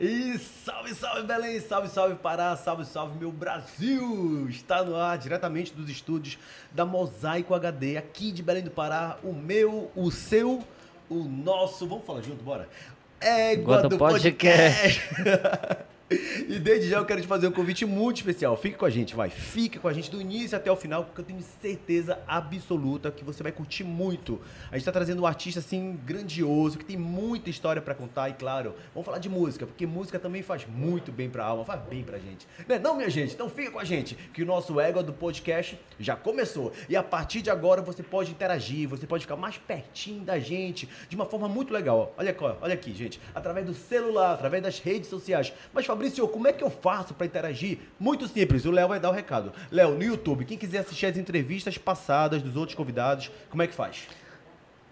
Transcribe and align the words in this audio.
E 0.00 0.38
salve, 0.38 0.94
salve 0.94 1.24
Belém, 1.24 1.60
salve, 1.60 1.86
salve 1.88 2.14
Pará, 2.14 2.56
salve, 2.56 2.86
salve 2.86 3.18
meu 3.18 3.30
Brasil! 3.30 4.48
Está 4.48 4.82
no 4.82 4.96
ar 4.96 5.18
diretamente 5.18 5.74
dos 5.74 5.90
estúdios 5.90 6.38
da 6.72 6.86
Mosaico 6.86 7.54
HD, 7.54 7.98
aqui 7.98 8.32
de 8.32 8.42
Belém 8.42 8.62
do 8.62 8.70
Pará, 8.70 9.18
o 9.22 9.34
meu, 9.34 9.92
o 9.94 10.10
seu, 10.10 10.64
o 11.06 11.16
nosso, 11.16 11.86
vamos 11.86 12.06
falar 12.06 12.22
junto, 12.22 12.42
bora? 12.42 12.66
Égua 13.20 13.82
do, 13.82 13.90
do 13.90 13.98
podcast. 13.98 15.02
podcast. 15.16 15.84
E 16.10 16.58
desde 16.58 16.88
já 16.88 16.98
eu 16.98 17.04
quero 17.04 17.20
te 17.20 17.26
fazer 17.28 17.46
um 17.46 17.52
convite 17.52 17.86
muito 17.86 18.16
especial. 18.16 18.56
Fique 18.56 18.76
com 18.76 18.84
a 18.84 18.90
gente, 18.90 19.14
vai. 19.14 19.30
Fique 19.30 19.78
com 19.78 19.86
a 19.86 19.92
gente 19.92 20.10
do 20.10 20.20
início 20.20 20.56
até 20.56 20.70
o 20.70 20.74
final, 20.74 21.04
porque 21.04 21.20
eu 21.20 21.24
tenho 21.24 21.40
certeza 21.62 22.18
absoluta 22.26 23.12
que 23.12 23.24
você 23.24 23.44
vai 23.44 23.52
curtir 23.52 23.84
muito. 23.84 24.40
A 24.70 24.72
gente 24.72 24.80
está 24.80 24.90
trazendo 24.90 25.22
um 25.22 25.26
artista 25.26 25.60
assim 25.60 26.00
grandioso, 26.04 26.78
que 26.78 26.84
tem 26.84 26.96
muita 26.96 27.48
história 27.48 27.80
para 27.80 27.94
contar 27.94 28.28
e 28.28 28.32
claro, 28.32 28.74
vamos 28.92 29.06
falar 29.06 29.18
de 29.18 29.28
música, 29.28 29.66
porque 29.66 29.86
música 29.86 30.18
também 30.18 30.42
faz 30.42 30.66
muito 30.66 31.12
bem 31.12 31.30
para 31.30 31.44
a 31.44 31.46
alma, 31.46 31.64
faz 31.64 31.80
bem 31.82 32.02
pra 32.02 32.18
gente. 32.18 32.44
Não, 32.66 32.74
é 32.74 32.78
não, 32.80 32.96
minha 32.96 33.08
gente? 33.08 33.34
Então 33.34 33.48
fica 33.48 33.70
com 33.70 33.78
a 33.78 33.84
gente, 33.84 34.16
que 34.32 34.42
o 34.42 34.46
nosso 34.46 34.80
ego 34.80 35.04
do 35.04 35.12
podcast 35.12 35.78
já 35.96 36.16
começou. 36.16 36.72
E 36.88 36.96
a 36.96 37.04
partir 37.04 37.40
de 37.40 37.50
agora 37.50 37.82
você 37.82 38.02
pode 38.02 38.32
interagir, 38.32 38.88
você 38.88 39.06
pode 39.06 39.22
ficar 39.22 39.36
mais 39.36 39.58
pertinho 39.58 40.24
da 40.24 40.40
gente 40.40 40.88
de 41.08 41.14
uma 41.14 41.24
forma 41.24 41.48
muito 41.48 41.72
legal. 41.72 42.12
Olha, 42.18 42.36
olha 42.60 42.74
aqui, 42.74 42.92
gente, 42.92 43.20
através 43.32 43.64
do 43.64 43.74
celular, 43.74 44.34
através 44.34 44.60
das 44.60 44.80
redes 44.80 45.08
sociais. 45.08 45.52
Mas 45.72 45.86
Fabrício, 46.00 46.26
como 46.28 46.48
é 46.48 46.52
que 46.54 46.64
eu 46.64 46.70
faço 46.70 47.12
para 47.12 47.26
interagir? 47.26 47.76
Muito 47.98 48.26
simples, 48.26 48.64
o 48.64 48.70
Léo 48.70 48.88
vai 48.88 48.98
dar 48.98 49.10
o 49.10 49.12
recado. 49.12 49.52
Léo, 49.70 49.90
no 49.90 50.02
YouTube, 50.02 50.46
quem 50.46 50.56
quiser 50.56 50.78
assistir 50.78 51.04
as 51.04 51.18
entrevistas 51.18 51.76
passadas 51.76 52.40
dos 52.40 52.56
outros 52.56 52.74
convidados, 52.74 53.30
como 53.50 53.62
é 53.62 53.66
que 53.66 53.74
faz? 53.74 54.08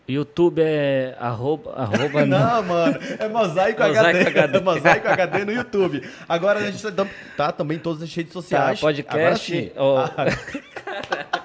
YouTube 0.08 0.62
é 0.62 1.14
arroba, 1.20 1.74
arroba 1.74 2.24
não. 2.24 2.62
mano. 2.62 2.98
É 3.18 3.28
Mosaico, 3.28 3.82
mosaico 3.82 3.84
HD. 3.84 4.26
HD. 4.26 4.60
mosaico 4.64 5.08
HD 5.08 5.44
no 5.44 5.52
YouTube. 5.52 6.08
Agora 6.26 6.60
a 6.60 6.70
gente 6.70 6.82
tá, 6.82 7.06
tá 7.36 7.52
também 7.52 7.76
em 7.76 7.80
todas 7.80 8.02
as 8.02 8.14
redes 8.14 8.32
sociais. 8.32 8.80
Tá, 8.80 8.86
podcast. 8.86 9.72
Oh. 9.76 9.98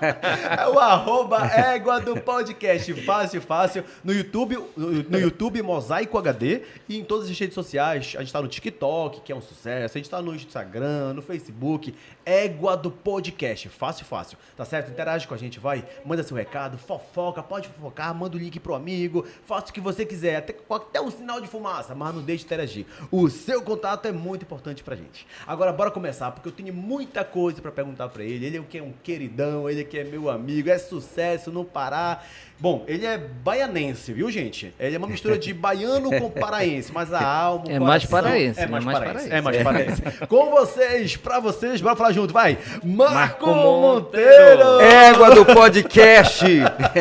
é 0.01 0.67
o 0.67 0.79
arroba 0.79 1.45
égua 1.45 1.99
do 1.99 2.19
podcast. 2.21 2.93
Fácil, 3.03 3.41
fácil. 3.41 3.83
No 4.03 4.13
YouTube, 4.13 4.57
no 4.77 5.19
YouTube 5.19 5.61
Mosaico 5.61 6.17
HD 6.17 6.61
e 6.87 6.97
em 6.97 7.03
todas 7.03 7.29
as 7.29 7.37
redes 7.37 7.55
sociais. 7.55 8.15
A 8.17 8.21
gente 8.21 8.31
tá 8.31 8.41
no 8.41 8.47
TikTok, 8.47 9.21
que 9.21 9.31
é 9.31 9.35
um 9.35 9.41
sucesso. 9.41 9.97
A 9.97 9.99
gente 9.99 10.09
tá 10.09 10.21
no 10.21 10.33
Instagram, 10.33 11.13
no 11.13 11.21
Facebook. 11.21 11.93
Égua 12.25 12.77
do 12.77 12.89
podcast. 12.89 13.69
Fácil, 13.69 14.05
fácil. 14.05 14.37
Tá 14.55 14.63
certo? 14.65 14.91
Interage 14.91 15.27
com 15.27 15.33
a 15.33 15.37
gente, 15.37 15.59
vai. 15.59 15.83
Manda 16.05 16.23
seu 16.23 16.37
recado, 16.37 16.77
fofoca, 16.77 17.43
pode 17.43 17.67
fofocar, 17.67 18.13
manda 18.13 18.35
o 18.35 18.39
link 18.39 18.59
pro 18.59 18.75
amigo, 18.75 19.25
faça 19.45 19.67
o 19.69 19.73
que 19.73 19.81
você 19.81 20.05
quiser, 20.05 20.37
até, 20.37 20.55
até 20.69 21.01
um 21.01 21.11
sinal 21.11 21.41
de 21.41 21.47
fumaça, 21.47 21.93
mas 21.93 22.15
não 22.15 22.21
deixe 22.21 22.39
de 22.39 22.45
interagir. 22.45 22.85
O 23.11 23.29
seu 23.29 23.61
contato 23.61 24.07
é 24.07 24.11
muito 24.11 24.43
importante 24.43 24.83
pra 24.83 24.95
gente. 24.95 25.27
Agora, 25.45 25.73
bora 25.73 25.91
começar, 25.91 26.31
porque 26.31 26.47
eu 26.47 26.51
tenho 26.53 26.73
muita 26.73 27.23
coisa 27.23 27.61
para 27.61 27.71
perguntar 27.71 28.09
para 28.09 28.23
ele. 28.23 28.45
Ele 28.45 28.57
é 28.57 28.59
o 28.59 28.63
que 28.63 28.77
é 28.77 28.83
um 28.83 28.93
queridão, 29.03 29.69
ele 29.69 29.81
é 29.81 29.83
que 29.83 29.97
é 29.97 30.03
meu 30.03 30.29
amigo, 30.29 30.69
é 30.69 30.77
sucesso 30.77 31.51
no 31.51 31.65
Pará. 31.65 32.21
Bom, 32.59 32.85
ele 32.87 33.05
é 33.05 33.17
baianense, 33.17 34.13
viu, 34.13 34.31
gente? 34.31 34.73
Ele 34.79 34.95
é 34.95 34.97
uma 34.97 35.07
mistura 35.07 35.37
de 35.37 35.53
baiano 35.53 36.09
com 36.17 36.29
paraense, 36.39 36.93
mas 36.93 37.11
a 37.11 37.21
alma. 37.21 37.65
É 37.67 37.79
mais 37.79 38.05
paraense. 38.05 38.59
É 38.59 38.67
mais, 38.67 38.83
é 38.83 38.85
mais 38.85 38.99
paraense. 38.99 39.29
paraense. 39.29 39.35
É 39.35 39.41
mais 39.41 39.63
paraense. 39.63 40.27
com 40.27 40.49
vocês, 40.51 41.17
pra 41.17 41.39
vocês, 41.41 41.81
bora 41.81 41.95
falar 41.95 42.12
junto, 42.13 42.33
vai. 42.33 42.57
Marco, 42.83 43.13
Marco 43.13 43.47
Monteiro! 43.47 44.79
Égua 44.81 45.35
do 45.35 45.45
podcast! 45.45 46.45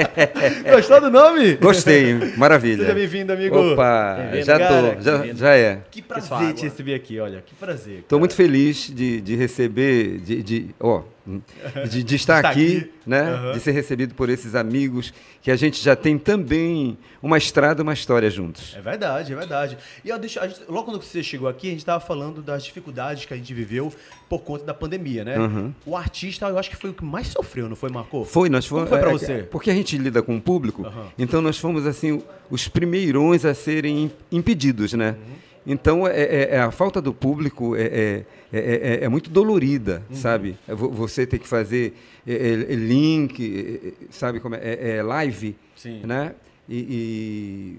Gostou 0.70 1.00
do 1.00 1.10
nome? 1.10 1.54
Gostei, 1.56 2.14
maravilha. 2.36 2.82
Seja 2.82 2.94
bem-vindo, 2.94 3.32
amigo. 3.32 3.72
Opa, 3.72 4.16
já 4.42 4.58
tô, 4.58 5.00
já, 5.00 5.26
já 5.34 5.54
é. 5.54 5.78
Que 5.90 6.02
prazer 6.02 6.54
te 6.54 6.64
receber 6.64 6.94
aqui, 6.94 7.20
olha, 7.20 7.42
que 7.44 7.54
prazer. 7.54 8.04
Tô 8.08 8.18
muito 8.18 8.34
feliz 8.34 8.90
de, 8.92 9.20
de 9.20 9.36
receber, 9.36 10.18
de, 10.18 10.42
de, 10.42 10.66
ó, 10.80 11.02
de, 11.88 12.02
de 12.02 12.14
estar 12.16 12.44
aqui, 12.44 12.78
aqui, 12.78 12.90
né? 13.06 13.34
Uhum. 13.34 13.52
De 13.52 13.60
ser 13.60 13.72
recebido 13.72 14.14
por 14.14 14.28
esses 14.28 14.54
amigos 14.54 15.12
que 15.40 15.50
a 15.50 15.56
gente 15.56 15.82
já 15.82 15.94
tem 15.94 16.18
também 16.18 16.98
uma 17.22 17.38
estrada, 17.38 17.82
uma 17.82 17.92
história 17.92 18.28
juntos. 18.28 18.74
É 18.76 18.80
verdade, 18.80 19.32
é 19.32 19.36
verdade. 19.36 19.78
E 20.04 20.08
eu 20.08 20.18
deixo, 20.18 20.40
gente, 20.40 20.60
logo 20.68 20.84
quando 20.84 21.00
você 21.00 21.22
chegou 21.22 21.48
aqui, 21.48 21.68
a 21.68 21.70
gente 21.70 21.80
estava 21.80 22.00
falando 22.00 22.42
das 22.42 22.64
dificuldades 22.64 23.24
que 23.24 23.32
a 23.32 23.36
gente 23.36 23.54
viveu 23.54 23.92
por 24.28 24.40
conta 24.40 24.64
da 24.64 24.74
pandemia, 24.74 25.24
né? 25.24 25.38
Uhum. 25.38 25.72
O 25.86 25.96
artista, 25.96 26.46
eu 26.46 26.58
acho 26.58 26.70
que 26.70 26.76
foi 26.76 26.90
o 26.90 26.94
que 26.94 27.04
mais 27.04 27.28
sofreu, 27.28 27.68
não 27.68 27.76
foi, 27.76 27.90
Marco? 27.90 28.24
Foi, 28.24 28.48
nós 28.48 28.66
fomos. 28.66 28.88
Como 28.88 29.00
foi 29.00 29.00
para 29.00 29.10
é, 29.10 29.12
você? 29.12 29.42
Porque 29.44 29.70
a 29.70 29.74
gente 29.74 29.96
lida 29.96 30.22
com 30.22 30.36
o 30.36 30.40
público, 30.40 30.82
uhum. 30.82 31.06
então 31.18 31.40
nós 31.40 31.58
fomos 31.58 31.86
assim 31.86 32.22
os 32.50 32.66
primeirões 32.66 33.44
a 33.44 33.54
serem 33.54 34.10
impedidos, 34.30 34.92
né? 34.94 35.16
Uhum. 35.64 35.72
Então, 35.72 36.06
é, 36.06 36.20
é, 36.20 36.48
é, 36.54 36.60
a 36.60 36.70
falta 36.70 37.00
do 37.00 37.12
público 37.12 37.76
é, 37.76 37.84
é, 37.84 38.24
é, 38.52 39.04
é 39.04 39.08
muito 39.08 39.30
dolorida, 39.30 40.02
uhum. 40.10 40.16
sabe? 40.16 40.58
Você 40.68 41.26
ter 41.26 41.38
que 41.38 41.48
fazer 41.48 41.94
link, 42.26 43.94
sabe 44.10 44.40
como 44.40 44.54
é? 44.54 45.02
live, 45.02 45.56
Sim. 45.76 46.02
né? 46.04 46.34
E, 46.68 46.78
e 46.78 47.78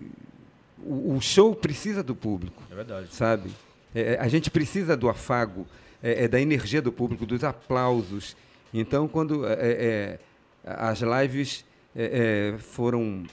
o, 0.85 1.15
o, 1.15 1.21
show 1.21 1.55
precisa 1.55 2.03
do 2.03 2.15
público. 2.15 2.61
É 2.71 2.75
verdade. 2.75 3.07
Sabe? 3.11 3.49
a 4.19 4.27
gente 4.27 4.49
precisa 4.49 4.97
do 4.97 5.07
afago, 5.07 5.67
da 6.29 6.41
energia 6.41 6.81
do 6.81 6.91
público, 6.91 7.25
dos 7.25 7.43
aplausos. 7.43 8.35
Então, 8.73 9.07
quando 9.07 9.43
as 10.65 10.99
lives 10.99 11.63
foram... 12.59 13.23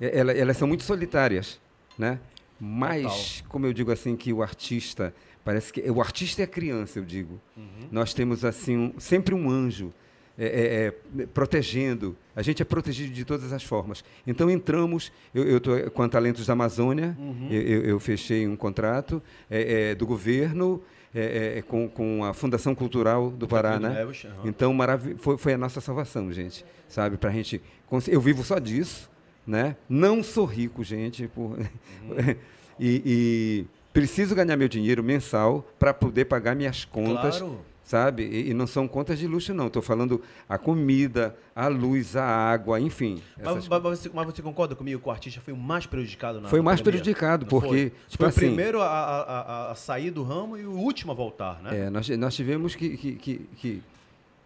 Elas 0.00 0.56
são 0.56 0.66
muito 0.66 0.82
solitárias, 0.82 1.60
né? 1.96 2.18
Mas, 2.60 3.36
Total. 3.36 3.50
como 3.50 3.66
eu 3.66 3.72
digo 3.72 3.92
assim, 3.92 4.16
que 4.16 4.32
o 4.32 4.42
artista, 4.42 5.14
parece 5.44 5.72
que 5.72 5.80
o 5.90 6.00
artista 6.00 6.42
é 6.42 6.44
a 6.44 6.48
criança, 6.48 6.98
eu 6.98 7.04
digo. 7.04 7.40
Uhum. 7.56 7.88
Nós 7.90 8.12
temos 8.12 8.44
assim 8.44 8.76
um, 8.76 8.94
sempre 8.98 9.34
um 9.34 9.48
anjo 9.50 9.92
é, 10.40 10.46
é, 10.46 11.22
é, 11.22 11.26
protegendo. 11.26 12.16
A 12.36 12.42
gente 12.42 12.62
é 12.62 12.64
protegido 12.64 13.12
de 13.12 13.24
todas 13.24 13.52
as 13.52 13.64
formas. 13.64 14.04
Então 14.24 14.48
entramos, 14.48 15.10
eu 15.34 15.56
estou 15.56 15.90
com 15.90 16.02
a 16.04 16.08
Talentos 16.08 16.46
da 16.46 16.52
Amazônia, 16.52 17.16
uhum. 17.18 17.48
eu, 17.50 17.82
eu, 17.82 18.00
fechei 18.00 18.46
um 18.46 18.54
contrato 18.54 19.20
é, 19.50 19.90
é, 19.90 19.94
do 19.96 20.06
governo. 20.06 20.80
É, 21.14 21.64
com, 21.66 21.88
com 21.88 22.22
a 22.22 22.34
Fundação 22.34 22.74
Cultural 22.74 23.30
do 23.30 23.48
Pará, 23.48 23.80
né? 23.80 24.06
Então, 24.44 24.76
foi, 25.16 25.38
foi 25.38 25.54
a 25.54 25.58
nossa 25.58 25.80
salvação, 25.80 26.30
gente, 26.30 26.64
sabe? 26.86 27.16
Para 27.16 27.30
a 27.30 27.32
gente, 27.32 27.62
eu 28.08 28.20
vivo 28.20 28.44
só 28.44 28.58
disso, 28.58 29.10
né? 29.48 29.76
Não 29.88 30.22
sou 30.22 30.44
rico, 30.44 30.84
gente, 30.84 31.26
por... 31.26 31.52
uhum. 31.52 31.66
e, 32.78 33.02
e, 33.04 33.66
preciso 33.92 34.34
ganhar 34.34 34.56
meu 34.56 34.68
dinheiro 34.68 35.02
mensal 35.02 35.66
para 35.78 35.94
poder 35.94 36.26
pagar 36.26 36.54
minhas 36.54 36.84
contas. 36.84 37.38
Claro. 37.38 37.58
Sabe? 37.82 38.24
E, 38.24 38.50
e, 38.50 38.54
não 38.54 38.66
são 38.66 38.86
contas 38.86 39.18
de 39.18 39.26
luxo, 39.26 39.54
não. 39.54 39.68
Estou 39.68 39.80
falando 39.80 40.20
a 40.46 40.58
comida, 40.58 41.34
a 41.56 41.68
luz, 41.68 42.16
a 42.16 42.22
água, 42.22 42.78
enfim. 42.78 43.22
Mas, 43.42 43.66
mas, 43.66 43.82
você, 43.82 44.10
mas, 44.12 44.26
você, 44.26 44.42
concorda 44.42 44.74
comigo 44.74 45.00
que 45.00 45.08
o 45.08 45.10
artista 45.10 45.40
foi 45.40 45.54
o 45.54 45.56
mais 45.56 45.86
prejudicado 45.86 46.38
na 46.38 46.50
Foi 46.50 46.60
o 46.60 46.62
mais 46.62 46.82
pandemia? 46.82 47.00
prejudicado, 47.00 47.46
porque. 47.46 47.66
Foi, 47.66 47.92
tipo, 48.06 48.18
foi 48.18 48.28
assim, 48.28 48.40
o 48.40 48.48
primeiro 48.48 48.82
a, 48.82 48.86
a, 48.86 49.70
a, 49.70 49.74
sair 49.74 50.10
do 50.10 50.22
ramo 50.22 50.58
e 50.58 50.66
o 50.66 50.72
último 50.72 51.12
a 51.12 51.14
voltar, 51.14 51.62
né? 51.62 51.86
É, 51.86 51.90
nós, 51.90 52.06
nós 52.10 52.36
tivemos 52.36 52.74
que. 52.74 52.94
que, 52.94 53.12
que, 53.14 53.48
que 53.56 53.82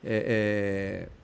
é, 0.04 1.08
é, 1.08 1.21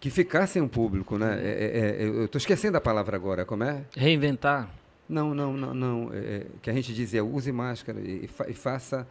que 0.00 0.10
ficassem 0.10 0.60
um 0.62 0.68
público, 0.68 1.18
né? 1.18 1.38
É, 1.40 1.48
é, 1.48 2.02
é 2.02 2.06
eu 2.06 2.24
estou 2.26 2.38
esquecendo 2.38 2.76
a 2.76 2.80
palavra 2.80 3.16
agora, 3.16 3.44
como 3.44 3.64
é? 3.64 3.84
Reinventar. 3.96 4.68
Não, 5.08 5.34
não, 5.34 5.56
não, 5.56 5.74
não. 5.74 6.10
É, 6.12 6.18
é 6.18 6.46
que 6.60 6.70
a 6.70 6.72
gente 6.72 6.92
dizia, 6.92 7.24
use 7.24 7.50
máscara 7.52 8.00
e, 8.00 8.26
fa 8.26 8.48
e 8.48 8.54
faça 8.54 9.06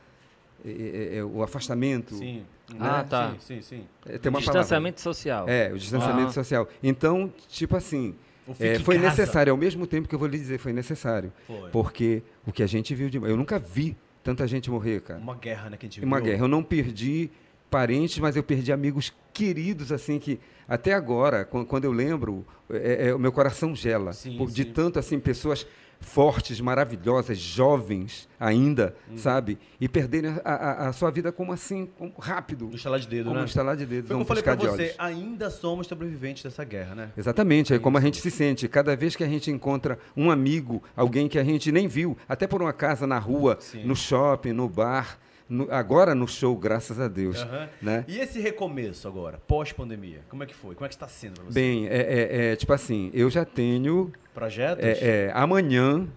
é, 0.64 1.24
o 1.24 1.42
afastamento. 1.42 2.16
Sim. 2.16 2.46
Né? 2.70 2.78
Ah, 2.80 3.04
tá. 3.04 3.36
Sim, 3.40 3.62
sim, 3.62 3.62
sim. 3.62 4.18
Tem 4.20 4.30
uma 4.30 4.40
distanciamento 4.40 5.02
palavra. 5.02 5.14
social. 5.14 5.50
É, 5.50 5.72
o 5.72 5.78
distanciamento 5.78 6.30
ah. 6.30 6.34
social. 6.34 6.68
Então, 6.84 7.32
tipo 7.48 7.76
assim, 7.76 8.16
é, 8.60 8.80
foi 8.80 8.98
necessário, 8.98 9.52
ao 9.52 9.58
mesmo 9.58 9.88
tempo 9.88 10.08
que 10.08 10.16
eu 10.16 10.20
vou 10.20 10.28
lhe 10.28 10.38
dizer, 10.38 10.60
foi 10.60 10.74
necessário. 10.74 11.32
Foi. 11.48 11.70
Porque 11.70 12.24
o 12.46 12.52
que 12.52 12.62
a 12.62 12.68
gente 12.68 12.94
viu 12.94 13.10
de. 13.10 13.18
Eu 13.18 13.38
nunca 13.38 13.58
vi 13.58 13.96
tanta 14.24 14.48
gente 14.48 14.70
morrer, 14.70 15.02
cara. 15.02 15.20
Uma 15.20 15.36
guerra, 15.36 15.70
né, 15.70 15.78
que 15.78 15.86
a 15.86 15.90
gente 15.90 16.00
viu. 16.00 16.08
Uma 16.08 16.20
guerra. 16.20 16.44
Eu 16.44 16.48
não 16.48 16.64
perdi 16.64 17.30
parentes, 17.76 18.20
mas 18.20 18.38
eu 18.38 18.42
perdi 18.42 18.72
amigos 18.72 19.14
queridos, 19.34 19.92
assim, 19.92 20.18
que 20.18 20.40
até 20.66 20.94
agora, 20.94 21.44
quando 21.44 21.84
eu 21.84 21.92
lembro, 21.92 22.48
é, 22.70 23.10
é, 23.10 23.14
o 23.14 23.20
meu 23.20 23.34
coração 23.34 23.76
gela. 23.76 24.14
Sim, 24.14 24.38
por, 24.38 24.48
sim. 24.48 24.56
De 24.56 24.64
tanto, 24.64 24.98
assim, 24.98 25.20
pessoas 25.20 25.68
fortes, 26.00 26.62
maravilhosas, 26.62 27.38
jovens 27.38 28.30
ainda, 28.40 28.96
hum. 29.12 29.18
sabe? 29.18 29.60
E 29.82 29.90
perderem 29.90 30.40
a, 30.46 30.54
a, 30.54 30.88
a, 30.88 30.94
sua 30.94 31.12
vida 31.12 31.34
como 31.34 31.52
assim, 31.52 31.90
como 31.98 32.14
rápido. 32.18 32.68
No 32.68 32.76
estalar 32.76 32.98
de 33.02 33.10
dedo, 33.10 33.26
como 33.26 33.36
né? 33.36 33.42
Um 33.42 33.46
estalar 33.46 33.76
de 33.76 33.86
dedo. 33.86 34.08
Foi 34.08 34.14
como 34.14 34.22
eu 34.22 34.26
falei 34.26 34.42
pra 34.44 34.56
você, 34.56 34.70
olhos. 34.70 34.96
ainda 34.98 35.50
somos 35.50 35.86
sobreviventes 35.88 36.44
dessa 36.44 36.64
guerra, 36.64 36.96
né? 36.96 37.12
Exatamente, 37.18 37.74
é 37.74 37.80
como 37.80 37.98
a 37.98 38.02
gente 38.02 38.22
se 38.22 38.32
sente. 38.32 38.70
Cada 38.70 38.96
vez 38.96 39.18
que 39.18 39.24
a 39.24 39.28
gente 39.28 39.52
encontra 39.52 40.00
um 40.16 40.32
amigo, 40.32 40.82
alguém 40.96 41.28
que 41.28 41.38
a 41.38 41.44
gente 41.44 41.74
nem 41.74 41.90
viu, 41.90 42.18
até 42.26 42.48
por 42.48 42.62
uma 42.62 42.72
casa 42.72 43.06
na 43.06 43.20
rua, 43.20 43.58
Sim. 43.60 43.84
no 43.84 43.98
shopping, 43.98 44.54
no 44.54 44.70
bar, 44.70 45.20
no, 45.48 45.72
agora 45.72 46.16
no 46.16 46.28
show, 46.28 46.56
graças 46.56 47.00
a 47.00 47.08
Deus. 47.08 47.42
Uhum. 47.44 47.68
Né? 47.82 48.06
E 48.08 48.20
esse 48.20 48.40
recomeço 48.40 49.08
agora, 49.08 49.40
pós-pandemia, 49.48 50.22
como 50.30 50.44
é 50.44 50.46
que 50.46 50.56
foi? 50.56 50.76
Como 50.76 50.86
é 50.86 50.90
que 50.90 50.96
está 50.96 51.08
sendo 51.08 51.36
para 51.36 51.46
você? 51.46 51.54
Bem, 51.54 51.88
é, 51.88 51.98
é, 51.98 52.52
é, 52.52 52.56
tipo 52.56 52.74
assim, 52.74 53.12
eu 53.14 53.30
já 53.30 53.46
tenho... 53.46 54.12
Projetos? 54.34 54.84
É, 54.84 55.28
é, 55.28 55.32
amanhã, 55.34 56.08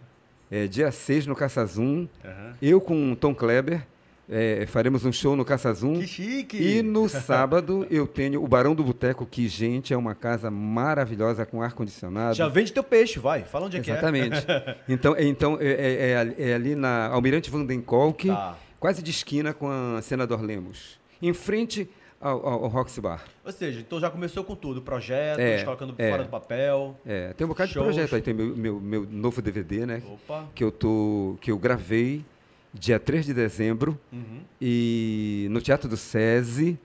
é, 0.51 0.67
dia 0.67 0.91
6 0.91 1.27
no 1.27 1.37
Caçazum. 1.37 2.09
Uhum. 2.25 2.53
Eu 2.61 2.81
com 2.81 3.15
Tom 3.15 3.35
Kleber. 3.35 3.87
É, 4.31 4.67
faremos 4.67 5.07
um 5.07 5.13
show 5.13 5.35
no 5.35 5.43
Caçazum. 5.43 6.01
Que 6.01 6.07
chique! 6.07 6.57
E 6.59 6.83
no 6.83 7.09
sábado 7.09 7.87
eu 7.91 8.07
tenho 8.07 8.45
o 8.45 8.47
Barão 8.47 8.75
do 8.75 8.85
Boteco, 8.85 9.25
que, 9.25 9.49
gente, 9.49 9.95
é 9.95 9.97
uma 9.97 10.15
casa 10.15 10.51
maravilhosa 10.51 11.47
com 11.47 11.63
ar-condicionado. 11.63 12.35
Já 12.35 12.47
vende 12.47 12.71
teu 12.71 12.85
peixe, 12.85 13.19
vai. 13.19 13.45
Fala 13.45 13.67
onde 13.67 13.79
é 13.79 13.81
Exatamente. 13.81 14.45
que 14.45 14.53
é. 14.53 14.55
Exatamente. 14.57 14.81
então, 14.87 15.17
é, 15.17 15.25
então 15.25 15.59
é, 15.59 15.67
é, 15.67 16.45
é, 16.45 16.51
é, 16.51 16.55
ali 16.55 16.75
na 16.75 17.07
Almirante 17.07 17.51
Vandenkolk, 17.51 18.29
tá. 18.29 18.59
Quase 18.79 19.03
de 19.03 19.11
esquina 19.11 19.53
com 19.53 19.69
a 19.69 20.01
Senador 20.03 20.41
Lemos. 20.43 20.99
Em 21.21 21.33
frente 21.33 21.89
ao, 22.21 22.47
ao, 22.47 22.65
ao 22.65 22.69
Roxy 22.69 23.01
Bar. 23.01 23.25
Ou 23.45 23.53
seja, 23.53 23.81
então 23.81 24.01
já 24.01 24.11
começou 24.11 24.45
com 24.45 24.55
tudo, 24.55 24.83
projetos, 24.83 25.45
é, 25.45 25.65
colocando 25.65 25.95
é, 25.99 26.11
fora 26.11 26.25
do 26.25 26.29
papel. 26.29 26.99
É, 27.07 27.33
tem 27.33 27.45
um 27.45 27.49
bocado 27.49 27.71
shows. 27.71 27.87
de 27.87 27.93
projeto 27.95 28.15
aí, 28.15 28.23
tem 28.23 28.35
meu, 28.35 28.57
meu, 28.57 28.81
meu 28.81 29.07
novo 29.11 29.41
DVD, 29.41 29.87
né? 29.87 30.03
Opa. 30.07 30.49
Que 30.55 30.65
eu, 30.65 30.71
tô, 30.71 31.37
que 31.41 31.51
eu 31.51 31.59
gravei 31.59 32.25
dia 32.73 32.99
3 32.99 33.27
de 33.27 33.35
dezembro 33.35 33.99
uhum. 34.13 34.41
e 34.61 35.49
no 35.51 35.61
Teatro 35.61 35.89
do 35.89 35.97
SESI. 35.97 36.79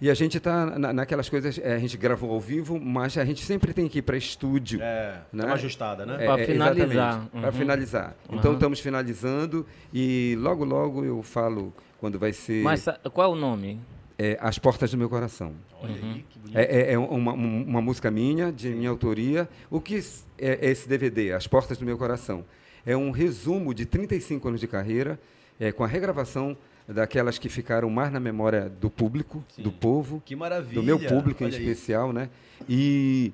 E 0.00 0.08
a 0.10 0.14
gente 0.14 0.38
está 0.38 0.66
na, 0.78 0.92
naquelas 0.92 1.28
coisas, 1.28 1.58
é, 1.58 1.74
a 1.74 1.78
gente 1.78 1.96
gravou 1.96 2.32
ao 2.32 2.40
vivo, 2.40 2.80
mas 2.80 3.18
a 3.18 3.24
gente 3.24 3.44
sempre 3.44 3.72
tem 3.72 3.88
que 3.88 3.98
ir 3.98 4.02
para 4.02 4.16
estúdio. 4.16 4.80
É, 4.82 5.20
né? 5.32 5.44
uma 5.44 5.54
ajustada, 5.54 6.06
né? 6.06 6.24
É, 6.24 6.26
para 6.26 6.44
finalizar. 6.44 7.20
Uhum. 7.32 7.40
Para 7.40 7.52
finalizar. 7.52 8.16
Uhum. 8.28 8.38
Então 8.38 8.52
estamos 8.54 8.80
finalizando 8.80 9.66
e 9.92 10.36
logo, 10.38 10.64
logo 10.64 11.04
eu 11.04 11.22
falo 11.22 11.72
quando 11.98 12.18
vai 12.18 12.32
ser. 12.32 12.62
Mas 12.62 12.86
qual 13.12 13.30
é 13.30 13.32
o 13.32 13.36
nome? 13.36 13.80
é 14.18 14.36
As 14.40 14.58
Portas 14.58 14.90
do 14.90 14.98
Meu 14.98 15.08
Coração. 15.08 15.54
Olha 15.80 15.92
uhum. 15.92 16.12
aí, 16.12 16.24
que 16.28 16.38
bonito. 16.38 16.58
É, 16.58 16.64
é, 16.64 16.92
é 16.94 16.98
uma, 16.98 17.32
uma, 17.32 17.80
música 17.80 18.10
minha, 18.10 18.52
de 18.52 18.70
minha 18.70 18.90
autoria. 18.90 19.48
O 19.70 19.80
que 19.80 20.02
é 20.38 20.70
esse 20.70 20.88
DVD, 20.88 21.32
As 21.32 21.46
Portas 21.46 21.78
do 21.78 21.86
Meu 21.86 21.96
Coração? 21.96 22.44
É 22.84 22.96
um 22.96 23.12
resumo 23.12 23.72
de 23.72 23.86
35 23.86 24.48
anos 24.48 24.60
de 24.60 24.66
carreira, 24.66 25.20
é, 25.60 25.70
com 25.70 25.84
a 25.84 25.86
regravação 25.86 26.56
daquelas 26.88 27.38
que 27.38 27.48
ficaram 27.48 27.90
mais 27.90 28.10
na 28.10 28.18
memória 28.18 28.68
do 28.68 28.88
público, 28.88 29.44
Sim. 29.54 29.62
do 29.62 29.70
povo. 29.70 30.22
Que 30.24 30.34
maravilha! 30.34 30.80
Do 30.80 30.82
meu 30.82 30.98
público 30.98 31.44
Olha 31.44 31.54
em 31.54 31.58
especial, 31.58 32.12
né? 32.12 32.30
E 32.68 33.32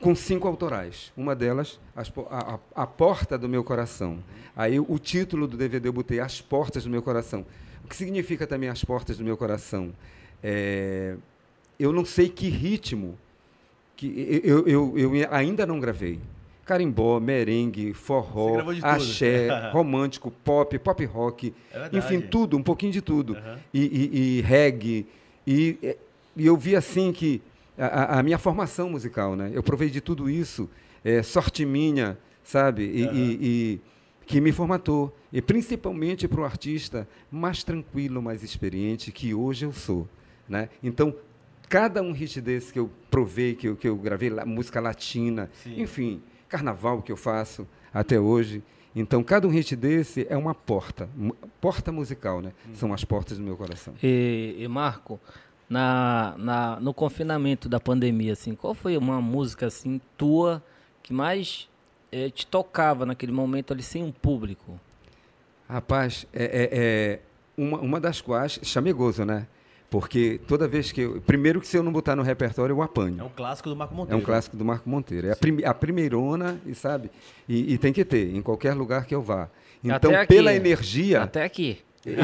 com 0.00 0.14
cinco 0.14 0.48
autorais. 0.48 1.12
Uma 1.16 1.36
delas, 1.36 1.78
as, 1.94 2.10
a, 2.30 2.54
a, 2.54 2.82
a, 2.82 2.86
Porta 2.86 3.38
do 3.38 3.48
Meu 3.48 3.62
Coração. 3.62 4.18
Aí 4.56 4.80
o 4.80 4.98
título 4.98 5.46
do 5.46 5.56
DVD 5.56 5.88
eu 5.88 5.92
botei 5.92 6.18
As 6.18 6.40
Portas 6.40 6.84
do 6.84 6.90
Meu 6.90 7.02
Coração. 7.02 7.44
O 7.84 7.88
que 7.88 7.96
significa 7.96 8.46
também 8.46 8.68
as 8.68 8.84
portas 8.84 9.18
do 9.18 9.24
meu 9.24 9.36
coração? 9.36 9.92
É, 10.42 11.16
eu 11.78 11.92
não 11.92 12.04
sei 12.04 12.28
que 12.28 12.48
ritmo 12.48 13.18
que 13.96 14.40
eu, 14.44 14.66
eu, 14.66 14.98
eu 14.98 15.12
ainda 15.30 15.66
não 15.66 15.80
gravei. 15.80 16.20
Carimbó, 16.72 17.20
merengue, 17.20 17.92
forró, 17.92 18.70
axé, 18.80 19.48
romântico, 19.72 20.30
pop, 20.30 20.78
pop 20.78 21.04
rock, 21.04 21.52
é 21.70 21.98
enfim, 21.98 22.18
tudo, 22.18 22.56
um 22.56 22.62
pouquinho 22.62 22.92
de 22.92 23.02
tudo. 23.02 23.34
Uhum. 23.34 23.56
E, 23.74 23.80
e, 23.80 24.38
e, 24.38 24.40
reggae. 24.40 25.06
E, 25.46 25.96
e 26.34 26.46
eu 26.46 26.56
vi 26.56 26.74
assim 26.74 27.12
que 27.12 27.42
a, 27.76 28.20
a, 28.20 28.22
minha 28.22 28.38
formação 28.38 28.88
musical, 28.88 29.36
né? 29.36 29.50
Eu 29.52 29.62
provei 29.62 29.90
de 29.90 30.00
tudo 30.00 30.30
isso, 30.30 30.66
é, 31.04 31.22
sorte 31.22 31.66
minha, 31.66 32.16
sabe? 32.42 32.84
E, 32.84 33.04
uhum. 33.04 33.12
e 33.14 33.80
que 34.24 34.40
me 34.40 34.50
formatou, 34.50 35.14
e 35.30 35.42
principalmente 35.42 36.26
para 36.26 36.40
o 36.40 36.44
artista 36.44 37.06
mais 37.30 37.62
tranquilo, 37.62 38.22
mais 38.22 38.42
experiente 38.42 39.12
que 39.12 39.34
hoje 39.34 39.66
eu 39.66 39.74
sou. 39.74 40.08
Né? 40.48 40.70
Então, 40.82 41.14
cada 41.68 42.00
um 42.00 42.12
hit 42.12 42.40
desse 42.40 42.72
que 42.72 42.78
eu 42.78 42.90
provei, 43.10 43.54
que 43.54 43.68
eu, 43.68 43.76
que 43.76 43.86
eu 43.86 43.94
gravei, 43.94 44.30
música 44.46 44.80
latina, 44.80 45.50
Sim. 45.62 45.82
enfim, 45.82 46.22
carnaval 46.52 47.00
que 47.00 47.10
eu 47.10 47.16
faço 47.16 47.66
até 47.92 48.20
hoje. 48.20 48.62
Então, 48.94 49.24
cada 49.24 49.48
um 49.48 49.50
hit 49.50 49.74
desse 49.74 50.26
é 50.28 50.36
uma 50.36 50.54
porta, 50.54 51.08
porta 51.62 51.90
musical, 51.90 52.42
né? 52.42 52.52
Hum. 52.68 52.74
São 52.74 52.92
as 52.92 53.04
portas 53.04 53.38
do 53.38 53.44
meu 53.44 53.56
coração. 53.56 53.94
E, 54.02 54.54
e 54.58 54.68
Marco, 54.68 55.18
na, 55.68 56.34
na, 56.36 56.78
no 56.78 56.92
confinamento 56.92 57.70
da 57.70 57.80
pandemia, 57.80 58.34
assim, 58.34 58.54
qual 58.54 58.74
foi 58.74 58.98
uma 58.98 59.18
música 59.20 59.66
assim 59.66 59.98
tua 60.18 60.62
que 61.02 61.14
mais 61.14 61.70
é, 62.12 62.28
te 62.28 62.46
tocava 62.46 63.06
naquele 63.06 63.32
momento 63.32 63.72
ali 63.72 63.82
sem 63.82 64.02
um 64.04 64.12
público? 64.12 64.78
Rapaz, 65.66 66.26
é, 66.34 66.44
é, 66.44 66.68
é 66.72 67.20
uma, 67.56 67.80
uma 67.80 67.98
das 67.98 68.20
quais, 68.20 68.60
chamegoso, 68.62 69.24
né? 69.24 69.46
Porque 69.92 70.40
toda 70.48 70.66
vez 70.66 70.90
que 70.90 71.02
eu. 71.02 71.20
Primeiro 71.20 71.60
que 71.60 71.66
se 71.66 71.76
eu 71.76 71.82
não 71.82 71.92
botar 71.92 72.16
no 72.16 72.22
repertório, 72.22 72.72
eu 72.72 72.80
apanho. 72.80 73.20
É 73.20 73.22
um 73.22 73.28
clássico 73.28 73.68
do 73.68 73.76
Marco 73.76 73.94
Monteiro. 73.94 74.18
É 74.18 74.22
um 74.22 74.24
clássico 74.24 74.56
do 74.56 74.64
Marco 74.64 74.88
Monteiro. 74.88 75.26
É 75.26 75.32
a, 75.32 75.36
prim, 75.36 75.62
a 75.62 75.74
primeirona, 75.74 76.58
e 76.64 76.74
sabe? 76.74 77.10
E, 77.46 77.74
e, 77.74 77.76
tem 77.76 77.92
que 77.92 78.02
ter, 78.02 78.34
em 78.34 78.40
qualquer 78.40 78.72
lugar 78.72 79.04
que 79.04 79.14
eu 79.14 79.20
vá. 79.20 79.50
Então, 79.84 80.10
pela 80.26 80.54
energia. 80.54 81.20
Até 81.20 81.44
aqui. 81.44 81.80
Eu, 82.06 82.14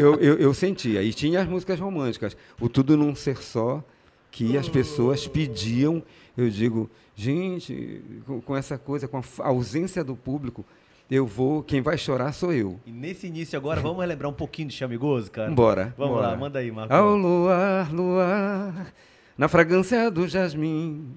eu, 0.00 0.14
eu, 0.20 0.34
eu, 0.36 0.54
sentia. 0.54 1.02
E 1.02 1.12
tinha 1.12 1.40
as 1.40 1.48
músicas 1.48 1.80
românticas. 1.80 2.36
O 2.60 2.68
Tudo 2.68 2.96
Num 2.96 3.16
Ser 3.16 3.42
Só, 3.42 3.82
que 4.30 4.56
as 4.56 4.68
pessoas 4.68 5.26
pediam. 5.26 6.00
Eu 6.36 6.48
digo, 6.48 6.88
gente, 7.16 8.00
com 8.44 8.56
essa 8.56 8.78
coisa, 8.78 9.08
com 9.08 9.18
a 9.18 9.48
ausência 9.48 10.04
do 10.04 10.14
público, 10.14 10.64
eu 11.10 11.26
vou, 11.26 11.62
quem 11.62 11.80
vai 11.80 11.96
chorar 11.96 12.32
sou 12.32 12.52
eu. 12.52 12.78
E 12.84 12.92
nesse 12.92 13.26
início 13.26 13.56
agora, 13.56 13.80
vamos 13.80 14.00
relembrar 14.00 14.30
um 14.30 14.34
pouquinho 14.34 14.68
de 14.68 14.74
Chamigoso, 14.74 15.30
cara? 15.30 15.50
Bora. 15.50 15.94
Vamos 15.96 16.16
bora. 16.16 16.28
lá, 16.28 16.36
manda 16.36 16.58
aí, 16.58 16.70
Marco. 16.70 16.92
Ao 16.92 17.16
luar, 17.16 17.90
luar, 17.90 18.92
na 19.36 19.48
fragrância 19.48 20.10
do 20.10 20.28
jasmim, 20.28 21.14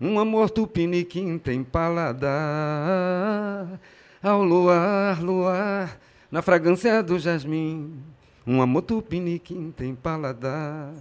um 0.00 0.18
amor 0.18 0.48
tupiniquim 0.48 1.36
tem 1.36 1.62
paladar. 1.62 2.30
Ao 4.22 4.42
luar, 4.42 5.22
luar, 5.22 6.00
na 6.30 6.40
fragrância 6.40 7.02
do 7.02 7.18
jasmim, 7.18 8.02
um 8.46 8.62
amor 8.62 8.80
tupiniquim 8.82 9.70
tem 9.70 9.94
paladar. 9.94 10.94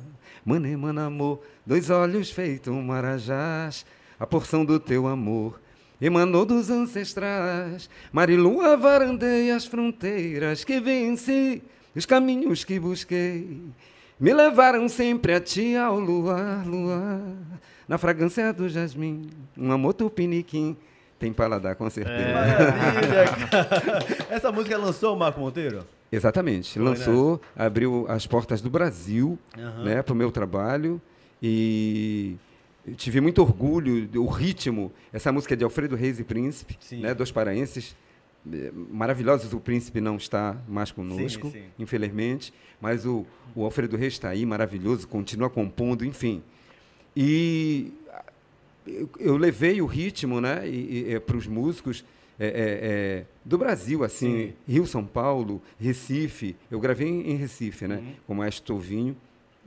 Mané, 0.43 0.73
amor, 0.73 1.39
dois 1.65 1.89
olhos 1.89 2.29
feitos 2.29 2.73
marajás, 2.73 3.85
a 4.19 4.27
porção 4.27 4.65
do 4.65 4.77
teu 4.81 5.07
amor 5.07 5.62
emanou 6.05 6.45
dos 6.45 6.69
ancestrais. 6.69 7.89
Marilua 8.11 8.75
varandeia 8.75 9.55
as 9.55 9.65
fronteiras 9.65 10.63
que 10.63 10.79
venci, 10.79 11.63
os 11.95 12.05
caminhos 12.05 12.63
que 12.63 12.79
busquei. 12.79 13.61
Me 14.19 14.33
levaram 14.33 14.87
sempre 14.89 15.33
a 15.33 15.39
ti 15.39 15.75
ao 15.75 15.99
luar, 15.99 16.65
luar, 16.67 17.21
na 17.87 17.97
fragrância 17.97 18.51
do 18.51 18.67
jasmim, 18.67 19.29
um 19.57 19.71
amor 19.71 19.93
tupiniquim. 19.93 20.75
Tem 21.17 21.31
paladar, 21.31 21.75
com 21.75 21.89
certeza. 21.89 22.17
É, 22.17 22.71
maravilha, 22.71 24.25
Essa 24.29 24.51
música 24.51 24.77
lançou 24.77 25.15
o 25.15 25.17
Marco 25.17 25.39
Monteiro? 25.39 25.85
Exatamente. 26.11 26.73
Foi, 26.73 26.83
lançou, 26.83 27.41
né? 27.55 27.65
abriu 27.65 28.05
as 28.09 28.27
portas 28.27 28.61
do 28.61 28.69
Brasil 28.69 29.39
uhum. 29.57 29.83
né, 29.85 30.01
para 30.01 30.13
o 30.13 30.15
meu 30.15 30.31
trabalho. 30.31 31.01
E 31.41 32.35
tive 32.95 33.21
muito 33.21 33.41
orgulho, 33.41 34.09
o 34.21 34.27
ritmo. 34.27 34.91
Essa 35.11 35.31
música 35.31 35.53
é 35.53 35.57
de 35.57 35.63
Alfredo 35.63 35.95
Reis 35.95 36.19
e 36.19 36.23
Príncipe, 36.23 36.77
né, 36.97 37.13
dos 37.13 37.31
paraenses. 37.31 37.95
É, 38.51 38.71
maravilhosos, 38.91 39.53
o 39.53 39.59
Príncipe 39.59 40.01
não 40.01 40.17
está 40.17 40.57
mais 40.67 40.91
conosco, 40.91 41.47
sim, 41.47 41.59
sim. 41.59 41.65
infelizmente. 41.79 42.53
Mas 42.81 43.05
o, 43.05 43.25
o 43.55 43.63
Alfredo 43.63 43.95
Reis 43.95 44.13
está 44.13 44.29
aí, 44.29 44.45
maravilhoso, 44.45 45.07
continua 45.07 45.49
compondo, 45.49 46.03
enfim. 46.03 46.43
E 47.15 47.93
eu, 48.85 49.09
eu 49.19 49.37
levei 49.37 49.81
o 49.81 49.85
ritmo 49.85 50.41
né, 50.41 50.63
é, 51.07 51.19
para 51.19 51.37
os 51.37 51.47
músicos 51.47 52.03
é, 52.39 52.47
é, 52.47 52.51
é, 52.51 53.25
do 53.45 53.57
Brasil, 53.57 54.03
assim, 54.03 54.47
Sim. 54.47 54.53
Rio, 54.67 54.85
São 54.87 55.05
Paulo, 55.05 55.61
Recife. 55.79 56.55
Eu 56.69 56.79
gravei 56.79 57.07
em, 57.07 57.35
Recife, 57.35 57.87
né? 57.87 57.97
Uhum. 57.97 58.13
Com 58.27 58.33
o 58.33 58.35
Maestro 58.37 58.65
Tovinho. 58.65 59.15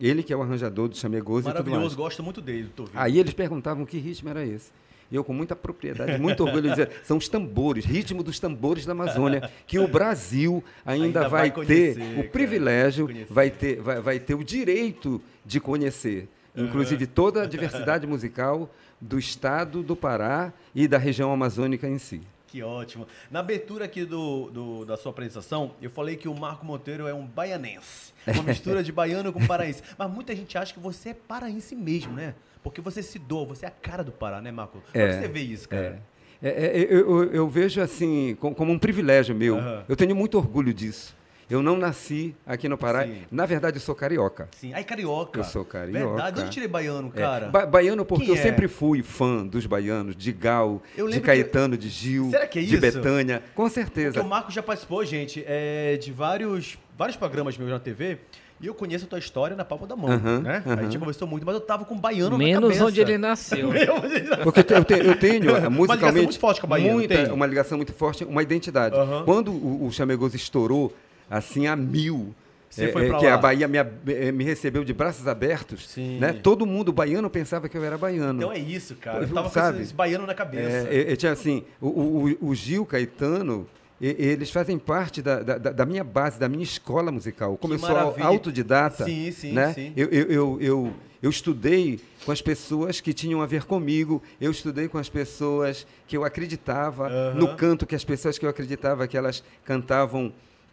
Ele 0.00 0.22
que 0.22 0.32
é 0.32 0.36
o 0.36 0.42
arranjador 0.42 0.88
do 0.88 0.96
Chamegoso 0.96 1.48
Maravilhoso, 1.48 1.86
e 1.86 1.88
tudo 1.88 1.96
gosto 1.96 2.22
muito 2.22 2.40
dele, 2.40 2.68
Tovinho. 2.74 2.98
Aí 2.98 3.18
eles 3.18 3.32
perguntavam 3.32 3.84
que 3.86 3.98
ritmo 3.98 4.28
era 4.28 4.44
esse. 4.44 4.70
E 5.10 5.14
eu, 5.14 5.22
com 5.22 5.32
muita 5.32 5.54
propriedade, 5.54 6.20
muito 6.20 6.42
orgulho, 6.44 6.68
dizia, 6.68 6.90
são 7.04 7.16
os 7.16 7.28
tambores, 7.28 7.84
ritmo 7.84 8.22
dos 8.22 8.40
tambores 8.40 8.84
da 8.84 8.92
Amazônia, 8.92 9.50
que 9.66 9.78
o 9.78 9.86
Brasil 9.86 10.62
ainda, 10.84 11.04
ainda 11.04 11.20
vai, 11.28 11.42
vai 11.42 11.50
conhecer, 11.52 11.94
ter 11.94 12.20
o 12.20 12.28
privilégio, 12.28 13.08
vai 13.30 13.50
ter, 13.50 13.80
vai, 13.80 14.00
vai 14.00 14.18
ter 14.18 14.34
o 14.34 14.42
direito 14.42 15.22
de 15.44 15.60
conhecer. 15.60 16.28
Inclusive 16.56 17.06
toda 17.06 17.42
a 17.42 17.46
diversidade 17.46 18.06
musical 18.06 18.68
do 19.00 19.18
estado 19.18 19.82
do 19.82 19.94
Pará 19.94 20.52
e 20.74 20.88
da 20.88 20.98
região 20.98 21.32
amazônica 21.32 21.86
em 21.86 21.98
si. 21.98 22.22
Que 22.46 22.62
ótimo. 22.62 23.06
Na 23.30 23.40
abertura 23.40 23.84
aqui 23.86 24.04
do, 24.04 24.50
do, 24.50 24.84
da 24.84 24.96
sua 24.96 25.10
apresentação, 25.10 25.72
eu 25.82 25.90
falei 25.90 26.16
que 26.16 26.28
o 26.28 26.34
Marco 26.34 26.64
Monteiro 26.64 27.06
é 27.06 27.14
um 27.14 27.26
baianense. 27.26 28.12
Uma 28.26 28.42
mistura 28.44 28.82
de 28.82 28.92
baiano 28.92 29.32
com 29.32 29.44
paraense. 29.46 29.82
Mas 29.98 30.10
muita 30.10 30.34
gente 30.34 30.56
acha 30.56 30.72
que 30.72 30.80
você 30.80 31.10
é 31.10 31.14
paraense 31.14 31.74
mesmo, 31.74 32.12
né? 32.12 32.34
Porque 32.62 32.80
você 32.80 33.02
se 33.02 33.18
doa, 33.18 33.46
você 33.46 33.64
é 33.64 33.68
a 33.68 33.72
cara 33.72 34.02
do 34.02 34.12
Pará, 34.12 34.40
né, 34.40 34.50
Marco? 34.50 34.82
Como 34.92 35.04
é, 35.04 35.20
você 35.20 35.28
vê 35.28 35.40
isso, 35.40 35.68
cara? 35.68 36.02
É. 36.12 36.16
É, 36.42 36.50
é, 36.50 36.82
eu, 36.90 37.22
eu, 37.22 37.32
eu, 37.32 37.48
vejo 37.48 37.80
assim 37.80 38.36
como 38.38 38.70
um 38.70 38.78
privilégio 38.78 39.34
meu. 39.34 39.56
Uhum. 39.56 39.82
Eu 39.88 39.96
tenho 39.96 40.14
muito 40.14 40.36
orgulho 40.36 40.72
disso. 40.72 41.15
Eu 41.48 41.62
não 41.62 41.76
nasci 41.76 42.34
aqui 42.44 42.68
no 42.68 42.76
Pará. 42.76 43.04
Sim. 43.04 43.22
Na 43.30 43.46
verdade, 43.46 43.76
eu 43.76 43.80
sou 43.80 43.94
carioca. 43.94 44.48
Sim. 44.58 44.74
Aí, 44.74 44.82
carioca. 44.82 45.38
Eu 45.38 45.44
sou 45.44 45.64
carioca. 45.64 46.06
Verdade. 46.08 46.40
Onde 46.40 46.48
eu 46.48 46.50
tirei 46.50 46.68
baiano, 46.68 47.12
É, 47.14 47.18
cara? 47.20 47.46
ba- 47.46 47.64
baiano 47.66 48.04
porque 48.04 48.24
Quem 48.24 48.34
eu 48.34 48.40
é? 48.40 48.42
sempre 48.42 48.66
fui 48.66 49.00
fã 49.02 49.46
dos 49.46 49.64
baianos, 49.64 50.16
de 50.16 50.32
Gal, 50.32 50.82
Eu 50.96 51.08
de 51.08 51.20
Caetano, 51.20 51.76
de 51.76 51.88
Gil, 51.88 52.30
Será 52.30 52.46
que 52.48 52.58
é 52.58 52.62
de 52.62 52.72
isso? 52.72 52.80
Betânia. 52.80 53.42
Com 53.54 53.62
Porque 53.62 53.74
certeza. 53.74 54.20
o 54.22 54.28
Marco 54.28 54.50
já 54.50 54.60
participou, 54.62 55.04
gente, 55.04 55.44
é, 55.46 55.96
de 55.96 56.10
vários, 56.10 56.76
vários 56.98 57.16
programas 57.16 57.56
meus 57.56 57.70
na 57.70 57.78
TV. 57.78 58.18
E 58.58 58.66
eu 58.66 58.74
conheço 58.74 59.04
a 59.04 59.08
tua 59.08 59.18
história 59.18 59.54
na 59.54 59.66
palma 59.66 59.86
da 59.86 59.94
mão, 59.94 60.10
Aham, 60.10 60.40
né? 60.40 60.62
A 60.64 60.70
aham. 60.72 60.82
gente 60.84 60.98
conversou 60.98 61.28
muito, 61.28 61.44
mas 61.44 61.54
eu 61.54 61.60
tava 61.60 61.84
com 61.84 61.94
um 61.94 61.98
baiano 62.00 62.30
na 62.30 62.38
Menos 62.38 62.62
cabeça. 62.70 62.84
onde 62.86 63.00
ele 63.02 63.18
nasceu. 63.18 63.68
Porque 64.42 64.60
eu 64.60 64.64
te- 64.64 64.72
eu, 64.72 64.84
te- 64.84 64.94
eu 65.06 65.16
tenho, 65.18 65.70
musicalmente, 65.70 66.24
muito 66.24 66.38
forte 66.40 66.60
com 66.60 66.66
a 66.66 66.70
Bahia, 66.70 66.86
não 66.88 66.94
muita- 66.94 67.14
tem? 67.24 67.30
uma 67.32 67.44
ligação 67.46 67.76
muito 67.76 67.92
forte, 67.92 68.24
uma 68.24 68.42
identidade. 68.42 68.96
Aham. 68.96 69.24
Quando 69.26 69.52
o, 69.52 69.86
o 69.86 69.92
Chamegoso 69.92 70.34
estourou, 70.36 70.90
assim, 71.30 71.66
a 71.66 71.74
mil, 71.76 72.34
Você 72.68 72.88
foi 72.92 73.04
eh, 73.06 73.08
pra 73.08 73.18
que 73.18 73.26
lá. 73.26 73.34
a 73.34 73.38
Bahia 73.38 73.66
me, 73.68 73.78
eh, 73.78 74.32
me 74.32 74.44
recebeu 74.44 74.84
de 74.84 74.92
braços 74.92 75.26
abertos, 75.26 75.88
Sim. 75.88 76.18
né? 76.18 76.32
todo 76.32 76.66
mundo 76.66 76.92
baiano 76.92 77.28
pensava 77.30 77.68
que 77.68 77.76
eu 77.76 77.84
era 77.84 77.96
baiano. 77.96 78.40
Então 78.40 78.52
é 78.52 78.58
isso, 78.58 78.94
cara. 78.96 79.24
Eu 79.24 79.28
tava 79.28 79.48
com 79.48 79.54
sabe? 79.54 79.76
esse, 79.78 79.86
esse 79.86 79.94
baiano 79.94 80.26
na 80.26 80.34
cabeça. 80.34 80.88
É, 80.88 80.94
eu, 80.98 81.02
eu 81.10 81.16
tinha 81.16 81.32
assim, 81.32 81.64
o, 81.80 81.88
o- 81.88 82.48
o 82.48 82.54
Gil 82.54 82.84
Caetano, 82.84 83.66
e- 84.00 84.14
eles 84.18 84.50
fazem 84.50 84.78
parte 84.78 85.22
da, 85.22 85.42
da, 85.42 85.56
da 85.58 85.86
minha 85.86 86.04
base, 86.04 86.38
da 86.38 86.48
minha 86.48 86.64
escola 86.64 87.10
musical. 87.10 87.56
Como 87.56 87.72
eu 87.74 87.78
sou 87.78 87.96
autodidata, 87.96 89.04
Sim, 89.04 89.30
sim, 89.32 89.52
né? 89.52 89.72
sim. 89.72 89.92
Eu, 89.96 90.08
eu, 90.10 90.26
eu, 90.30 90.58
eu, 90.60 90.92
eu 91.22 91.30
estudei 91.30 91.98
com 92.26 92.30
as 92.32 92.42
pessoas 92.42 93.00
que 93.00 93.14
tinham 93.14 93.40
a 93.40 93.46
ver 93.46 93.64
comigo, 93.64 94.22
eu 94.40 94.50
estudei 94.50 94.86
com 94.86 94.98
as 94.98 95.08
pessoas 95.08 95.86
que 96.06 96.14
eu 96.16 96.24
acreditava 96.24 97.06
Aham. 97.08 97.34
no 97.38 97.56
canto, 97.56 97.86
que 97.86 97.94
as 97.94 98.04
pessoas 98.04 98.36
que 98.38 98.44
eu 98.44 98.50
acreditava 98.50 99.06
que 99.08 99.16
elas 99.16 99.42
cantavam 99.64 100.30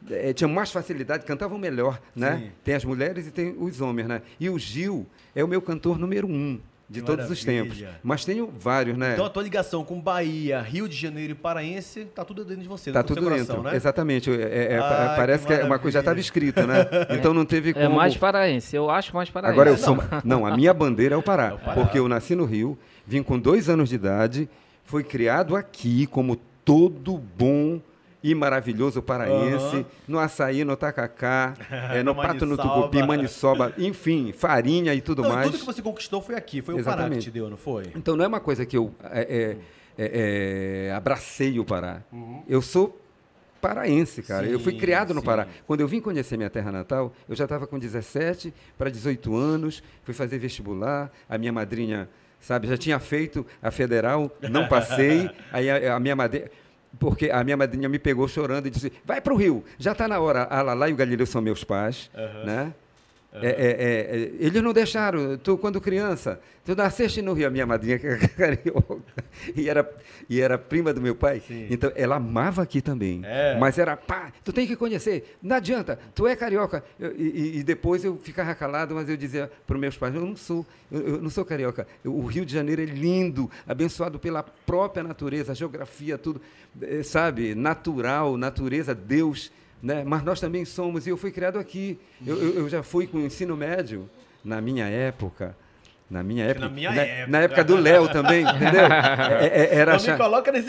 eh, 0.10 0.33
tinham 0.33 0.50
mais 0.50 0.72
facilidade, 0.72 1.25
cantavam 1.25 1.57
melhor, 1.57 2.00
né? 2.15 2.38
Sim. 2.38 2.51
Tem 2.63 2.75
as 2.75 2.86
mulheres 2.86 3.27
e 3.27 3.31
tem 3.31 3.55
os 3.57 3.81
homens, 3.81 4.07
né? 4.07 4.22
E 4.39 4.50
o 4.50 4.57
Gil 4.60 5.05
é 5.36 5.43
o 5.43 5.48
meu 5.48 5.62
cantor 5.62 5.98
número 6.00 6.27
um 6.27 6.60
de 6.89 7.00
Que 7.00 7.05
todos 7.07 7.29
os 7.31 7.43
tempos. 7.43 7.79
maravilha. 7.79 8.00
Mas 8.03 8.24
tenho 8.25 8.48
vários, 8.55 8.95
né? 8.98 9.13
Então 9.13 9.25
a 9.25 9.29
tua 9.29 9.41
ligação 9.41 9.83
com 9.83 10.00
Bahia, 10.00 10.62
Rio 10.62 10.88
de 10.88 10.95
Janeiro 10.95 11.31
e 11.31 11.36
Paraense, 11.36 12.05
tá 12.13 12.24
tudo 12.24 12.43
dentro 12.45 12.62
de 12.62 12.67
você, 12.67 12.91
Tá 12.91 13.01
tudo 13.01 13.22
coração, 13.24 13.55
dentro. 13.55 13.72
né? 13.72 13.75
Exatamente. 13.75 14.29
É- 14.29 14.74
é- 14.74 14.79
Ai, 14.79 15.15
parece 15.15 15.48
que 15.48 15.55
que, 15.55 15.62
é 15.62 15.65
uma 15.65 15.79
coisa 15.79 15.93
já 15.93 16.00
estava 16.01 16.13
maravilha. 16.15 16.22
escrita, 16.22 16.67
né? 16.67 16.75
Então 17.17 17.33
não 17.33 17.45
teve 17.45 17.74
como. 17.74 17.86
É 17.86 17.89
mais 17.89 18.15
paraense, 18.17 18.75
eu 18.75 18.89
acho 18.91 19.15
mais 19.15 19.29
paraense. 19.29 19.53
Agora 19.53 19.69
eu 19.72 19.77
sou. 19.77 19.98
Não, 20.24 20.45
a 20.45 20.55
minha 20.55 20.74
bandeira 20.74 21.15
é 21.15 21.17
o 21.17 21.24
Pará, 21.24 21.50
É 21.50 21.53
o 21.53 21.57
Pará. 21.60 21.74
Porque 21.74 21.98
eu 21.98 22.07
nasci 22.07 22.36
no 22.36 22.45
Rio, 22.45 22.77
vim 23.07 23.24
com 23.24 23.39
dois 23.39 23.69
anos 23.69 23.89
de 23.89 23.95
idade, 23.95 24.48
fui 24.83 25.03
criado 25.03 25.55
aqui 25.55 26.05
como 26.05 26.36
todo 26.63 27.17
bom 27.17 27.79
e 28.24 28.34
maravilhoso 28.34 29.01
paraense, 29.01 29.75
Aham. 29.75 29.86
no 30.08 30.18
açaí, 30.18 30.63
no 30.63 30.77
tacacá, 30.77 31.53
é, 31.92 32.01
no 32.01 32.13
No 32.13 32.15
pato 32.15 32.46
no 32.46 32.56
tucupi, 32.56 33.03
maniçoba, 33.03 33.74
enfim, 33.77 34.32
farinha 34.32 34.94
e 34.94 35.01
tudo 35.01 35.22
Não, 35.22 35.30
mais. 35.30 35.48
tudo 35.48 35.60
que 35.60 35.65
você 35.65 35.82
conquistou 35.82 36.22
foi 36.22 36.36
aqui, 36.36 36.62
foi 36.62 36.75
o 36.75 36.77
Pará 36.77 36.96
que 36.96 37.00
Exatamente. 37.01 37.24
te 37.25 37.32
deu, 37.32 37.50
não 37.50 37.58
foi? 37.58 37.88
Então 37.96 38.15
não 38.15 38.24
é 38.24 38.27
uma 38.27 38.39
coisa 38.39 38.65
que 38.65 38.77
eu 38.77 38.94
é, 39.03 39.22
é, 39.22 39.58
é, 39.98 40.88
é, 40.88 40.94
abracei 40.94 41.60
o 41.60 41.65
Pará. 41.65 42.01
Eu 42.48 42.62
sou 42.62 43.00
paraense, 43.60 44.22
cara. 44.22 44.46
eu 44.46 44.60
fui 44.60 44.74
Sim, 44.74 44.77
criado 44.80 45.13
no 45.13 45.22
sim. 45.22 45.25
Pará. 45.25 45.48
Quando 45.65 45.80
eu 45.80 45.88
vim 45.88 46.01
conhecer 46.01 46.36
minha 46.36 46.50
terra 46.50 46.72
natal, 46.72 47.13
eu 47.30 47.36
já 47.36 47.46
estava 47.46 47.65
com 47.65 47.80
17 47.80 48.53
para 48.77 48.89
18 48.89 49.36
anos, 49.36 49.82
fui 50.03 50.13
fazer 50.13 50.38
vestibular, 50.38 51.10
a 51.30 51.38
minha 51.38 51.51
madrinha, 51.51 52.10
sabe, 52.42 52.68
já 52.68 52.77
tinha 52.77 53.00
feito 53.00 53.46
a 53.62 53.72
federal, 53.72 54.30
não 54.51 54.68
passei, 54.68 55.30
aí 55.51 55.70
a, 55.70 55.96
a 55.96 56.00
minha 56.00 56.15
madrinha... 56.15 56.51
Porque 57.00 57.29
a 57.31 57.43
minha 57.43 57.57
madrinha 57.57 57.89
me 57.89 58.00
pegou 58.00 58.27
chorando 58.27 58.67
e 58.67 58.69
disse: 58.69 58.91
vai 59.03 59.19
para 59.19 59.33
o 59.33 59.38
Rio, 59.38 59.63
já 59.77 59.93
está 59.93 60.07
na 60.07 60.19
hora. 60.19 60.43
A 60.43 60.62
Lala 60.62 60.89
e 60.89 60.93
o 60.93 60.95
Galileu 60.95 61.25
são 61.25 61.41
meus 61.41 61.63
pais, 61.63 62.09
né? 62.45 62.73
É, 63.36 63.48
é, 63.48 63.52
é, 63.52 64.16
é, 64.16 64.32
eles 64.46 64.62
não 64.62 64.72
deixaram, 64.72 65.38
tu 65.40 65.58
quando 65.58 65.82
criança, 65.82 66.40
tu 66.63 66.75
nasceste 66.75 67.20
no 67.20 67.34
Rio, 67.34 67.48
a 67.48 67.50
minha 67.50 67.66
madrinha 67.66 67.98
que 67.98 68.06
é 68.06 68.18
carioca, 68.30 69.00
e 69.56 69.68
era, 69.68 69.92
e 70.30 70.40
era 70.40 70.56
prima 70.56 70.94
do 70.94 71.02
meu 71.02 71.16
pai, 71.16 71.42
Sim. 71.48 71.66
então 71.70 71.92
ela 71.96 72.18
amava 72.18 72.62
aqui 72.62 72.80
também, 72.80 73.22
É. 73.25 73.58
mas 73.60 73.80
era, 73.80 73.98
pá, 73.98 74.32
tu 74.44 74.54
tem 74.54 74.68
que 74.68 74.75
conhecer, 74.75 75.36
não 75.42 75.56
adianta, 75.56 75.98
tu 76.13 76.28
é 76.28 76.36
carioca, 76.36 76.84
Eu- 77.00 77.16
e, 77.18 77.58
e- 77.58 77.63
depois 77.63 78.04
eu 78.06 78.18
ficava 78.18 78.54
calado, 78.54 78.94
mas 78.94 79.10
eu 79.10 79.18
dizia 79.18 79.50
para 79.66 79.74
os 79.75 79.82
meus 79.82 79.98
pais, 79.98 80.13
eu 80.13 80.22
não 80.22 80.36
sou, 80.36 80.63
eu, 80.92 81.02
eu 81.16 81.22
não 81.22 81.32
sou 81.32 81.44
carioca, 81.44 81.88
Eu- 82.06 82.13
o 82.16 82.25
Rio 82.28 82.46
de 82.46 82.54
Janeiro 82.54 82.84
é 82.84 82.86
lindo, 82.86 83.50
abençoado 83.68 84.20
pela 84.20 84.44
própria 84.44 85.02
natureza, 85.04 85.54
a 85.54 85.56
geografia, 85.56 86.20
tudo, 86.20 86.40
sabe, 87.04 87.56
natural, 87.56 88.38
natureza, 88.38 88.94
Deus, 88.94 89.52
né? 89.84 90.04
Mas 90.06 90.24
nós 90.24 90.40
também 90.40 90.63
somos, 90.63 91.06
e 91.06 91.10
eu 91.10 91.18
fui 91.18 91.30
criado 91.30 91.60
aqui. 91.60 92.00
Eu, 92.25 92.42
eu, 92.42 92.54
eu 92.60 92.70
já 92.70 92.82
fui 92.82 93.06
com 93.06 93.18
o 93.18 93.22
ensino 93.22 93.58
médio, 93.58 94.10
na 94.44 94.62
minha 94.62 94.88
época. 94.88 95.56
Na 96.10 96.24
minha 96.24 96.46
época. 96.46 96.68
Na 96.68 96.74
minha 96.74 96.92
na, 96.92 97.02
época. 97.02 97.32
na 97.32 97.40
época 97.42 97.63
do 97.63 97.75
Léo 97.75 98.08
também, 98.10 98.44
entendeu? 98.44 98.86
É- 99.42 99.48
é- 99.48 99.75
era 99.75 99.92
Não 99.94 100.00
me 100.00 100.06
cha- 100.06 100.18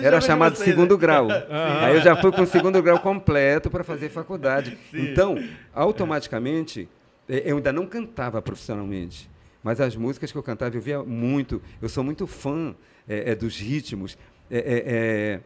era 0.02 0.21
chamado 0.21 0.56
vocês, 0.56 0.68
né? 0.68 0.75
segundo 0.75 0.97
grau. 0.99 1.28
Aí 1.83 1.94
eu 1.94 2.00
já 2.00 2.16
fui 2.16 2.33
com 2.33 2.42
o 2.42 2.47
segundo 2.47 2.83
grau 2.83 2.99
completo 2.99 3.71
para 3.71 3.85
fazer 3.85 4.09
faculdade. 4.09 4.76
Então, 4.92 5.37
automaticamente, 5.73 6.88
eh, 7.28 7.42
eu 7.44 7.56
ainda 7.59 7.73
não 7.73 7.87
cantava 7.87 8.40
profissionalmente. 8.42 9.30
Mas 9.62 9.80
as 9.80 9.94
músicas 9.97 10.33
que 10.33 10.38
eu 10.38 10.42
cantava, 10.42 10.75
eu 10.76 10.80
via 10.80 11.02
muito. 11.02 11.61
Eu 11.80 11.88
sou 11.88 12.02
muito 12.02 12.26
fã 12.26 12.75
eh, 13.09 13.30
eh, 13.33 13.35
dos 13.35 13.59
ritmos. 13.59 14.16
é, 14.50 15.40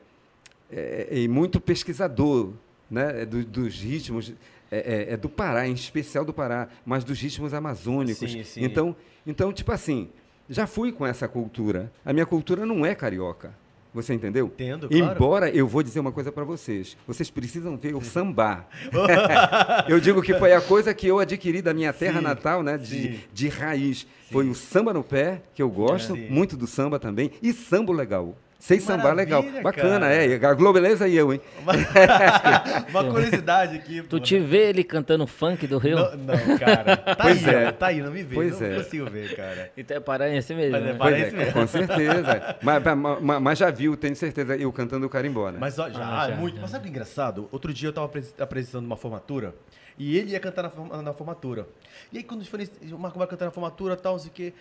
e 1.11 1.27
muito 1.29 1.61
pesquisador 1.61 2.53
né, 2.91 3.25
do- 3.25 3.45
dos 3.45 3.81
ritmos 3.81 4.33
é, 4.71 5.09
é- 5.11 5.13
é 5.15 5.17
do 5.17 5.29
Pará, 5.29 5.67
em 5.67 5.73
especial 5.73 6.25
do 6.25 6.33
Pará, 6.33 6.69
mas 6.85 7.05
dos 7.05 7.19
ritmos 7.21 7.55
amazônicos. 7.55 8.31
Sim, 8.31 8.45
sim. 8.45 8.65
Então, 8.65 8.95
então, 9.27 9.53
tipo 9.53 9.73
assim, 9.73 10.09
já 10.49 10.67
fui 10.67 10.93
com 10.93 11.07
essa 11.07 11.27
cultura. 11.29 11.91
A 12.05 12.13
minha 12.13 12.27
cultura 12.27 12.65
não 12.67 12.85
é 12.85 12.95
carioca. 12.95 13.53
Você 13.95 14.13
entendeu? 14.13 14.47
Entendo, 14.47 14.87
claro. 14.89 15.15
Embora 15.17 15.51
eu 15.51 15.67
vou 15.67 15.83
dizer 15.83 15.99
uma 15.99 16.13
coisa 16.13 16.31
para 16.31 16.45
vocês. 16.45 16.97
Vocês 17.07 17.31
precisam 17.31 17.77
ver 17.77 17.95
o 17.97 18.03
samba. 18.03 18.67
eu 19.89 19.99
digo 19.99 20.21
que 20.23 20.35
foi 20.35 20.53
a 20.53 20.61
coisa 20.61 20.93
que 20.93 21.07
eu 21.07 21.19
adquiri 21.19 21.63
da 21.63 21.73
minha 21.73 21.93
terra 21.93 22.19
Sim, 22.19 22.25
natal, 22.25 22.63
né? 22.63 22.77
De, 22.77 23.19
de 23.33 23.49
raiz. 23.49 24.07
Foi 24.31 24.49
o 24.49 24.55
samba 24.55 24.93
no 24.93 25.03
pé, 25.03 25.41
que 25.55 25.63
eu 25.63 25.71
gosto 25.71 26.15
muito 26.15 26.55
do 26.57 26.67
samba 26.67 26.99
também, 26.99 27.31
e 27.43 27.53
samba 27.53 27.93
legal. 27.95 28.37
Sei 28.59 28.79
Que 28.79 28.83
sambar 28.83 29.15
legal. 29.15 29.41
Bacana, 29.63 30.01
cara. 30.09 30.15
é. 30.15 30.45
A 30.47 30.53
Globeleza 30.55 31.07
e 31.07 31.15
eu, 31.17 31.33
hein? 31.33 31.41
Uma 32.91 33.05
curiosidade 33.05 33.77
aqui. 33.77 34.03
Tu 34.03 34.17
pô. 34.17 34.21
te 34.21 34.39
vê 34.41 34.69
ele 34.71 34.83
cantando 34.83 35.27
funk 35.29 35.65
do 35.69 35.79
Rio? 35.79 35.97
Não, 35.97 36.17
não, 36.17 36.59
cara. 36.59 36.97
Tá 36.97 37.15
Pois 37.23 37.47
aí, 37.47 37.55
é. 37.55 37.69
ó, 37.69 37.73
tá 37.73 37.87
aí, 37.87 38.01
não 38.03 38.11
me 38.11 38.23
vê. 38.25 38.35
Pois 38.35 38.61
não 38.61 38.67
é. 38.67 38.75
consigo 38.77 39.09
ver, 39.09 39.37
cara. 39.37 39.71
Então 39.77 39.97
é 39.97 40.01
paraense 40.01 40.53
mesmo. 40.55 40.73
Mas 40.73 40.83
é 40.83 40.87
né? 40.87 40.95
para- 40.95 40.99
Pois 40.99 41.15
Parece 41.21 41.35
é, 41.37 41.39
mesmo. 41.39 41.53
com 41.53 41.67
certeza. 41.69 42.57
mas, 42.61 42.83
mas- 43.23 43.43
mas- 43.43 43.59
já 43.59 43.71
viu, 43.71 43.97
tenho 43.97 44.17
certeza, 44.17 44.57
eu 44.57 44.73
cantando 44.73 45.07
o 45.07 45.09
carimbó, 45.09 45.51
né? 45.51 45.59
Mas 45.61 45.79
ó, 45.79 45.89
já, 45.89 46.01
Ah, 46.05 46.23
ah, 46.23 46.31
já, 46.31 46.37
muito. 46.37 46.57
já. 46.57 46.63
Mas 46.63 46.71
sabe 46.71 46.81
o 46.81 46.83
que 46.83 46.89
é 46.89 46.91
engraçado? 46.91 47.49
Outro 47.53 47.73
dia 47.73 47.89
eu 47.89 47.93
tava 47.93 48.07
apres- 48.07 48.35
apresentando 48.41 48.85
uma 48.87 48.97
formatura 48.97 49.55
e 49.97 50.19
ele 50.19 50.33
ia 50.33 50.41
cantar 50.41 50.65
na, 50.65 51.03
na 51.03 51.13
formatura. 51.13 51.67
E 52.13 52.19
aí 52.19 52.25
quando 52.25 52.45
foi 52.45 52.59
nesse- 52.59 52.93
o 52.93 52.99
Marco 52.99 53.19
vai 53.19 53.29
cantar 53.29 53.45
na 53.45 53.51
formatura 53.53 53.95
e 53.95 53.97
tal, 53.99 54.15
não 54.15 54.19
sei 54.19 54.31
o 54.31 54.35
quê. 54.35 54.53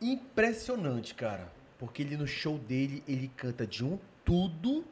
Impressionante, 0.00 1.12
cara. 1.14 1.48
Porque 1.84 2.02
ele 2.02 2.16
no 2.16 2.26
show 2.26 2.58
dele, 2.58 3.02
ele 3.08 3.30
canta 3.36 3.66
de 3.66 3.84
um 3.84 3.98
tudo. 4.24 4.84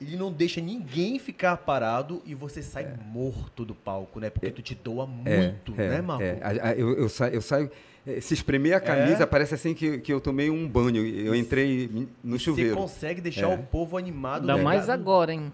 Ele 0.00 0.16
não 0.16 0.32
deixa 0.32 0.60
ninguém 0.60 1.18
ficar 1.18 1.56
parado 1.58 2.20
e 2.26 2.34
você 2.34 2.60
sai 2.60 2.92
morto 3.06 3.64
do 3.64 3.74
palco, 3.74 4.18
né? 4.18 4.30
Porque 4.30 4.50
tu 4.50 4.60
te 4.60 4.74
doa 4.74 5.06
muito, 5.06 5.72
É, 5.80 5.88
né, 5.90 6.00
Marco? 6.00 6.22
é. 6.24 6.38
A- 6.42 6.74
eu, 6.74 6.92
eu 6.98 7.08
saio, 7.08 7.34
eu 7.34 7.40
saio- 7.40 7.70
eh, 8.04 8.20
se 8.20 8.34
espremer 8.34 8.74
a 8.74 8.80
camisa, 8.80 9.22
É? 9.22 9.26
parece 9.26 9.54
assim 9.54 9.74
que, 9.74 9.98
que 9.98 10.12
eu 10.12 10.20
tomei 10.20 10.50
um 10.50 10.66
banho. 10.68 11.06
Eu 11.06 11.36
entrei 11.36 11.88
no 12.22 12.36
chuveiro. 12.36 12.70
Você 12.70 12.76
consegue 12.76 13.20
deixar 13.20 13.48
É. 13.50 13.54
o 13.54 13.58
povo 13.62 13.96
animado. 13.96 14.40
Ainda 14.42 14.56
né, 14.56 14.62
mais 14.62 14.88
agora, 14.88 15.32
hein? 15.32 15.52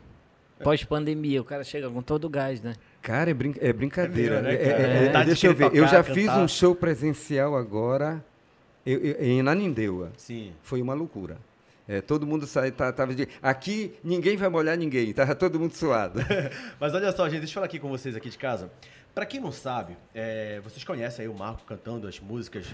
Pós-pandemia, 0.65 1.41
o 1.41 1.45
cara 1.45 1.63
chega 1.63 1.89
com 1.91 2.03
todo 2.03 2.25
o 2.25 2.29
gás, 2.31 2.61
né? 2.61 2.75
Cara, 3.03 3.31
é, 3.31 3.35
brin- 3.35 3.55
é 3.61 3.73
brincadeira. 3.73 4.37
É 4.39 4.43
mesmo, 4.43 4.49
né, 4.49 4.55
É- 4.55 4.71
cara? 4.73 4.83
é- 4.83 5.05
é- 5.07 5.19
de 5.21 5.25
deixa 5.27 5.47
eu 5.47 5.55
ver. 5.55 5.65
eu 5.75 5.87
já 5.87 6.03
tocar, 6.03 6.15
fiz 6.15 6.27
cantar. 6.27 6.43
um 6.43 6.49
show 6.49 6.75
presencial 6.75 7.55
agora 7.55 8.25
eu- 8.87 8.99
eu- 9.01 9.23
em 9.25 9.43
Nanindeua. 9.43 10.13
Sim. 10.17 10.53
Foi 10.63 10.81
uma 10.83 10.95
loucura. 10.95 11.39
É, 11.87 12.03
todo 12.03 12.27
mundo 12.27 12.47
sai, 12.47 12.71
tá, 12.71 12.91
de, 13.07 13.27
aqui 13.43 13.95
ninguém 14.05 14.37
vai 14.37 14.49
molhar 14.51 14.77
ninguém, 14.77 15.13
tava 15.15 15.35
todo 15.35 15.59
mundo 15.59 15.73
suado. 15.73 16.21
Mas 16.79 16.95
olha 16.95 17.11
só, 17.13 17.27
gente, 17.29 17.39
deixa 17.41 17.53
eu 17.53 17.55
falar 17.55 17.67
aqui 17.67 17.79
com 17.79 17.89
vocês 17.89 18.15
aqui 18.15 18.29
de 18.29 18.37
casa. 18.37 18.71
Pra 19.15 19.25
quem 19.25 19.41
não 19.41 19.51
sabe, 19.51 19.97
é, 20.15 20.61
vocês 20.63 20.85
conhecem 20.85 21.25
aí 21.25 21.29
o 21.29 21.35
Marco 21.37 21.65
cantando 21.65 22.07
as 22.07 22.21
músicas 22.21 22.67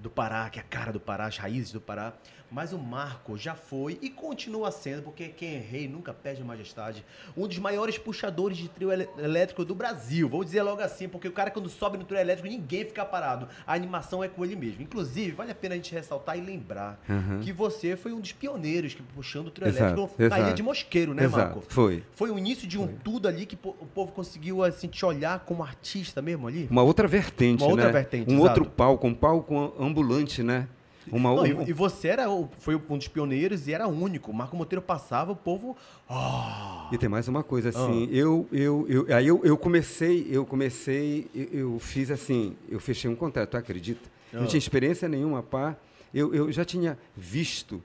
do 0.00 0.10
Pará, 0.10 0.50
que 0.50 0.58
é 0.58 0.62
a 0.62 0.64
cara 0.64 0.92
do 0.92 1.00
Pará, 1.00 1.26
as 1.26 1.36
raízes 1.38 1.72
do 1.72 1.80
Pará. 1.80 2.12
Mas 2.50 2.72
o 2.72 2.78
Marco 2.78 3.36
já 3.36 3.54
foi 3.56 3.98
e 4.00 4.08
continua 4.08 4.70
sendo, 4.70 5.02
porque 5.02 5.26
quem 5.28 5.56
é 5.56 5.58
rei 5.58 5.88
nunca 5.88 6.12
perde 6.14 6.40
a 6.42 6.44
majestade, 6.44 7.04
um 7.36 7.48
dos 7.48 7.58
maiores 7.58 7.98
puxadores 7.98 8.56
de 8.56 8.68
trio 8.68 8.92
elétrico 8.92 9.64
do 9.64 9.74
Brasil. 9.74 10.28
Vou 10.28 10.44
dizer 10.44 10.62
logo 10.62 10.80
assim, 10.80 11.08
porque 11.08 11.26
o 11.26 11.32
cara 11.32 11.50
quando 11.50 11.68
sobe 11.68 11.98
no 11.98 12.04
trio 12.04 12.20
elétrico, 12.20 12.48
ninguém 12.48 12.84
fica 12.84 13.04
parado. 13.04 13.48
A 13.66 13.74
animação 13.74 14.22
é 14.22 14.28
com 14.28 14.44
ele 14.44 14.54
mesmo. 14.54 14.82
Inclusive, 14.82 15.32
vale 15.32 15.50
a 15.50 15.54
pena 15.54 15.74
a 15.74 15.76
gente 15.76 15.92
ressaltar 15.92 16.38
e 16.38 16.42
lembrar 16.42 17.00
que 17.42 17.50
você 17.52 17.96
foi 17.96 18.12
um 18.12 18.20
dos 18.20 18.30
pioneiros 18.30 18.94
que 18.94 19.02
puxando 19.02 19.48
o 19.48 19.50
trio 19.50 19.66
Exato, 19.66 19.84
elétrico 20.16 20.28
na 20.28 20.38
ilha 20.38 20.54
de 20.54 20.62
Mosqueiro, 20.62 21.12
né, 21.12 21.24
Exato, 21.24 21.56
Marco? 21.56 21.64
foi. 21.68 22.04
Foi 22.12 22.30
o 22.30 22.38
início 22.38 22.68
de 22.68 22.78
um 22.78 22.86
tudo 22.86 23.26
ali 23.26 23.46
que 23.46 23.56
o 23.64 23.86
povo 23.86 24.12
conseguiu 24.12 24.62
assim, 24.62 24.86
te 24.86 25.04
olhar 25.04 25.40
como 25.40 25.62
artista 25.64 26.22
mesmo 26.22 26.46
ali? 26.46 26.68
Uma 26.70 26.82
outra 26.82 27.08
vertente, 27.08 27.64
Uma 27.64 27.70
outra 27.70 27.86
né? 27.86 27.92
vertente, 27.92 28.30
um 28.30 28.34
exato. 28.34 28.60
outro 28.60 28.66
palco, 28.66 29.06
um 29.08 29.14
palco 29.14 29.74
ambulante, 29.86 30.42
né? 30.42 30.68
Uma 31.12 31.34
Não, 31.34 31.46
e, 31.68 31.72
você 31.72 32.08
era, 32.08 32.30
o- 32.30 32.48
foi 32.60 32.74
um 32.74 32.96
dos 32.96 33.08
pioneiros 33.08 33.68
e 33.68 33.74
era 33.74 33.86
único. 33.86 34.30
O 34.30 34.34
Marco 34.34 34.56
Monteiro 34.56 34.80
passava, 34.80 35.32
o 35.32 35.36
povo. 35.36 35.76
Ah! 36.08 36.88
E 36.90 36.96
tem 36.96 37.08
mais 37.08 37.28
uma 37.28 37.42
coisa, 37.42 37.68
assim, 37.68 38.08
eu, 38.10 38.48
eu, 38.50 38.86
eu, 38.88 39.14
aí 39.14 39.26
eu, 39.26 39.40
eu 39.44 39.56
comecei, 39.56 40.26
eu 40.30 40.46
comecei, 40.46 41.28
eu, 41.34 41.48
eu 41.52 41.78
fiz 41.78 42.10
assim, 42.10 42.56
eu 42.68 42.80
fechei 42.80 43.10
um 43.10 43.14
contrato, 43.16 43.54
acredita? 43.56 44.08
Ah. 44.32 44.38
Não 44.38 44.46
tinha 44.46 44.58
experiência 44.58 45.06
nenhuma, 45.08 45.42
pá. 45.42 45.76
Eu, 46.12 46.34
eu 46.34 46.50
já 46.50 46.64
tinha 46.64 46.96
visto 47.16 47.82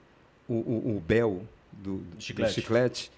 o, 0.48 0.54
o, 0.54 0.98
o 0.98 1.04
Bel 1.06 1.42
do, 1.74 1.98
do 1.98 2.22
Chiclete. 2.22 2.52
do 2.52 2.56
chiclete 2.56 3.12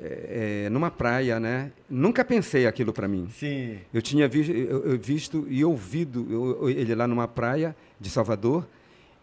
é, 0.00 0.64
é, 0.66 0.70
numa 0.70 0.90
praia, 0.90 1.40
né? 1.40 1.72
Nunca 1.88 2.24
pensei 2.24 2.66
aquilo 2.66 2.92
para 2.92 3.08
mim. 3.08 3.28
Sim. 3.32 3.78
Eu 3.92 4.02
tinha 4.02 4.28
visto, 4.28 4.52
eu, 4.52 4.84
eu 4.84 4.98
visto 4.98 5.46
e 5.48 5.64
ouvido 5.64 6.26
eu- 6.30 6.68
ele 6.70 6.94
lá 6.94 7.06
numa 7.08 7.26
praia 7.26 7.74
de 8.00 8.10
Salvador 8.10 8.66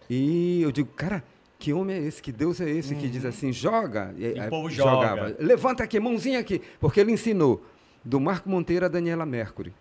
e 0.09 0.61
eu 0.61 0.71
digo, 0.71 0.89
cara, 0.95 1.23
que 1.59 1.71
homem 1.71 1.95
é 1.95 1.99
esse? 1.99 2.21
Que 2.21 2.31
Deus 2.31 2.59
é 2.59 2.69
esse 2.69 2.93
que 2.95 3.07
diz 3.07 3.23
assim, 3.25 3.51
joga? 3.53 4.13
E 4.17 4.33
o 4.37 4.41
aí 4.43 4.49
povo 4.49 4.69
jogava. 4.69 5.29
joga. 5.29 5.37
Levanta 5.39 5.83
aqui, 5.83 5.99
mãozinha 5.99 6.39
aqui, 6.39 6.61
porque 6.79 6.99
ele 6.99 7.11
ensinou 7.11 7.63
do 8.03 8.19
Marco 8.19 8.49
Monteiro 8.49 8.85
a 8.85 8.89
Daniela 8.89 9.25
Mercury. 9.25 9.73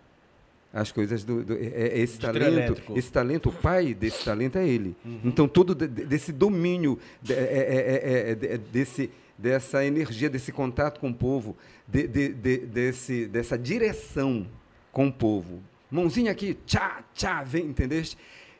As 0.71 0.91
coisas 0.91 1.23
do, 1.23 1.43
do- 1.43 1.53
é- 1.53 1.57
é 1.67 1.99
esse 1.99 2.15
De 2.15 2.21
talento, 2.21 2.47
elétrico. 2.47 2.97
esse 2.97 3.11
talento, 3.11 3.49
o 3.49 3.51
pai 3.51 3.93
desse 3.93 4.25
talento 4.25 4.57
é 4.57 4.67
ele. 4.67 4.95
Uhum. 5.05 5.19
Então 5.25 5.47
todo 5.47 5.75
de- 5.75 5.87
de- 5.87 6.05
desse 6.05 6.31
domínio, 6.31 6.97
de- 7.21 7.33
é- 7.33 7.37
é- 7.37 8.01
é- 8.03 8.31
é- 8.31 8.35
de- 8.35 8.57
desse 8.71 9.11
dessa 9.37 9.83
energia, 9.85 10.29
desse 10.29 10.51
contato 10.51 10.99
com 10.99 11.09
o 11.09 11.13
povo, 11.13 11.55
de- 11.87 12.07
de- 12.07 12.29
de- 12.33 12.57
desse, 12.59 13.25
dessa 13.27 13.57
direção 13.57 14.47
com 14.91 15.07
o 15.07 15.11
povo. 15.13 15.61
Mãozinha 15.89 16.31
aqui, 16.31 16.57
tchá, 16.65 17.03
tchá, 17.13 17.43
vem, 17.43 17.65
entendeste? 17.65 18.17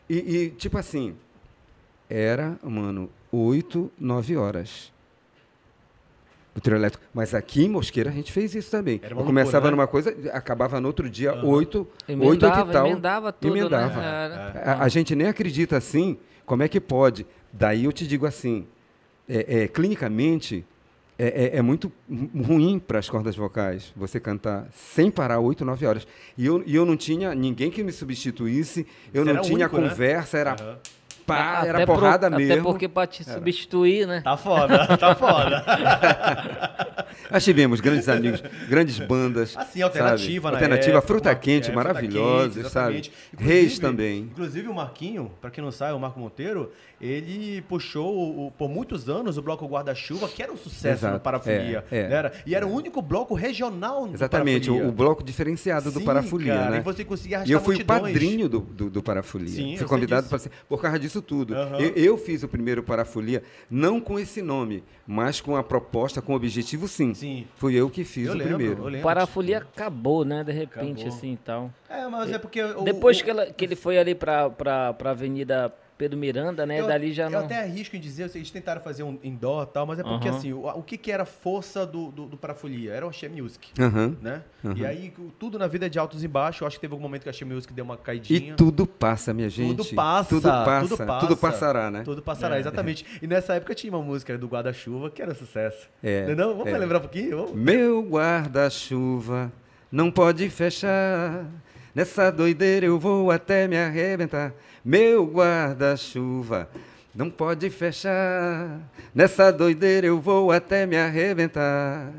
E, 0.10 0.18
e, 0.18 0.50
tipo 0.51 0.77
assim, 0.77 1.15
era, 2.10 2.58
mano, 2.63 3.10
oito, 3.32 3.92
nove 4.00 4.36
horas. 4.36 4.92
O 6.56 6.62
trio 6.62 6.77
elétrico. 6.77 7.03
Mas 7.12 7.34
aqui 7.34 7.63
em 7.65 7.70
Mosqueira 7.70 8.12
a 8.12 8.13
gente 8.13 8.32
fez 8.32 8.53
isso 8.53 8.70
também. 8.70 9.00
Era 9.01 9.15
uma 9.15 9.22
Eu 9.22 9.25
loucura, 9.25 9.42
começava 9.44 9.65
né? 9.65 9.72
numa 9.72 9.88
coisa, 9.88 10.15
acabava 10.32 10.80
no 10.80 10.88
outro 10.88 11.10
dia, 11.10 11.34
oito, 11.44 11.88
oito, 12.08 12.24
oito 12.25 12.46
e 12.46 12.72
tal. 12.72 12.86
emendava 12.86 13.32
tudo, 13.34 13.58
Emendava. 13.58 14.00
né? 14.00 14.06
Era. 14.56 14.74
A, 14.74 14.84
a 14.84 14.88
gente 14.88 15.15
nem 15.15 15.27
acredita 15.27 15.77
assim, 15.77 16.15
como 16.46 16.62
é 16.62 16.68
que 16.68 16.80
pode? 16.80 17.25
Daí 17.51 17.86
eu 17.86 17.92
te 17.92 18.06
digo 18.06 18.27
assim, 18.27 18.68
é, 19.27 19.63
é, 19.63 19.68
clinicamente, 19.68 20.65
é, 21.18 21.56
é- 21.56 21.58
é 21.58 21.62
muito 21.62 21.92
ru- 22.10 22.30
ruim 22.44 22.80
para 22.80 23.00
as 23.00 23.10
cordas 23.10 23.36
vocais 23.36 23.94
você 23.96 24.20
cantar 24.20 24.68
sem 24.74 25.10
parar 25.12 25.39
oito, 25.39 25.63
nove 25.63 25.86
horas. 25.86 26.08
E 26.38 26.46
eu, 26.46 26.63
e 26.65 26.75
eu 26.75 26.86
não 26.86 26.98
tinha 26.98 27.34
ninguém 27.36 27.70
que 27.72 27.84
me 27.84 27.92
substituísse, 27.92 28.86
eu 29.13 29.24
Você 29.24 29.34
não 29.34 29.42
tinha 29.42 29.56
único, 29.68 29.77
né? 29.80 29.89
conversa, 29.89 30.38
era 30.38 30.53
Aham. 30.53 30.77
Pá, 31.25 31.60
Até 31.60 31.70
era 31.70 31.86
pro- 31.86 31.96
porrada 31.96 32.27
Até 32.27 32.38
mesmo. 32.38 32.63
porque 32.63 32.88
pra 32.88 33.06
te 33.08 33.24
substituir, 33.24 34.08
né? 34.08 34.22
Tá 34.22 34.36
foda, 34.38 34.98
tá 34.98 35.15
foda. 35.15 35.63
Nós 37.32 37.44
tivemos 37.44 37.80
grandes 37.80 38.08
amigos, 38.10 38.44
grandes 38.68 39.00
bandas. 39.00 39.56
Assim, 39.58 39.82
alternativa, 39.82 40.50
né? 40.51 40.58
Alternativa, 40.58 41.01
Fruta 41.01 41.34
Quente, 41.36 41.72
é, 41.72 41.74
maravilhosos, 41.74 42.72
sabe? 42.72 42.98
Inclusive- 42.98 43.13
Reis 43.53 43.80
também. 43.80 44.20
Inclusive 44.32 44.68
o 44.68 44.74
Marquinho, 44.74 45.32
pra 45.42 45.50
quem 45.50 45.63
não 45.63 45.72
sabe, 45.72 45.94
o 45.94 46.00
Marco 46.00 46.20
Monteiro, 46.20 46.72
ele 47.01 47.62
puxou 47.63 48.48
o- 48.48 48.51
por 48.51 48.70
muitos 48.70 49.10
anos 49.10 49.38
o 49.38 49.42
bloco 49.42 49.65
Guarda-Chuva, 49.68 50.27
que 50.27 50.42
era 50.44 50.51
um 50.51 50.58
sucesso 50.58 51.00
Exato, 51.06 51.13
no 51.15 51.20
Parafolia. 51.20 51.84
é, 51.92 51.98
é. 52.00 52.08
né? 52.10 52.15
Era, 52.15 52.32
e 52.46 52.56
era 52.56 52.65
o 52.68 52.72
único 52.72 53.01
bloco 53.01 53.34
regional 53.34 54.06
no 54.06 54.13
Exatamente, 54.13 54.70
o, 54.70 54.88
o 54.88 54.92
bloco 54.92 55.24
diferenciado 55.24 55.92
do 55.92 56.00
Sim, 56.00 56.06
Parafolia, 56.06 56.53
cara, 56.56 56.70
né? 56.72 56.77
E 56.77 56.82
você 56.82 57.03
conseguia 57.03 57.38
arrastar 57.38 57.50
E 57.50 57.53
eu 57.53 57.60
fui 57.60 57.75
o 57.75 57.77
multidões. 57.80 58.01
padrinho 58.13 58.50
do, 58.50 58.60
do, 58.60 58.89
do 58.89 59.03
Parafolia. 59.03 59.50
Sim, 59.50 59.77
fui 59.77 59.88
convidado 59.88 60.27
para 60.27 60.38
ser. 60.39 60.51
Por 60.68 60.82
causa 60.82 61.00
disso 61.00 61.12
tudo. 61.22 61.55
Aham. 61.55 61.79
Eu, 61.79 61.89
eu 61.96 62.17
fiz 62.17 62.43
o 62.43 62.48
primeiro 62.48 62.82
Parafolia, 62.84 63.43
não 63.70 64.00
com 64.00 64.20
esse 64.20 64.41
nome, 64.41 64.84
mas 65.05 65.39
com 65.41 65.55
a 65.55 65.63
proposta, 65.63 66.22
com 66.22 66.34
o 66.34 66.36
objetivo, 66.36 66.88
sim. 66.88 67.13
Sim. 67.13 67.48
Fui 67.55 67.75
eu 67.75 67.89
que 67.89 68.03
fiz 68.03 68.27
Eu 68.27 68.34
o 68.34 68.38
lembro, 68.38 68.75
primeiro. 68.75 69.03
Parafolia 69.03 69.60
acabou, 69.60 70.24
né? 70.25 70.43
De 70.43 70.51
repente, 70.51 71.01
Acabou. 71.01 71.08
assim 71.17 71.34
e 71.34 71.38
tal. 71.38 71.74
É, 71.89 72.08
mas 72.08 72.32
é 72.32 72.38
porque... 72.38 72.62
o- 72.63 72.84
Depois 72.84 73.19
o- 73.19 73.23
que, 73.23 73.30
ela- 73.30 73.45
que 73.47 73.65
ele 73.65 73.76
foi 73.76 73.97
ali 73.97 74.15
pra, 74.15 74.49
pra, 74.49 74.93
pra 74.93 75.12
Avenida 75.12 75.73
Pedro 75.97 76.17
Miranda, 76.17 76.65
né? 76.65 76.79
Eu, 76.79 76.88
Dali 76.88 77.13
já 77.13 77.25
eu 77.25 77.29
não. 77.32 77.39
até 77.39 77.60
arrisco 77.62 77.95
em 77.95 77.99
dizer, 77.99 78.29
eles 78.36 78.49
tentaram 78.51 78.82
fazer 78.82 79.03
um 79.03 79.17
indoor 79.23 79.63
e 79.63 79.73
tal, 79.73 79.86
mas 79.86 79.99
é 79.99 80.03
porque 80.03 80.27
Aham. 80.27 80.38
assim, 80.38 80.53
o, 80.53 80.67
o 80.67 80.82
que, 80.84 80.97
que 80.97 81.12
era 81.12 81.23
a 81.23 81.25
força 81.25 81.86
do, 81.86 82.12
do, 82.12 82.25
do 82.25 82.38
Parafolia? 82.38 82.91
Era 82.93 83.06
o 83.06 83.10
Axé 83.10 83.29
Music, 83.29 83.69
Aham. 83.79 84.17
né? 84.21 84.41
E 84.75 84.86
aí, 84.86 85.13
tudo 85.39 85.60
na 85.60 85.67
vida 85.67 85.86
é 85.86 85.89
de 85.89 85.99
altos 85.99 86.23
e 86.23 86.27
baixos, 86.27 86.62
eu 86.62 86.67
acho 86.67 86.77
que 86.77 86.82
teve 86.82 86.93
algum 86.93 87.03
momento 87.03 87.23
que 87.23 87.29
a 87.29 87.32
Axé 87.32 87.45
Music 87.45 87.71
deu 87.73 87.86
uma 87.86 87.95
E 87.95 87.97
caidinha. 87.97 88.56
tudo 88.56 88.86
passa, 88.88 89.34
minha 89.34 89.49
gente. 89.49 89.75
Tudo 89.75 89.86
passa, 89.95 90.29
Tudo 90.29 90.41
passa. 90.49 90.88
tudo 90.88 90.97
passa. 91.06 91.27
Tudo 91.27 91.38
passará, 91.38 91.91
né? 91.91 92.01
Tudo 92.03 92.21
passará, 92.21 92.60
exatamente. 92.60 93.06
E 93.21 93.27
nessa 93.27 93.53
época 93.56 93.73
tinha 93.75 93.91
uma 93.93 94.01
música 94.01 94.38
do 94.38 94.47
Guarda-Chuva 94.47 95.10
que 95.10 95.21
era 95.21 95.32
um 95.32 95.36
sucesso. 95.36 95.88
É, 96.01 96.25
Não, 96.25 96.32
é 96.32 96.36
não? 96.36 96.58
Vamos 96.58 96.73
é. 96.73 96.77
lembrar 96.77 96.97
um 96.97 97.01
pouquinho? 97.01 97.38
Vamos? 97.38 97.53
Meu 97.53 98.01
guarda-chuva 98.03 99.51
não 99.91 100.10
pode 100.12 100.49
fechar. 100.49 101.45
Nessa 101.93 102.32
doideira 102.32 102.86
eu 102.88 102.97
vou 102.99 103.29
até 103.29 103.67
me 103.67 103.77
arrebentar. 103.77 104.53
Meu 104.84 105.26
guarda-chuva 105.26 106.69
não 107.15 107.30
pode 107.30 107.69
fechar. 107.69 108.80
Nessa 109.15 109.52
doideira 109.52 110.08
eu 110.08 110.19
vou 110.19 110.52
até 110.52 110.86
me 110.86 110.98
arrebentar. 110.98 112.12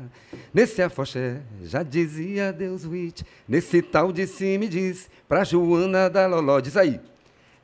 Nesse 0.53 0.81
afoxé 0.81 1.41
já 1.63 1.83
dizia 1.83 2.51
Deus 2.51 2.85
Witt. 2.85 3.23
Nesse 3.47 3.81
tal 3.81 4.11
de 4.11 4.25
si 4.25 4.57
me 4.57 4.67
diz 4.67 5.09
pra 5.27 5.43
Joana 5.43 6.09
da 6.09 6.25
Loló. 6.25 6.59
Diz 6.59 6.75
aí. 6.75 6.99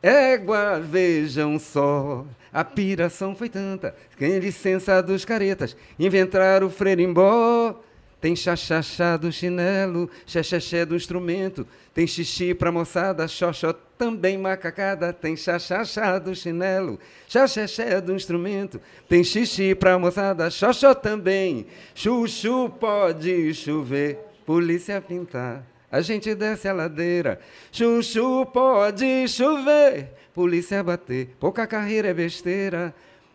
Égua, 0.04 0.80
vejam 0.80 1.60
só, 1.60 2.26
a 2.52 2.64
piração 2.64 3.36
foi 3.36 3.48
tanta, 3.50 3.96
que 4.18 4.26
em 4.26 4.40
licença 4.40 5.00
dos 5.00 5.24
caretas, 5.24 5.78
inventaram 6.00 6.66
o 6.66 6.72
freirimbó. 6.72 7.80
Tem 8.22 8.36
chachachá 8.36 9.18
do 9.18 9.32
chinelo, 9.32 10.08
xexexé 10.28 10.86
do 10.86 10.96
instrumento, 10.96 11.68
tem 11.92 12.06
xixi 12.06 12.54
pra 12.54 12.72
moçada, 12.72 13.28
xoxó 13.28 13.74
também 13.98 14.38
macacada, 14.38 15.12
tem 15.12 15.36
chachachá 15.36 16.20
do 16.20 16.36
chinelo, 16.36 17.00
xexexé 17.28 18.00
do 18.00 18.14
instrumento, 18.14 18.80
tem 19.10 19.24
xixi 19.24 19.74
pra 19.74 19.98
moçada, 19.98 20.52
xoxó 20.52 20.94
também, 20.94 21.66
chuchu 21.96 22.70
pode 22.70 23.56
chover, 23.56 24.20
polícia 24.46 25.02
pintar. 25.02 25.66
A 25.92 26.00
gente 26.00 26.36
desce 26.36 26.68
a 26.68 26.74
ladeira, 26.74 27.40
chuchu 27.72 28.46
pode 28.46 29.28
chover, 29.28 30.10
polícia 30.32 30.84
bater, 30.84 31.36
pouca 31.40 31.66
carreira 31.66 32.10
é 32.10 32.14
besteira. 32.14 32.94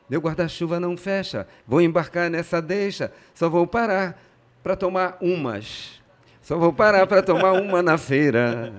Meu 0.09 0.21
guarda-chuva 0.21 0.79
não 0.79 0.97
fecha, 0.97 1.49
vou 1.67 1.81
embarcar 1.81 2.31
nessa 2.31 2.63
deixa, 2.63 3.13
só 3.35 3.49
vou 3.49 3.67
parar 3.67 4.17
para 4.67 4.75
tomar 4.75 5.17
umas. 5.21 6.01
Só 6.43 6.59
vou 6.59 6.73
parar 6.73 7.07
para 7.07 7.23
tomar 7.23 7.53
uma 7.53 7.81
na 7.85 7.97
feira. 7.97 8.73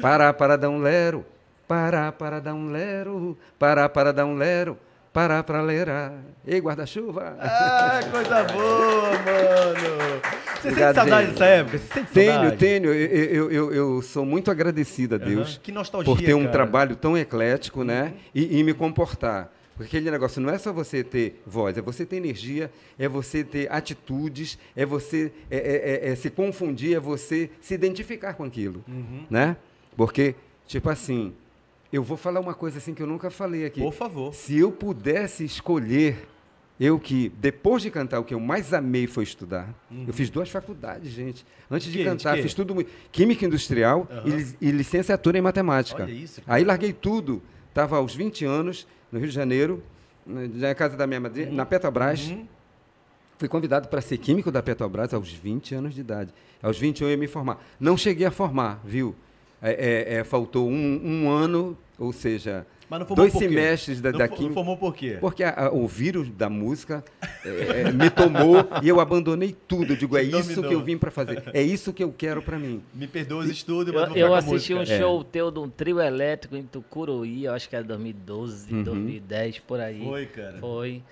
Parar 0.00 0.32
para 0.32 0.56
dar 0.56 0.70
um 0.70 0.78
lero, 0.78 1.22
parar 1.68 2.12
para 2.12 2.40
dar 2.40 2.54
um 2.54 2.70
lero, 2.70 3.36
parar 3.58 3.90
para 3.90 4.10
dar 4.10 4.24
um 4.24 4.36
lero, 4.36 4.78
parar 5.12 5.44
para 5.44 5.60
lerar. 5.60 6.14
Ei, 6.46 6.58
guarda-chuva. 6.62 7.36
Ah, 7.38 8.00
coisa 8.10 8.42
boa, 8.44 9.10
mano! 9.10 10.22
Você 10.62 10.68
Obrigado, 10.68 10.94
sente 10.94 11.10
saudade 11.10 11.30
dessa 11.32 11.44
época? 11.44 11.78
Você 11.78 11.92
sente 11.92 12.12
Tenho, 12.12 12.32
saudade? 12.32 12.56
tenho. 12.56 12.86
Eu, 12.86 12.94
eu, 12.94 13.50
eu, 13.52 13.74
eu 13.74 14.02
sou 14.02 14.24
muito 14.24 14.50
agradecido 14.50 15.16
a 15.16 15.18
Deus 15.18 15.50
Aham. 15.56 15.60
Que 15.62 15.72
nostalgia, 15.72 16.14
por 16.14 16.22
ter 16.22 16.32
um 16.32 16.44
cara. 16.44 16.52
trabalho 16.52 16.96
tão 16.96 17.18
eclético, 17.18 17.84
né? 17.84 18.14
E, 18.34 18.60
e 18.60 18.64
me 18.64 18.72
comportar. 18.72 19.50
Porque 19.76 19.96
aquele 19.96 20.10
negócio 20.10 20.40
não 20.40 20.50
é 20.50 20.58
só 20.58 20.72
você 20.72 21.02
ter 21.02 21.42
voz, 21.46 21.76
é 21.76 21.82
você 21.82 22.06
ter 22.06 22.16
energia, 22.16 22.70
é 22.98 23.08
você 23.08 23.42
ter 23.42 23.70
atitudes, 23.72 24.56
é 24.76 24.86
você 24.86 25.32
é, 25.50 25.56
é- 25.56 26.08
é- 26.08 26.12
é 26.12 26.14
se 26.14 26.30
confundir, 26.30 26.94
é 26.96 27.00
você 27.00 27.50
se 27.60 27.74
identificar 27.74 28.34
com 28.34 28.44
aquilo, 28.44 28.84
Uhum. 28.86 29.24
né? 29.28 29.56
Porque, 29.96 30.34
tipo 30.66 30.88
assim, 30.88 31.32
eu 31.92 32.02
vou 32.02 32.16
falar 32.16 32.40
uma 32.40 32.54
coisa 32.54 32.78
assim 32.78 32.94
que 32.94 33.02
eu 33.02 33.06
nunca 33.06 33.30
falei 33.30 33.64
aqui. 33.66 33.80
Por 33.80 33.92
favor. 33.92 34.32
Se 34.34 34.56
eu 34.58 34.70
pudesse 34.70 35.44
escolher, 35.44 36.28
eu 36.78 36.98
que, 36.98 37.28
depois 37.40 37.82
de 37.82 37.90
cantar, 37.90 38.20
o 38.20 38.24
que 38.24 38.34
eu 38.34 38.40
mais 38.40 38.72
amei 38.72 39.06
foi 39.08 39.22
estudar. 39.24 39.72
Eu 40.06 40.12
fiz 40.12 40.30
duas 40.30 40.48
faculdades, 40.50 41.10
gente. 41.12 41.44
Antes 41.70 41.90
de 41.90 41.98
Uhum. 41.98 42.04
Que? 42.04 42.10
De 42.10 42.16
cantar, 42.16 42.36
quê? 42.36 42.42
fiz 42.42 42.54
tudo 42.54 42.74
muito. 42.74 42.90
Química 43.12 43.44
industrial 43.44 44.06
Aham. 44.10 44.24
e, 44.60 44.68
e 44.68 44.70
licenciatura 44.70 45.36
em 45.38 45.40
matemática. 45.40 46.02
Olha 46.04 46.12
isso, 46.12 46.40
Aí 46.46 46.62
larguei 46.64 46.92
tudo 46.92 47.42
estava 47.68 47.96
aos 47.96 48.14
20 48.14 48.44
anos, 48.44 48.86
no 49.14 49.20
Rio 49.20 49.28
de 49.28 49.34
Janeiro, 49.34 49.80
na 50.26 50.74
casa 50.74 50.96
da 50.96 51.06
minha 51.06 51.20
madrinha, 51.20 51.48
na 51.52 51.64
Petrobras. 51.64 52.28
Uhum. 52.28 52.48
Fui 53.38 53.48
convidado 53.48 53.86
para 53.86 54.00
ser 54.00 54.18
químico 54.18 54.50
da 54.50 54.60
Petrobras 54.60 55.14
aos 55.14 55.30
20 55.30 55.72
anos 55.76 55.94
de 55.94 56.00
idade. 56.00 56.34
Aos 56.60 56.76
21 56.76 57.06
eu 57.06 57.10
ia 57.12 57.16
me 57.16 57.28
formar. 57.28 57.64
Não 57.78 57.96
cheguei 57.96 58.26
a 58.26 58.32
formar, 58.32 58.80
viu? 58.84 59.14
É, 59.62 59.70
é, 59.70 60.14
é, 60.16 60.24
faltou 60.24 60.68
um, 60.68 61.00
um 61.04 61.30
ano, 61.30 61.78
ou 61.96 62.12
seja, 62.12 62.66
Mas 62.94 63.00
não 63.00 63.06
formou 63.08 63.24
dois 63.24 63.32
por 63.32 63.38
quê? 63.42 63.48
semestres 63.48 64.00
da, 64.00 64.12
Não 64.12 64.18
da 64.20 64.28
fo- 64.28 64.36
química. 64.36 64.54
formou 64.54 64.76
por 64.76 64.94
quê? 64.94 65.16
Porque 65.20 65.42
a- 65.42 65.66
a- 65.66 65.72
o 65.72 65.88
vírus 65.88 66.30
da 66.30 66.48
música 66.48 67.04
é, 67.44 67.80
é, 67.88 67.92
me 67.92 68.08
tomou 68.08 68.56
e 68.82 68.88
eu 68.88 69.00
abandonei 69.00 69.54
tudo. 69.66 69.94
Eu 69.94 69.96
digo, 69.96 70.16
é 70.16 70.22
Te 70.22 70.30
isso 70.30 70.42
dominou. 70.50 70.68
que 70.68 70.74
eu 70.74 70.82
vim 70.84 70.96
para 70.96 71.10
fazer. 71.10 71.42
É 71.52 71.60
isso 71.60 71.92
que 71.92 72.04
eu 72.04 72.12
quero 72.16 72.40
para 72.40 72.56
mim. 72.56 72.80
Me 72.94 73.08
perdoa 73.08 73.42
os 73.42 73.50
estudos, 73.50 73.92
mas 73.92 74.10
Eu, 74.10 74.28
eu 74.28 74.34
assisti 74.34 74.72
um 74.74 74.78
música. 74.78 74.96
show 74.98 75.24
teu 75.24 75.50
de 75.50 75.58
um 75.58 75.68
trio 75.68 76.00
elétrico 76.00 76.54
em 76.56 76.62
Tucuruí, 76.62 77.44
eu 77.46 77.52
acho 77.52 77.68
que 77.68 77.74
era 77.74 77.84
2012, 77.84 78.72
Uhum. 78.72 78.82
2010, 78.84 79.58
por 79.58 79.80
aí. 79.80 80.00
Foi, 80.04 80.26
cara. 80.26 80.58
Foi. 80.60 81.02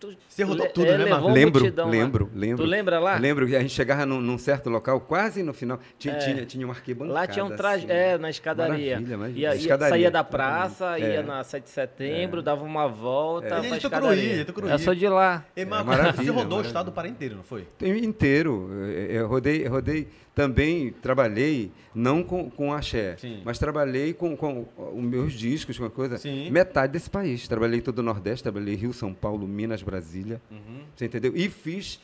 Tu- 0.00 0.16
Você 0.28 0.42
rodou 0.42 0.66
tudo, 0.68 0.86
é, 0.86 0.92
né, 0.92 0.96
levou 0.96 1.10
Marco? 1.10 1.26
uma 1.26 1.34
Lembro, 1.34 1.64
lá. 1.76 1.84
lembro, 1.90 2.30
lembro. 2.34 2.64
Tu 2.64 2.68
lembra 2.68 2.98
lá? 2.98 3.16
Lembro 3.18 3.46
que 3.46 3.54
a 3.54 3.60
gente 3.60 3.72
chegava 3.74 4.06
num, 4.06 4.20
num 4.20 4.38
certo 4.38 4.70
local, 4.70 4.98
quase 5.00 5.42
no 5.42 5.52
final, 5.52 5.78
tinha, 5.98 6.16
tinha, 6.18 6.46
tinha 6.46 6.66
uma 6.66 6.72
arquibancada. 6.74 7.10
É. 7.18 7.20
Lá 7.20 7.26
tinha 7.26 7.44
um 7.44 7.54
traje, 7.54 7.84
assim. 7.84 7.92
é, 7.94 8.16
na 8.16 8.30
escadaria. 8.30 8.92
Maravilha, 8.94 9.18
mas- 9.18 9.36
Ia, 9.36 9.40
ia- 9.50 9.54
escadaria. 9.56 9.88
saía 9.90 10.10
da 10.10 10.24
praça, 10.24 10.98
ia 10.98 11.06
É. 11.06 11.22
na 11.22 11.44
7 11.44 11.64
de 11.64 11.70
setembro, 11.70 12.42
dava 12.42 12.64
uma 12.64 12.88
volta 12.88 13.46
Ele 13.46 13.54
é 13.54 13.58
ele 13.58 14.40
é 14.40 14.44
Tucuruí. 14.44 14.70
Eu 14.70 14.78
sou 14.78 14.94
de 14.94 15.06
lá. 15.08 15.44
Ei, 15.54 15.64
Marco, 15.66 15.86
maravilha, 15.86 16.24
você 16.24 16.30
rodou 16.30 16.58
o 16.60 16.62
estado 16.62 16.86
do 16.86 16.92
Pará 16.92 17.08
inteiro, 17.08 17.36
não 17.36 17.42
foi? 17.42 17.66
inteiro. 17.82 18.70
Eu, 18.72 18.86
eu 19.22 19.28
rodei, 19.28 19.66
eu 19.66 19.70
rodei 19.70 20.08
também, 20.34 20.90
trabalhei, 20.90 21.70
não 21.94 22.22
com, 22.24 22.50
com 22.50 22.72
axé, 22.72 23.16
Sim. 23.16 23.42
mas 23.44 23.58
trabalhei 23.58 24.12
com, 24.12 24.36
com 24.36 24.66
os 24.76 25.02
meus 25.02 25.32
discos, 25.32 25.78
com 25.78 25.84
a 25.84 25.90
coisa. 25.90 26.18
Sim. 26.18 26.50
Metade 26.50 26.92
desse 26.92 27.08
país. 27.08 27.46
Trabalhei 27.46 27.80
todo 27.80 28.00
o 28.00 28.02
Nordeste, 28.02 28.42
trabalhei 28.42 28.74
Rio, 28.74 28.92
São 28.92 29.14
Paulo, 29.14 29.46
Minas, 29.46 29.82
Brasília. 29.82 30.42
Uhum. 30.50 30.82
Você 30.96 31.06
entendeu? 31.06 31.32
E 31.36 31.48
fiz 31.48 32.00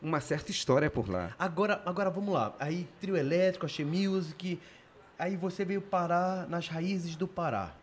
uma 0.00 0.20
certa 0.20 0.50
história 0.50 0.88
por 0.88 1.10
lá. 1.10 1.34
Agora, 1.38 1.82
agora 1.84 2.10
vamos 2.10 2.32
lá. 2.32 2.54
Aí, 2.60 2.86
trio 3.00 3.16
elétrico, 3.16 3.66
Axé 3.66 3.82
Music. 3.82 4.60
Aí 5.18 5.36
você 5.36 5.64
veio 5.64 5.80
parar 5.80 6.48
nas 6.48 6.68
raízes 6.68 7.16
do 7.16 7.26
Pará, 7.26 7.74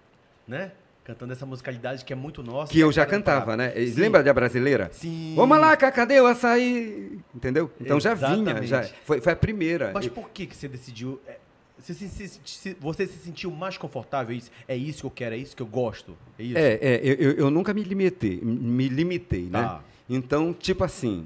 né? 0.48 0.72
Cantando 1.04 1.34
essa 1.34 1.46
musicalidade 1.48 2.06
que 2.06 2.14
é 2.14 2.16
muito 2.16 2.44
nossa. 2.44 2.72
Que 2.72 2.80
eu 2.80 2.90
é 2.90 2.94
já 2.94 3.06
cantava, 3.06 3.58
né? 3.58 3.72
Sim. 3.72 4.00
Lembra 4.00 4.22
da 4.22 4.32
brasileira? 4.34 4.90
Sim. 4.94 5.34
Vamos 5.36 5.58
lá, 5.60 5.76
cadê 5.76 6.22
o 6.22 6.28
açaí? 6.28 7.20
Entendeu? 7.34 7.72
Então 7.82 8.00
já 8.00 8.14
vinha, 8.14 8.34
Exatamente. 8.34 8.68
já. 8.68 8.84
Foi, 9.04 9.20
foi 9.20 9.34
a 9.34 9.36
primeira. 9.36 9.92
Mas 9.94 10.08
por 10.08 10.30
que, 10.30 10.46
que 10.46 10.56
você 10.56 10.68
decidiu... 10.68 11.20
é, 11.28 11.38
Você 11.80 11.96
se, 11.96 12.08
se- 12.08 12.40
se- 12.46 12.78
você 12.80 13.08
se 13.08 13.18
sentiu 13.18 13.50
mais 13.50 13.78
confortável? 13.80 14.36
Isso, 14.36 14.52
é 14.68 14.76
isso 14.78 15.00
que 15.02 15.06
eu 15.08 15.12
quero, 15.12 15.34
é 15.34 15.38
isso 15.40 15.56
que 15.56 15.64
eu 15.64 15.66
gosto? 15.68 16.16
É 16.38 16.44
isso? 16.44 16.58
É, 16.58 16.74
é, 16.80 17.00
eu, 17.04 17.32
eu- 17.32 17.50
nunca 17.50 17.74
me 17.74 17.82
limitei, 17.84 18.40
me 18.40 18.88
limitei, 18.88 19.44
né? 19.50 19.64
Tá. 19.64 19.82
Então, 20.08 20.54
tipo 20.54 20.84
assim, 20.84 21.26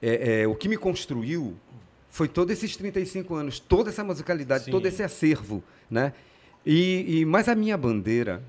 é, 0.00 0.42
é, 0.42 0.46
o 0.46 0.54
que 0.54 0.68
me 0.68 0.76
construiu 0.76 1.56
foi 2.08 2.28
todos 2.28 2.52
esses 2.52 2.76
35 2.76 3.34
anos, 3.34 3.58
toda 3.58 3.90
essa 3.90 4.04
musicalidade, 4.04 4.66
Sim. 4.66 4.70
todo 4.70 4.86
esse 4.86 5.02
acervo, 5.02 5.60
né? 5.90 6.12
E, 6.64 7.18
e 7.20 7.24
mas 7.24 7.48
a 7.48 7.54
minha 7.56 7.76
bandeira 7.76 8.42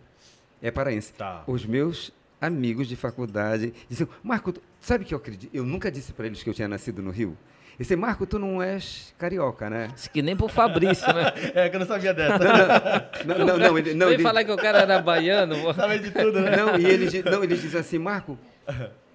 é 0.61 0.71
paraense. 0.71 1.13
Tá. 1.13 1.43
Os 1.47 1.65
meus 1.65 2.11
amigos 2.41 2.87
de 2.87 2.95
faculdade 2.95 3.73
diziam, 3.89 4.07
Marco, 4.23 4.51
tu- 4.53 4.61
sabe 4.79 5.03
que 5.05 5.13
eu 5.13 5.17
acredito? 5.17 5.53
Eu 5.53 5.63
nunca 5.65 5.91
disse 5.91 6.13
para 6.13 6.25
eles 6.25 6.41
que 6.43 6.49
eu 6.49 6.53
tinha 6.53 6.67
nascido 6.67 7.01
no 7.01 7.11
Rio. 7.11 7.37
Eles 7.77 7.87
disseram, 7.87 8.01
Marco, 8.01 8.25
tu 8.25 8.37
não 8.37 8.61
és 8.61 9.13
carioca, 9.17 9.69
né? 9.69 9.87
Isso 9.95 10.09
que 10.11 10.21
nem 10.21 10.35
pro 10.35 10.49
Fabrício, 10.49 11.07
né? 11.13 11.31
É, 11.55 11.69
que 11.69 11.75
eu 11.77 11.79
não 11.79 11.87
sabia 11.87 12.13
dessa. 12.13 12.37
Não, 13.25 13.45
não, 13.45 13.57
não. 13.57 13.77
Ele, 13.77 13.93
não 13.93 14.07
Veio 14.07 14.15
ele- 14.17 14.23
falar 14.23 14.43
que 14.43 14.51
o 14.51 14.57
cara 14.57 14.79
era 14.79 15.01
baiano. 15.01 15.73
Sabe 15.73 15.99
de 15.99 16.11
tudo, 16.11 16.39
né? 16.41 16.57
Não, 16.57 16.77
e 16.77 16.85
eles, 16.85 17.13
não, 17.23 17.41
eles 17.43 17.61
dizem 17.61 17.79
assim, 17.79 17.97
Marco, 17.97 18.37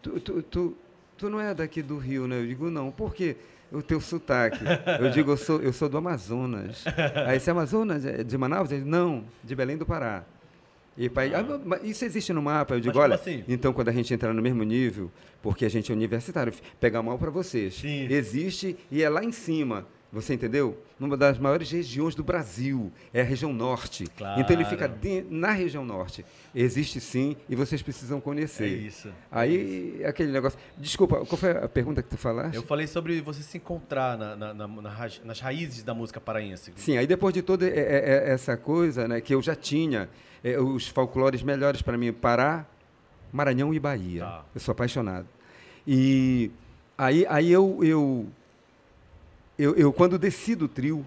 tu, 0.01 0.19
tu, 0.21 0.43
tu, 0.43 0.77
tu 1.19 1.29
não 1.29 1.39
é 1.41 1.53
daqui 1.53 1.83
do 1.83 1.99
Rio, 1.99 2.27
né? 2.27 2.39
Eu 2.41 2.47
digo, 2.47 2.71
não, 2.71 2.91
por 2.91 3.15
quê? 3.15 3.37
O 3.71 3.83
teu 3.83 4.01
sotaque. 4.01 4.61
Eu 5.01 5.11
digo, 5.11 5.33
eu 5.33 5.37
sou, 5.37 5.61
eu 5.61 5.73
sou 5.73 5.89
do 5.89 5.99
Amazonas. 5.99 6.85
Aí, 7.27 7.37
esse 7.37 7.51
Amazonas 7.51 8.05
é 8.07 8.23
de 8.25 8.39
Manaus? 8.39 8.71
Ele, 8.71 8.85
não, 8.85 9.25
de 9.43 9.55
Belém 9.55 9.77
do 9.77 9.85
Pará. 9.85 10.23
E 10.97 11.09
pai, 11.09 11.35
ah, 11.35 11.45
mas 11.65 11.83
isso 11.83 12.05
existe 12.05 12.33
no 12.33 12.41
mapa? 12.41 12.75
Eu 12.75 12.81
digo, 12.81 12.99
olha, 12.99 13.17
assim? 13.17 13.43
então 13.49 13.73
quando 13.73 13.89
a 13.89 13.93
gente 13.93 14.15
entrar 14.15 14.33
no 14.33 14.41
mesmo 14.41 14.63
nível, 14.63 15.11
porque 15.43 15.65
a 15.65 15.69
gente 15.69 15.91
é 15.91 15.95
universitário, 15.95 16.53
pega 16.81 17.03
mal 17.03 17.19
para 17.19 17.31
vocês. 17.31 17.75
Sim. 17.75 18.07
Existe 18.11 18.77
e 18.91 19.03
é 19.03 19.09
lá 19.09 19.25
em 19.25 19.33
cima. 19.33 19.87
Você 20.13 20.33
entendeu? 20.33 20.79
Numa 20.97 21.17
das 21.17 21.41
maiores 21.41 21.69
regiões 21.73 22.15
do 22.15 22.23
Brasil, 22.23 22.93
é 23.13 23.21
a 23.21 23.25
região 23.25 23.53
norte. 23.53 24.05
Claro. 24.17 24.41
Então 24.41 24.55
ele 24.55 24.65
fica 24.65 24.87
de- 24.89 25.23
na 25.29 25.51
região 25.51 25.85
norte. 25.85 26.25
Existe 26.55 27.01
sim 27.01 27.37
e 27.49 27.57
vocês 27.57 27.83
precisam 27.83 28.19
É 28.19 28.21
conhecer. 28.21 28.69
isso. 28.69 29.09
Aí, 29.29 30.01
aquele 30.07 30.31
negócio. 30.31 30.57
Desculpa, 30.79 31.27
qual 31.27 31.37
foi 31.37 31.51
a 31.51 31.69
pergunta 31.69 32.01
que 32.01 32.09
tu 32.11 32.17
falaste? 32.17 32.55
Eu 32.55 32.63
falei 32.63 32.87
sobre 32.87 33.21
você 33.21 33.43
se 33.43 33.57
encontrar 33.57 34.17
na- 34.17 34.37
na- 34.37 34.55
na- 34.55 34.69
nas 35.25 35.41
raízes 35.41 35.83
da 35.83 35.93
música 35.93 36.21
paraense. 36.21 36.73
Sim, 36.77 36.97
aí 36.97 37.09
depois 37.09 37.35
de 37.35 37.43
toda 37.43 37.67
é, 37.67 37.71
é, 37.71 38.29
é, 38.29 38.31
essa 38.31 38.57
coisa, 38.57 39.09
né, 39.09 39.21
que 39.21 39.35
eu 39.35 39.43
já 39.43 39.57
tinha, 39.57 40.09
é, 40.45 40.61
os 40.61 40.87
folclores 40.87 41.43
melhores 41.43 41.83
para 41.83 41.97
mim, 41.99 42.13
Pará, 42.13 42.67
Maranhão 43.33 43.75
e 43.75 43.81
Bahia. 43.81 44.21
Tá. 44.21 44.45
Eu 44.55 44.61
sou 44.61 44.73
apaixonado. 44.73 45.27
E 45.87 46.51
aí, 46.97 47.27
aí 47.29 47.51
eu, 47.51 47.81
eu, 47.83 48.27
eu, 49.59 49.75
eu, 49.77 49.93
quando 49.93 50.19
desci 50.19 50.55
do 50.55 50.69
trio, 50.69 51.05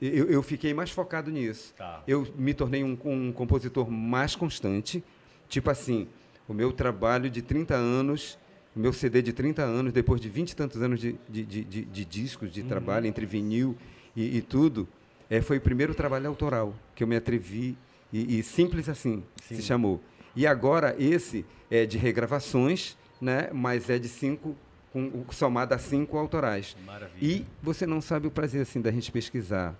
eu, 0.00 0.26
eu 0.30 0.42
fiquei 0.42 0.72
mais 0.74 0.90
focado 0.90 1.30
nisso. 1.30 1.74
Tá. 1.76 2.02
Eu 2.06 2.26
me 2.36 2.54
tornei 2.54 2.82
um, 2.82 2.96
um 3.04 3.32
compositor 3.32 3.90
mais 3.90 4.34
constante. 4.34 5.02
Tipo 5.48 5.70
assim, 5.70 6.08
o 6.48 6.54
meu 6.54 6.72
trabalho 6.72 7.28
de 7.30 7.42
30 7.42 7.74
anos, 7.74 8.38
o 8.74 8.80
meu 8.80 8.92
CD 8.92 9.20
de 9.22 9.32
30 9.32 9.62
anos, 9.62 9.92
depois 9.92 10.20
de 10.20 10.28
20 10.28 10.50
e 10.50 10.56
tantos 10.56 10.80
anos 10.82 10.98
de, 11.00 11.16
de, 11.28 11.44
de, 11.44 11.64
de- 11.64 11.84
de 11.84 12.04
discos, 12.04 12.48
Uhum. 12.48 12.54
de 12.54 12.62
trabalho, 12.64 13.06
entre 13.06 13.26
vinil 13.26 13.76
e, 14.16 14.38
e 14.38 14.42
tudo, 14.42 14.88
é, 15.30 15.40
foi 15.40 15.58
o 15.58 15.60
primeiro 15.60 15.94
trabalho 15.94 16.26
autoral 16.28 16.74
que 16.94 17.02
eu 17.02 17.06
me 17.08 17.16
atrevi, 17.16 17.76
e, 18.12 18.38
e 18.38 18.42
simples 18.42 18.88
assim 18.88 19.22
Sim. 19.42 19.56
se 19.56 19.62
chamou. 19.62 20.00
E 20.34 20.46
agora 20.46 20.94
esse 20.98 21.44
é 21.70 21.86
de 21.86 21.98
regravações, 21.98 22.96
né, 23.20 23.48
mas 23.52 23.88
é 23.88 23.98
de 23.98 24.08
cinco, 24.08 24.56
com, 24.92 25.24
somado 25.30 25.74
a 25.74 25.78
cinco 25.78 26.18
autorais. 26.18 26.76
Maravilha. 26.84 27.18
E 27.20 27.46
você 27.62 27.86
não 27.86 28.00
sabe 28.00 28.26
o 28.26 28.30
prazer 28.30 28.62
assim 28.62 28.80
da 28.80 28.90
gente 28.90 29.10
pesquisar. 29.10 29.74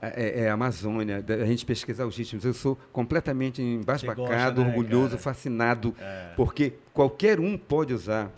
É, 0.00 0.42
é 0.44 0.48
a 0.48 0.52
Amazônia, 0.52 1.20
da 1.20 1.44
gente 1.44 1.66
pesquisar 1.66 2.06
os 2.06 2.16
ritmos. 2.16 2.44
Eu 2.44 2.54
sou 2.54 2.78
completamente 2.92 3.60
embasbacado, 3.60 4.62
né, 4.62 4.68
orgulhoso, 4.68 5.10
cara? 5.10 5.20
fascinado, 5.22 5.92
É. 5.98 6.32
porque 6.36 6.74
qualquer 6.94 7.40
um 7.40 7.58
pode 7.58 7.92
usar 7.92 8.32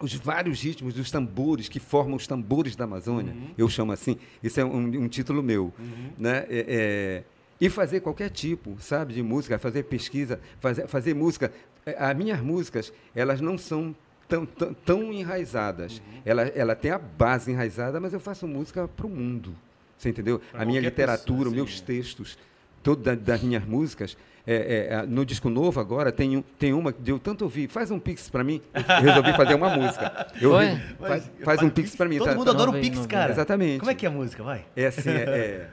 os 0.00 0.14
vários 0.14 0.62
ritmos 0.62 0.94
dos 0.94 1.10
tambores 1.10 1.68
que 1.68 1.80
formam 1.80 2.14
os 2.16 2.28
tambores 2.28 2.76
da 2.76 2.84
Amazônia. 2.84 3.32
Uhum. 3.32 3.50
Eu 3.58 3.68
chamo 3.68 3.90
assim. 3.90 4.16
Isso 4.40 4.60
é 4.60 4.64
um, 4.64 5.02
um 5.02 5.08
título 5.08 5.42
meu, 5.42 5.74
né? 6.16 6.46
É, 6.48 6.64
é, 6.68 7.24
e 7.60 7.68
fazer 7.68 8.00
qualquer 8.00 8.30
tipo, 8.30 8.76
sabe, 8.80 9.14
de 9.14 9.22
música, 9.22 9.58
fazer 9.58 9.84
pesquisa, 9.84 10.40
fazer, 10.60 10.86
fazer 10.86 11.14
música. 11.14 11.52
É, 11.84 11.96
As 11.98 12.16
minhas 12.16 12.40
músicas, 12.40 12.92
elas 13.14 13.40
não 13.40 13.58
são 13.58 13.94
tão, 14.28 14.46
tão, 14.46 14.74
tão 14.74 15.12
enraizadas. 15.12 15.98
Uhum. 15.98 16.22
Ela, 16.24 16.42
ela 16.42 16.76
tem 16.76 16.90
a 16.90 16.98
base 16.98 17.50
enraizada, 17.50 17.98
mas 17.98 18.12
eu 18.12 18.20
faço 18.20 18.46
música 18.46 18.86
para 18.86 19.06
o 19.06 19.10
mundo. 19.10 19.54
Você 19.96 20.10
entendeu? 20.10 20.40
Pra 20.52 20.62
a 20.62 20.64
minha 20.64 20.80
literatura, 20.80 21.38
pessoa, 21.38 21.48
os 21.48 21.54
meus 21.54 21.78
sim. 21.78 21.84
textos, 21.84 22.38
todas 22.82 23.18
das 23.18 23.42
minhas 23.42 23.64
músicas. 23.64 24.16
é, 24.46 24.88
é, 24.90 25.02
no 25.06 25.26
disco 25.26 25.50
novo 25.50 25.80
agora 25.80 26.12
tem, 26.12 26.36
um, 26.36 26.42
tem 26.56 26.72
uma 26.72 26.92
que 26.92 27.10
eu 27.10 27.18
tanto 27.18 27.42
ouvi. 27.42 27.66
Faz 27.66 27.90
um 27.90 27.98
pix 27.98 28.30
para 28.30 28.44
mim. 28.44 28.62
Eu 28.72 29.02
resolvi 29.02 29.32
fazer 29.32 29.54
uma 29.54 29.70
música. 29.70 30.28
Eu 30.40 30.52
ouvi, 30.52 30.80
faz, 31.00 31.30
faz 31.42 31.62
um 31.62 31.68
pix 31.68 31.96
para 31.96 32.08
mim. 32.08 32.18
Todo 32.18 32.28
tá? 32.28 32.34
mundo 32.36 32.44
tá? 32.44 32.52
adora 32.52 32.70
o 32.70 32.72
Não, 32.74 32.80
Pix, 32.80 33.06
cara. 33.06 33.32
Exatamente. 33.32 33.80
Como 33.80 33.90
é 33.90 33.94
que 33.94 34.06
é 34.06 34.08
a 34.08 34.12
música? 34.12 34.42
Vai. 34.44 34.64
É 34.76 34.86
assim, 34.86 35.10
é, 35.10 35.22
é, 35.22 35.68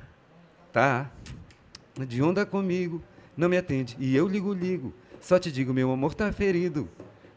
Tá. 0.74 1.12
De 2.04 2.22
onda 2.22 2.46
comigo, 2.46 3.02
não 3.38 3.48
me 3.48 3.58
atende. 3.58 3.96
E 4.00 4.16
eu 4.16 4.28
ligo, 4.28 4.54
ligo. 4.54 4.94
Só 5.22 5.40
te 5.40 5.52
digo, 5.52 5.74
meu 5.74 5.92
amor 5.92 6.14
tá 6.14 6.32
ferido. 6.32 6.90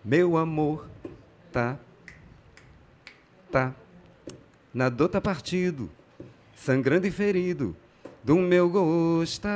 Meu 0.05 0.37
amor 0.37 0.89
tá. 1.53 1.79
Tá. 3.51 3.75
Na 4.75 4.89
dor 4.89 5.09
tá 5.09 5.21
partido. 5.21 5.91
Sangrando 6.55 7.07
e 7.07 7.11
ferido. 7.11 7.77
Do 8.23 8.37
meu 8.37 8.69
gosto. 8.69 9.49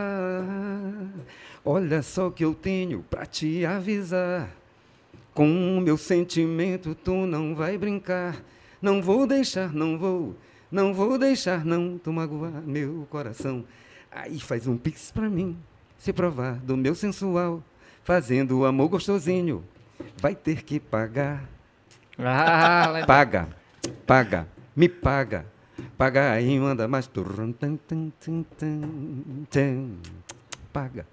Olha 1.65 2.03
só 2.03 2.31
que 2.31 2.45
eu 2.45 2.55
tenho 2.55 3.05
pra 3.09 3.27
te 3.27 3.67
avisar. 3.67 4.51
Com 5.35 5.79
o 5.79 5.81
meu 5.81 5.97
sentimento 5.97 6.95
tu 6.95 7.27
não 7.27 7.55
vai 7.55 7.77
brincar. 7.77 8.43
Não 8.81 9.01
vou 9.01 9.27
deixar, 9.27 9.73
não 9.73 9.97
vou, 9.97 10.37
não 10.71 10.93
vou 10.93 11.17
deixar 11.17 11.65
não 11.65 11.97
tu 11.99 12.13
magoar 12.13 12.63
meu 12.63 13.07
coração. 13.09 13.65
Aí 14.15 14.39
faz 14.39 14.67
um 14.67 14.77
pix 14.77 15.11
pra 15.11 15.29
mim, 15.29 15.57
se 15.99 16.13
provar 16.13 16.57
do 16.57 16.77
meu 16.77 16.95
sensual, 16.95 17.63
fazendo 18.05 18.59
o 18.59 18.67
amor 18.67 18.89
gostosinho. 18.89 19.65
Vai 20.19 20.35
ter 20.35 20.63
que 20.63 20.79
pagar. 20.79 21.49
Ah. 22.19 23.05
Paga, 23.07 23.49
paga, 24.07 24.47
me 24.77 24.89
paga. 24.89 25.47
Paga 25.97 26.33
aí, 26.33 26.59
manda 26.59 26.87
mais. 26.87 27.11
Paga, 30.73 31.07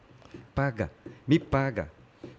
paga, 0.54 0.92
me 1.28 1.40
paga. 1.40 1.90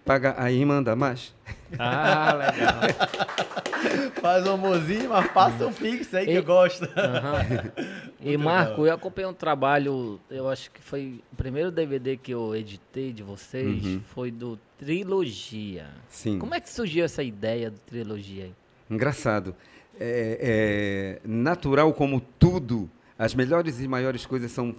Paga 0.05 0.35
aí, 0.37 0.63
manda 0.65 0.95
mais. 0.95 1.33
Ah, 1.77 2.33
legal. 2.33 4.11
Faz 4.21 4.45
um 4.47 4.51
amorzinho, 4.53 5.09
mas 5.09 5.27
passa 5.31 5.67
um 5.67 5.73
pix 5.73 6.13
aí 6.13 6.25
que 6.25 6.33
eu 6.33 6.43
gosto. 6.43 6.83
Aham. 6.97 7.71
E 8.23 8.37
Marco, 8.37 8.85
eu 8.85 8.93
acompanhei 8.93 9.27
um 9.27 9.33
trabalho, 9.33 10.19
eu 10.29 10.47
acho 10.47 10.69
que 10.69 10.79
foi 10.79 11.19
o 11.33 11.35
primeiro 11.35 11.71
DVD 11.71 12.15
que 12.15 12.31
eu 12.31 12.55
editei 12.55 13.11
de 13.11 13.23
vocês, 13.23 13.83
Uhum. 13.83 14.01
foi 14.13 14.29
do 14.29 14.59
Trilogia. 14.77 15.87
Sim. 16.07 16.37
Como 16.37 16.53
é 16.53 16.59
que 16.59 16.69
surgiu 16.69 17.03
essa 17.03 17.23
ideia 17.23 17.71
do 17.71 17.79
Trilogia 17.79 18.43
aí? 18.43 18.53
Engraçado. 18.91 19.55
É, 19.99 21.17
é 21.23 21.27
natural 21.27 21.91
como 21.95 22.21
tudo, 22.37 22.87
as 23.17 23.33
melhores 23.33 23.81
e 23.81 23.87
maiores 23.87 24.23
coisas 24.23 24.51
são, 24.51 24.75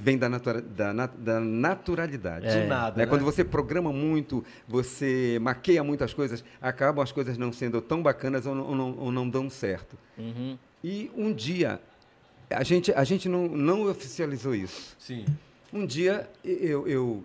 vêm 0.00 0.18
da, 0.18 0.28
natura, 0.28 0.60
da, 0.60 0.92
da 1.06 1.40
naturalidade. 1.40 2.46
Do 2.46 2.66
nada, 2.66 2.96
Né? 2.96 3.04
né? 3.04 3.06
Quando 3.06 3.24
você 3.24 3.44
programa 3.44 3.92
muito, 3.92 4.44
você 4.66 5.38
maqueia 5.40 5.82
muitas 5.84 6.12
coisas, 6.12 6.44
acabam 6.60 7.02
as 7.02 7.12
coisas 7.12 7.38
não 7.38 7.52
sendo 7.52 7.80
tão 7.80 8.02
bacanas 8.02 8.46
ou 8.46 8.54
não, 8.54 8.64
ou 8.64 8.74
não, 8.74 8.98
ou 8.98 9.12
não 9.12 9.28
dão 9.28 9.48
certo. 9.48 9.96
Uhum. 10.18 10.58
E 10.82 11.10
um 11.16 11.32
dia, 11.32 11.80
a 12.48 12.64
gente, 12.64 12.92
a 12.92 13.04
gente 13.04 13.28
não, 13.28 13.46
não 13.48 13.88
oficializou 13.88 14.54
isso. 14.54 14.96
Sim. 14.98 15.24
Um 15.72 15.86
dia 15.86 16.28
eu, 16.44 16.88
eu, 16.88 17.24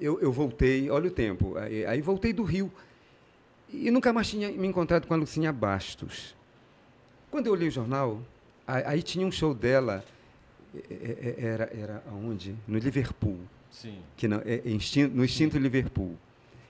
eu, 0.00 0.20
eu 0.20 0.32
voltei, 0.32 0.90
olha 0.90 1.08
o 1.08 1.10
tempo, 1.10 1.56
aí, 1.56 1.86
aí 1.86 2.00
voltei 2.00 2.32
do 2.32 2.42
Rio 2.42 2.72
e 3.72 3.90
nunca 3.90 4.12
mais 4.12 4.28
tinha 4.28 4.50
me 4.50 4.66
encontrado 4.66 5.06
com 5.06 5.14
a 5.14 5.16
Lucinha 5.16 5.52
Bastos. 5.52 6.34
Quando 7.30 7.46
eu 7.46 7.52
olhei 7.52 7.68
o 7.68 7.70
jornal, 7.70 8.20
aí, 8.66 8.82
aí 8.84 9.02
tinha 9.02 9.24
um 9.24 9.30
show 9.30 9.54
dela, 9.54 10.02
é, 10.02 10.02
é, 10.02 10.04
é, 10.04 10.19
era, 11.38 11.70
era 11.72 12.02
aonde? 12.08 12.54
No 12.66 12.78
Liverpool, 12.78 13.38
Sim. 13.70 13.98
que 14.16 14.28
não, 14.28 14.38
é, 14.44 14.62
é 14.64 14.70
instinto- 14.70 15.14
no 15.14 15.24
Instinto 15.24 15.58
Liverpool, 15.58 16.16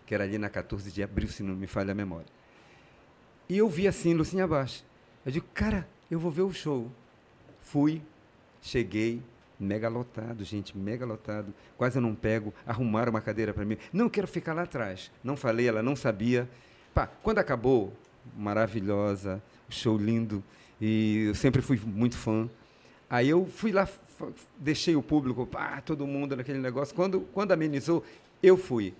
que 0.07 0.15
era 0.15 0.25
ali 0.25 0.39
na 0.39 0.49
14 0.49 0.91
de 0.91 1.03
abril, 1.03 1.29
se 1.29 1.43
não 1.43 1.55
me 1.55 1.67
falha 1.67 1.93
a 1.93 1.95
memória. 1.95 2.27
E 3.49 3.59
eu 3.59 3.69
vi 3.69 3.87
assim, 3.89 4.15
Lucinha 4.15 4.47
Bastos. 4.47 4.85
Eu 5.27 5.33
digo, 5.33 5.47
cara, 5.53 5.87
eu 6.11 6.19
vou 6.19 6.31
ver 6.31 6.43
o 6.43 6.53
show. 6.53 6.91
Fui, 7.61 8.01
cheguei, 8.63 9.23
mega 9.59 9.89
lotado, 9.89 10.45
gente, 10.45 10.77
mega 10.77 11.05
lotado. 11.05 11.53
Quase 11.77 11.99
eu 11.99 12.03
não 12.03 12.15
pego. 12.15 12.55
Arrumaram 12.67 13.11
uma 13.11 13.21
cadeira 13.21 13.53
para 13.53 13.65
mim. 13.65 13.77
Não 13.93 14.09
quero 14.09 14.27
ficar 14.27 14.55
lá 14.55 14.63
atrás. 14.63 15.11
Não 15.23 15.37
falei, 15.37 15.69
ela 15.69 15.83
não 15.83 15.95
sabia. 15.97 16.49
Pá, 16.95 17.07
quando 17.07 17.39
acabou, 17.39 17.93
maravilhosa, 18.37 19.43
show 19.69 19.97
lindo. 19.99 20.43
E 20.81 21.25
eu 21.29 21.35
sempre 21.35 21.61
fui 21.61 21.79
muito 21.85 22.17
fã. 22.17 22.49
Aí 23.11 23.29
eu 23.29 23.45
fui 23.45 23.73
lá, 23.73 23.89
deixei 24.57 24.95
o 24.95 25.03
público, 25.03 25.45
pá, 25.45 25.81
todo 25.81 26.07
mundo 26.07 26.37
naquele 26.37 26.59
negócio. 26.61 26.95
Quando, 26.95 27.23
quando 27.33 27.51
amenizou, 27.53 28.05
eu 28.43 28.57
fui. 28.57 28.95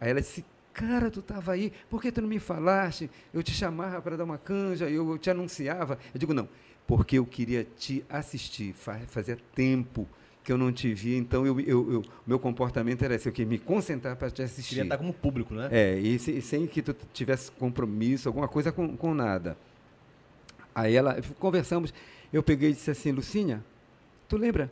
Aí 0.00 0.10
ela 0.10 0.20
disse, 0.20 0.44
cara, 0.72 1.10
tu 1.10 1.18
estava 1.18 1.52
aí, 1.52 1.72
por 1.90 2.00
que 2.00 2.12
tu 2.12 2.22
não 2.22 2.28
me 2.28 2.38
falaste? 2.38 3.10
Eu 3.34 3.42
te 3.42 3.50
chamava 3.52 4.00
para 4.00 4.16
dar 4.16 4.22
uma 4.24 4.38
canja, 4.38 4.88
eu, 4.88 5.10
eu 5.10 5.18
te 5.18 5.28
anunciava. 5.28 5.98
Eu 6.14 6.20
digo, 6.20 6.32
não, 6.32 6.48
porque 6.86 7.18
eu 7.18 7.26
queria 7.26 7.66
te 7.76 8.04
assistir. 8.08 8.72
Fa- 8.74 9.00
Fazia 9.08 9.36
tempo 9.56 10.06
que 10.44 10.52
eu 10.52 10.56
não 10.56 10.72
te 10.72 10.94
via, 10.94 11.18
então 11.18 11.44
eu, 11.44 11.58
eu, 11.60 11.92
eu- 11.94 12.04
meu 12.26 12.38
comportamento 12.38 13.02
era 13.04 13.14
esse, 13.16 13.28
eu 13.28 13.32
queria 13.32 13.50
me 13.50 13.58
concentrar 13.58 14.14
para 14.16 14.30
te 14.30 14.40
assistir. 14.40 14.68
Queria 14.76 14.84
estar 14.84 14.96
como 14.98 15.12
público, 15.12 15.52
né? 15.52 15.68
É, 15.72 15.98
e, 15.98 16.16
se- 16.18 16.30
e 16.30 16.40
sem 16.40 16.66
que 16.66 16.80
tu 16.80 16.94
tivesse 17.12 17.50
compromisso, 17.50 18.28
alguma 18.28 18.46
coisa 18.48 18.70
com, 18.72 18.96
com 18.96 19.12
nada. 19.12 19.58
Aí 20.74 20.94
ela, 20.94 21.20
conversamos, 21.38 21.92
eu 22.32 22.42
peguei 22.42 22.70
e 22.70 22.72
disse 22.72 22.90
assim, 22.90 23.10
Lucinha, 23.12 23.64
tu 24.28 24.36
lembra 24.36 24.70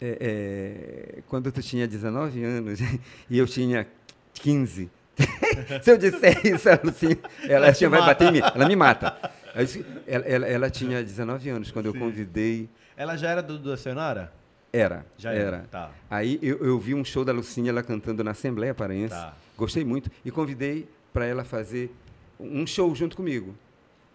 é, 0.00 1.16
é, 1.18 1.22
quando 1.28 1.50
tu 1.52 1.62
tinha 1.62 1.86
19 1.86 2.42
anos 2.44 2.80
e 3.28 3.38
eu 3.38 3.46
tinha 3.46 3.86
15? 4.34 4.90
Se 5.82 5.90
eu 5.90 5.98
disser 5.98 6.46
isso, 6.46 6.68
a 6.70 6.80
Lucinha, 6.82 7.18
ela, 7.48 7.66
Ela 7.68 7.88
vai 7.90 8.00
bater 8.00 8.28
em 8.28 8.32
mim, 8.32 8.40
ela 8.54 8.66
me 8.66 8.76
mata. 8.76 9.14
Eu 9.54 9.84
ela, 10.06 10.24
ela- 10.24 10.46
ela 10.46 10.70
tinha 10.70 11.02
19 11.02 11.50
anos 11.50 11.70
quando 11.70 11.86
eu 11.86 11.92
Sim. 11.92 11.98
convidei, 11.98 12.68
Ela 12.96 13.16
já 13.16 13.30
era 13.30 13.42
do, 13.42 13.58
do 13.58 13.76
Senhora? 13.76 14.32
era, 14.72 15.04
Já 15.18 15.32
era. 15.32 15.42
era. 15.42 15.58
Tá. 15.70 15.90
Aí 16.08 16.38
eu, 16.40 16.58
eu 16.64 16.78
vi 16.78 16.94
um 16.94 17.04
show 17.04 17.24
da 17.24 17.32
Lucinha, 17.32 17.70
ela 17.70 17.82
cantando 17.82 18.22
na 18.22 18.30
Assembleia 18.30 18.72
Paraense. 18.72 19.12
Tá. 19.14 19.34
Gostei 19.58 19.84
muito 19.84 20.10
e 20.24 20.30
convidei 20.30 20.88
para 21.12 21.26
ela 21.26 21.42
fazer 21.44 21.92
um 22.38 22.66
show 22.66 22.94
junto 22.94 23.16
comigo. 23.16 23.54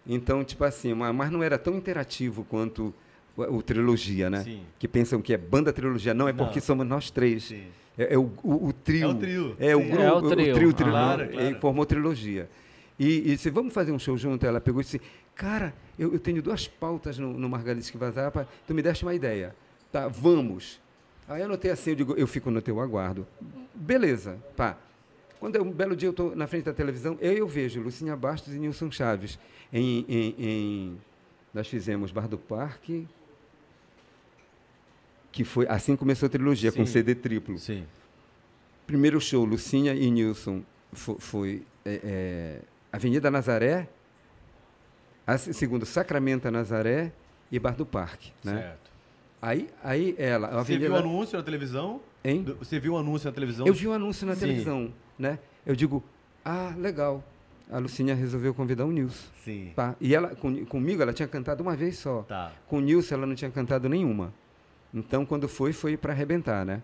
Então, 0.06 0.44
tipo 0.44 0.62
assim, 0.64 0.94
ma- 0.94 1.12
mas 1.12 1.30
não 1.30 1.42
era 1.42 1.58
tão 1.58 1.74
interativo 1.74 2.44
quanto 2.48 2.94
o, 3.36 3.42
o 3.56 3.62
Trilogia, 3.62 4.30
né? 4.30 4.42
Sim. 4.44 4.62
Que 4.78 4.86
pensam 4.86 5.20
que 5.20 5.32
é 5.34 5.36
banda 5.36 5.72
Trilogia. 5.72 6.14
Não, 6.14 6.28
é 6.28 6.32
Não. 6.32 6.44
porque 6.44 6.60
somos 6.60 6.86
nós 6.86 7.10
três. 7.10 7.44
Sim. 7.44 7.64
É, 7.98 8.14
é 8.14 8.18
o, 8.18 8.30
o- 8.42 8.68
o 8.68 8.72
trio. 8.72 9.04
É 9.08 9.10
o 9.10 9.14
trio, 9.14 9.56
É 9.58 9.76
o 9.76 9.80
grupo. 9.80 10.02
É 10.02 10.12
o 10.12 10.16
o 10.16 10.30
trio. 10.30 10.54
trio, 10.54 10.70
Ah, 10.70 10.74
trio 10.74 10.90
claro, 10.90 11.24
e 11.24 11.28
claro. 11.28 11.60
formou 11.60 11.84
Trilogia. 11.86 12.48
E, 12.98 13.18
e 13.32 13.36
disse, 13.36 13.50
vamos 13.50 13.74
fazer 13.74 13.92
um 13.92 13.98
show 13.98 14.16
junto? 14.16 14.46
Ela 14.46 14.60
pegou 14.60 14.80
e 14.80 14.84
disse, 14.84 15.00
cara, 15.34 15.74
eu, 15.98 16.12
eu 16.12 16.18
tenho 16.18 16.40
duas 16.40 16.66
pautas 16.68 17.18
no, 17.18 17.32
no 17.32 17.48
Margarida 17.48 17.84
que 17.90 17.98
Vazapa, 17.98 18.48
tu 18.66 18.72
me 18.74 18.80
deste 18.82 19.04
uma 19.04 19.14
ideia. 19.14 19.54
Tá, 19.92 20.08
vamos. 20.08 20.80
Aí 21.28 21.40
eu 21.40 21.46
anotei 21.46 21.70
assim, 21.70 21.90
eu 21.90 21.96
digo, 21.96 22.14
eu 22.16 22.26
fico 22.26 22.50
no 22.50 22.62
teu 22.62 22.80
aguardo. 22.80 23.26
Beleza, 23.74 24.38
pá. 24.56 24.76
Quando 25.46 25.54
é 25.54 25.62
um 25.62 25.70
belo 25.70 25.94
dia 25.94 26.08
eu 26.08 26.10
estou 26.10 26.34
na 26.34 26.48
frente 26.48 26.64
da 26.64 26.72
televisão, 26.72 27.16
eu, 27.20 27.32
eu 27.32 27.46
vejo 27.46 27.80
Lucinha 27.80 28.16
Bastos 28.16 28.52
e 28.52 28.58
Nilson 28.58 28.90
Chaves. 28.90 29.38
Em, 29.72 30.04
em- 30.08 30.34
em- 30.40 30.98
nós 31.54 31.68
fizemos 31.68 32.10
Bar 32.10 32.26
do 32.26 32.36
Parque, 32.36 33.06
que 35.30 35.44
foi 35.44 35.64
assim 35.68 35.94
começou 35.94 36.26
a 36.26 36.30
trilogia, 36.30 36.72
com 36.72 36.84
Sim. 36.84 36.90
CD 36.94 37.14
triplo. 37.14 37.56
Sim. 37.60 37.86
Primeiro 38.88 39.20
show, 39.20 39.44
Lucinha 39.44 39.94
e 39.94 40.10
Nilson, 40.10 40.64
fo- 40.92 41.16
foi, 41.20 41.62
é, 41.84 42.00
é, 42.02 42.60
Avenida 42.92 43.30
Nazaré, 43.30 43.88
a 45.24 45.38
se- 45.38 45.54
segundo 45.54 45.86
Sacramento 45.86 46.50
Nazaré 46.50 47.12
e 47.52 47.58
Bar 47.60 47.76
do 47.76 47.86
Parque. 47.86 48.32
Né? 48.42 48.62
Certo. 48.62 48.90
Aí, 49.40 49.70
aí 49.84 50.12
ela, 50.18 50.48
Você 50.48 50.72
Avenida... 50.72 50.86
viu 50.86 50.94
o 50.94 50.98
anúncio 50.98 51.38
na 51.38 51.44
televisão? 51.44 52.00
Hein? 52.24 52.44
Você 52.58 52.80
viu 52.80 52.94
o 52.94 52.98
anúncio 52.98 53.28
na 53.28 53.32
televisão? 53.32 53.64
Eu 53.64 53.72
vi 53.74 53.86
o 53.86 53.92
anúncio 53.92 54.26
na 54.26 54.34
Sim. 54.34 54.40
televisão, 54.40 54.92
né? 55.18 55.38
Eu 55.64 55.74
digo, 55.76 56.02
ah, 56.44 56.72
legal. 56.76 57.22
A 57.70 57.78
Lucinha 57.78 58.14
resolveu 58.14 58.54
convidar 58.54 58.84
o 58.84 58.92
Nilson. 58.92 59.28
Sim. 59.44 59.72
Pá. 59.74 59.96
E 60.00 60.14
ela, 60.14 60.36
com- 60.36 60.64
comigo, 60.66 61.02
ela 61.02 61.12
tinha 61.12 61.26
cantado 61.26 61.62
uma 61.62 61.74
vez 61.74 61.98
só. 61.98 62.22
Tá. 62.22 62.52
Com 62.68 62.78
o 62.78 62.80
Nilson, 62.80 63.14
ela 63.16 63.26
não 63.26 63.34
tinha 63.34 63.50
cantado 63.50 63.88
nenhuma. 63.88 64.32
Então, 64.94 65.26
quando 65.26 65.48
foi, 65.48 65.72
foi 65.72 65.96
para 65.96 66.12
arrebentar, 66.12 66.64
né? 66.64 66.80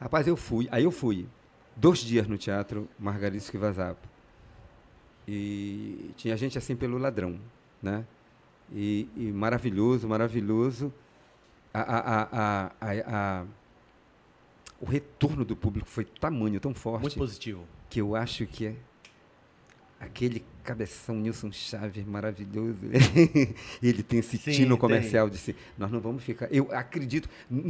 Rapaz, 0.00 0.26
eu 0.26 0.36
fui. 0.36 0.68
Aí 0.70 0.84
eu 0.84 0.90
fui. 0.90 1.26
Dois 1.76 1.98
dias 1.98 2.26
no 2.26 2.38
teatro 2.38 2.88
Margarida 2.98 3.36
Esquivazapo. 3.36 4.08
E 5.26 6.10
tinha 6.16 6.36
gente 6.36 6.58
assim 6.58 6.76
pelo 6.76 6.98
ladrão, 6.98 7.38
né? 7.82 8.04
E, 8.72 9.08
e 9.16 9.32
maravilhoso, 9.32 10.08
maravilhoso. 10.08 10.92
A, 11.72 11.80
a, 11.80 11.98
a, 11.98 12.22
a, 12.32 12.70
a- 12.80 13.40
a- 13.40 13.44
o 14.84 14.90
retorno 14.90 15.44
do 15.44 15.56
público 15.56 15.88
foi 15.88 16.04
tamanho, 16.04 16.60
tão 16.60 16.74
forte 16.74 17.02
Muito 17.02 17.16
positivo. 17.18 17.64
que 17.88 18.00
eu 18.00 18.14
acho 18.14 18.46
que 18.46 18.66
é 18.66 18.74
aquele 19.98 20.44
cabeção 20.62 21.16
Nilson 21.16 21.50
Chaves 21.50 22.04
maravilhoso. 22.04 22.78
Ele 23.82 24.02
tem 24.02 24.18
esse 24.18 24.36
Sim, 24.36 24.50
tino 24.52 24.70
tem. 24.74 24.78
comercial 24.78 25.30
de 25.30 25.38
se 25.38 25.56
nós 25.78 25.90
não 25.90 26.00
vamos 26.00 26.22
ficar. 26.22 26.52
Eu 26.52 26.68
acredito, 26.72 27.28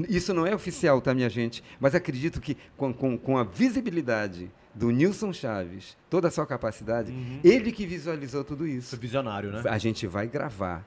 isso 0.08 0.34
não 0.34 0.46
é 0.46 0.54
oficial, 0.54 1.00
tá, 1.00 1.14
minha 1.14 1.28
gente? 1.30 1.62
Mas 1.78 1.94
acredito 1.94 2.40
que 2.40 2.56
com, 2.76 2.92
com, 2.92 3.16
com 3.16 3.38
a 3.38 3.44
visibilidade 3.44 4.50
do 4.74 4.90
Nilson 4.90 5.32
Chaves, 5.32 5.96
toda 6.10 6.26
a 6.26 6.30
sua 6.30 6.46
capacidade, 6.46 7.12
Uhum. 7.12 7.40
ele 7.44 7.70
que 7.70 7.86
visualizou 7.86 8.42
tudo 8.42 8.66
isso. 8.66 8.96
Visionário, 8.96 9.52
né? 9.52 9.62
A 9.68 9.78
gente 9.78 10.04
vai 10.06 10.26
gravar, 10.26 10.84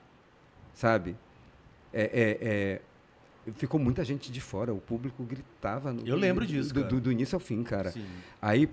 sabe? 0.74 1.16
É, 1.94 2.02
é, 2.04 2.38
é, 2.42 2.82
ficou 3.56 3.80
muita 3.80 4.04
gente 4.04 4.32
de 4.32 4.42
fora, 4.42 4.74
o 4.74 4.80
público 4.80 5.24
gritava. 5.24 5.92
no- 5.94 6.06
Eu 6.08 6.16
lembro 6.16 6.46
disso, 6.46 6.74
do, 6.74 6.84
do, 6.84 7.02
do 7.02 7.12
início 7.12 7.36
ao 7.36 7.40
fim, 7.40 7.64
cara. 7.64 7.92
Sim. 7.92 8.06
Aí, 8.42 8.70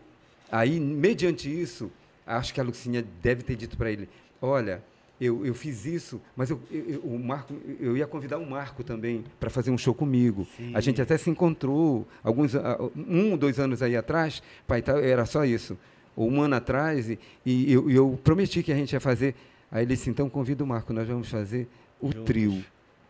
aí, 0.50 0.80
mediante 0.80 1.48
isso, 1.48 1.90
acho 2.26 2.52
que 2.54 2.60
a 2.60 2.64
Lucinha 2.64 3.04
deve 3.22 3.42
ter 3.42 3.56
dito 3.56 3.76
para 3.76 3.90
ele: 3.90 4.08
Olha, 4.42 4.82
eu, 5.20 5.46
eu 5.46 5.54
fiz 5.54 5.84
isso, 5.86 6.20
mas 6.36 6.50
eu, 6.50 6.60
eu- 6.70 7.00
o 7.00 7.18
Marco, 7.18 7.54
eu 7.80 7.96
ia 7.96 8.06
convidar 8.06 8.38
o 8.38 8.48
Marco 8.48 8.82
também 8.82 9.24
para 9.38 9.48
fazer 9.48 9.70
um 9.70 9.78
show 9.78 9.94
comigo. 9.94 10.46
Sim. 10.56 10.72
A 10.74 10.80
gente 10.80 11.00
até 11.00 11.16
se 11.16 11.30
encontrou 11.30 12.06
alguns, 12.22 12.52
um, 12.96 13.36
dois 13.36 13.58
anos 13.60 13.80
aí 13.82 13.96
atrás, 13.96 14.42
pai, 14.66 14.82
tá, 14.82 14.98
era 15.00 15.24
só 15.24 15.44
isso. 15.44 15.78
Ou 16.16 16.30
um 16.30 16.40
ano 16.42 16.54
atrás, 16.56 17.08
e, 17.10 17.18
e 17.44 17.72
eu, 17.72 17.90
eu 17.90 18.18
prometi 18.22 18.62
que 18.62 18.70
a 18.72 18.76
gente 18.76 18.92
ia 18.92 19.00
fazer. 19.00 19.34
Aí 19.70 19.82
ele 19.84 19.94
disse: 19.94 20.08
Então 20.10 20.28
convida 20.30 20.62
o 20.62 20.66
Marco, 20.66 20.92
nós 20.92 21.08
vamos 21.08 21.28
fazer 21.28 21.68
o 22.00 22.06
Juntos. 22.08 22.24
trio. 22.24 22.64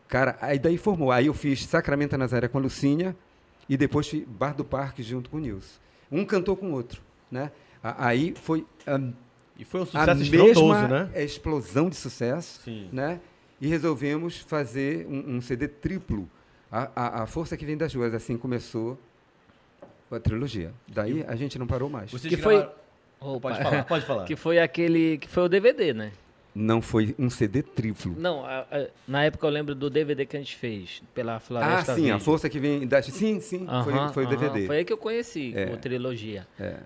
Cara, 0.08 0.36
aí 0.40 0.58
daí 0.58 0.76
formou. 0.76 1.10
Aí 1.10 1.26
eu 1.26 1.34
fiz 1.34 1.64
Sacramento 1.66 2.16
Nazaré 2.16 2.46
com 2.48 2.58
a 2.58 2.60
Lucinha 2.60 3.16
e 3.68 3.76
depois 3.76 4.06
fiz 4.08 4.24
Bar 4.26 4.54
do 4.54 4.64
Parque 4.64 5.02
junto 5.02 5.30
com 5.30 5.38
o 5.38 5.40
Nilson. 5.40 5.78
Um 6.12 6.24
cantou 6.24 6.56
com 6.56 6.70
o 6.70 6.72
outro, 6.72 7.00
né? 7.30 7.50
Aí 7.82 8.34
foi 8.42 8.66
a, 8.86 9.00
E 9.58 9.64
foi 9.64 9.80
um 9.82 9.86
sucesso 9.86 10.30
mesma 10.30 10.88
né? 10.88 11.10
explosão 11.24 11.88
de 11.88 11.96
sucesso, 11.96 12.60
Sim. 12.62 12.88
né? 12.92 13.20
E 13.60 13.66
resolvemos 13.68 14.38
fazer 14.38 15.06
um, 15.06 15.36
um 15.36 15.40
CD 15.40 15.68
triplo. 15.68 16.28
A, 16.70 16.90
a, 16.94 17.22
a 17.22 17.26
força 17.26 17.56
que 17.56 17.64
vem 17.64 17.76
das 17.76 17.94
ruas, 17.94 18.12
assim 18.14 18.36
começou 18.36 18.98
a 20.10 20.18
trilogia. 20.20 20.72
Daí 20.88 21.24
a 21.26 21.34
gente 21.36 21.58
não 21.58 21.66
parou 21.66 21.88
mais. 21.88 22.10
Vocês 22.10 22.32
Que 22.34 22.40
foi- 22.40 22.54
gravaram- 22.56 22.74
Opa. 23.20 23.40
Pode 23.50 23.58
falar, 23.62 23.84
pode 23.84 24.06
falar. 24.06 24.24
Que 24.24 24.36
foi 24.36 24.58
aquele. 24.58 25.18
Que 25.18 25.28
foi 25.28 25.44
o 25.44 25.48
DVD, 25.48 25.94
né? 25.94 26.12
Não 26.54 26.80
foi 26.80 27.14
um 27.18 27.28
CD 27.28 27.62
triplo. 27.62 28.14
Não, 28.16 28.44
a- 28.46 28.60
a- 28.70 28.86
na 29.08 29.24
época 29.24 29.44
eu 29.46 29.50
lembro 29.50 29.74
do 29.74 29.90
DVD 29.90 30.24
que 30.24 30.36
a 30.36 30.38
gente 30.38 30.54
fez 30.54 31.02
pela 31.12 31.36
Ah, 31.36 31.40
Floresta 31.40 31.94
sim, 31.96 32.02
a 32.06 32.12
Verde. 32.12 32.24
força 32.24 32.48
que 32.48 32.60
vem 32.60 32.86
da. 32.86 33.02
Sim, 33.02 33.40
sim, 33.40 33.66
foi, 33.82 33.92
Aham, 33.92 34.12
foi 34.12 34.24
o 34.24 34.28
aham. 34.28 34.36
DVD. 34.36 34.66
Foi 34.66 34.76
aí 34.76 34.84
que 34.84 34.92
eu 34.92 34.96
conheci, 34.98 35.52
É. 35.56 35.66
como 35.66 35.78
trilogia. 35.78 36.46
É. 36.60 36.76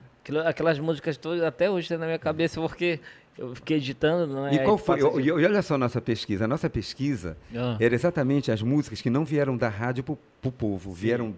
Aquelas 0.46 0.78
músicas 0.78 1.16
todas 1.16 1.42
até 1.42 1.70
hoje 1.70 1.88
tem 1.88 1.98
na 1.98 2.06
minha 2.06 2.18
cabeça, 2.18 2.60
porque 2.60 2.98
eu 3.36 3.54
fiquei 3.54 3.76
editando. 3.78 4.34
Né, 4.42 4.54
E 4.54 4.58
qual 4.60 4.76
foi? 4.78 5.00
passa- 5.02 5.20
E 5.20 5.24
e 5.26 5.30
olha 5.32 5.60
só 5.62 5.74
a 5.74 5.78
nossa 5.78 6.00
pesquisa. 6.00 6.44
A 6.44 6.48
nossa 6.48 6.68
pesquisa 6.70 7.36
Ah. 7.54 7.76
era 7.80 7.94
exatamente 7.94 8.50
as 8.50 8.62
músicas 8.62 9.00
que 9.02 9.10
não 9.10 9.24
vieram 9.24 9.56
da 9.56 9.68
rádio 9.68 10.02
para 10.02 10.14
o 10.48 10.52
povo, 10.52 10.92
vieram 10.92 11.34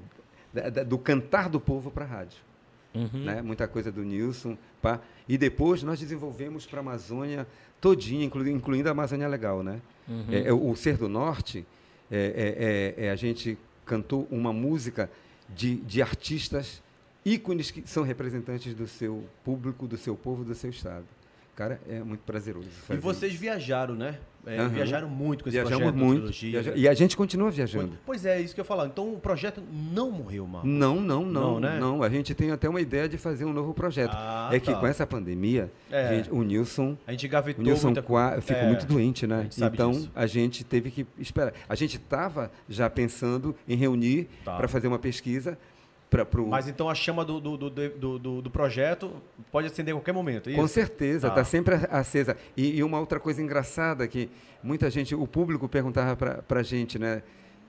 da- 0.52 0.68
da- 0.70 0.82
do 0.84 0.98
cantar 0.98 1.48
do 1.48 1.60
povo 1.60 1.90
para 1.90 2.04
a 2.04 2.08
rádio. 2.08 2.38
Uhum. 2.94 3.24
né? 3.24 3.40
Muita 3.42 3.68
coisa 3.68 3.90
do 3.92 4.02
Nilson. 4.02 4.56
Pá. 4.82 5.00
E 5.28 5.38
depois 5.38 5.82
nós 5.82 6.00
desenvolvemos 6.00 6.66
para 6.66 6.78
a 6.78 6.82
Amazônia 6.82 7.46
todinha, 7.80 8.24
inclu- 8.24 8.48
incluindo 8.48 8.88
a 8.88 8.92
Amazônia 8.92 9.28
Legal. 9.28 9.62
Né? 9.62 9.80
Uhum. 10.08 10.24
É, 10.30 10.48
é, 10.48 10.52
o 10.52 10.74
Ser 10.74 10.96
do 10.96 11.08
Norte, 11.08 11.64
é, 12.10 12.94
é, 12.98 13.04
é, 13.04 13.06
é, 13.06 13.10
a 13.10 13.16
gente 13.16 13.56
cantou 13.86 14.26
uma 14.30 14.52
música 14.52 15.10
de, 15.48 15.76
de 15.76 16.02
artistas 16.02 16.82
ícones 17.24 17.70
que 17.70 17.82
são 17.86 18.02
representantes 18.02 18.74
do 18.74 18.86
seu 18.86 19.24
público, 19.44 19.86
do 19.86 19.96
seu 19.96 20.16
povo, 20.16 20.42
do 20.44 20.54
seu 20.54 20.70
estado. 20.70 21.04
Cara, 21.56 21.80
é 21.88 22.00
muito 22.02 22.20
prazeroso. 22.20 22.68
E 22.68 22.70
fazer 22.86 23.00
vocês 23.00 23.32
isso. 23.32 23.40
viajaram, 23.42 23.94
né? 23.94 24.18
É, 24.46 24.56
Aham. 24.56 24.68
Viajaram 24.70 25.08
muito 25.10 25.44
com 25.44 25.50
esse 25.50 25.58
Viajamos 25.58 25.82
projeto 25.92 25.98
muito. 26.02 26.32
viaja- 26.32 26.72
E 26.74 26.88
a 26.88 26.94
gente 26.94 27.14
continua 27.14 27.50
viajando. 27.50 27.98
Pois 28.06 28.24
é, 28.24 28.40
isso 28.40 28.54
que 28.54 28.60
eu 28.60 28.64
falar. 28.64 28.86
Então 28.86 29.12
o 29.12 29.20
projeto 29.20 29.62
não 29.92 30.10
morreu, 30.10 30.46
Marco. 30.46 30.66
Não, 30.66 30.94
não, 30.98 31.22
Não, 31.26 31.30
não, 31.52 31.60
né? 31.60 31.78
não. 31.78 32.02
A 32.02 32.08
gente 32.08 32.34
tem 32.34 32.50
até 32.50 32.66
uma 32.66 32.80
ideia 32.80 33.06
de 33.06 33.18
fazer 33.18 33.44
um 33.44 33.52
novo 33.52 33.74
projeto. 33.74 34.12
Ah, 34.14 34.48
é 34.50 34.58
que 34.58 34.72
tá. 34.72 34.80
com 34.80 34.86
essa 34.86 35.06
pandemia, 35.06 35.70
É. 35.90 36.08
gente, 36.16 36.30
o 36.32 36.42
Nilson, 36.42 36.96
A 37.06 37.10
gente 37.10 37.26
o 37.26 37.28
gavetou 37.28 37.62
Nilson 37.62 37.88
muita 37.88 38.00
qua- 38.02 38.40
ficou 38.40 38.62
É, 38.62 38.66
muito 38.68 38.86
doente, 38.86 39.26
a 39.26 39.28
né? 39.28 39.46
sabe 39.50 39.74
Então 39.76 39.90
disso. 39.90 40.10
a 40.14 40.26
gente 40.26 40.64
teve 40.64 40.90
que 40.90 41.06
esperar. 41.18 41.52
A 41.68 41.74
gente 41.74 41.96
estava 41.98 42.50
já 42.66 42.88
pensando 42.88 43.54
em 43.68 43.76
reunir 43.76 44.26
Tá. 44.42 44.56
para 44.56 44.68
fazer 44.68 44.88
uma 44.88 44.98
pesquisa 44.98 45.58
para 46.10 46.26
pro. 46.26 46.46
Mas 46.48 46.68
então 46.68 46.90
a 46.90 46.94
chama 46.94 47.24
do, 47.24 47.40
do, 47.40 47.56
do, 47.56 47.70
do, 48.18 48.18
do- 48.42 48.50
projeto 48.50 49.12
pode 49.52 49.68
acender 49.68 49.94
a 49.94 49.96
qualquer 49.96 50.12
momento, 50.12 50.50
é 50.50 50.54
Com 50.54 50.64
isso? 50.64 50.74
certeza, 50.74 51.28
Tá. 51.28 51.34
está 51.34 51.44
sempre 51.44 51.76
acesa. 51.90 52.36
E, 52.56 52.76
e 52.78 52.82
uma 52.82 52.98
outra 52.98 53.20
coisa 53.20 53.40
engraçada 53.40 54.06
que 54.08 54.28
muita 54.62 54.90
gente, 54.90 55.14
o 55.14 55.26
público 55.26 55.68
perguntava 55.68 56.16
para 56.16 56.60
a 56.60 56.62
gente, 56.62 56.98
né? 56.98 57.22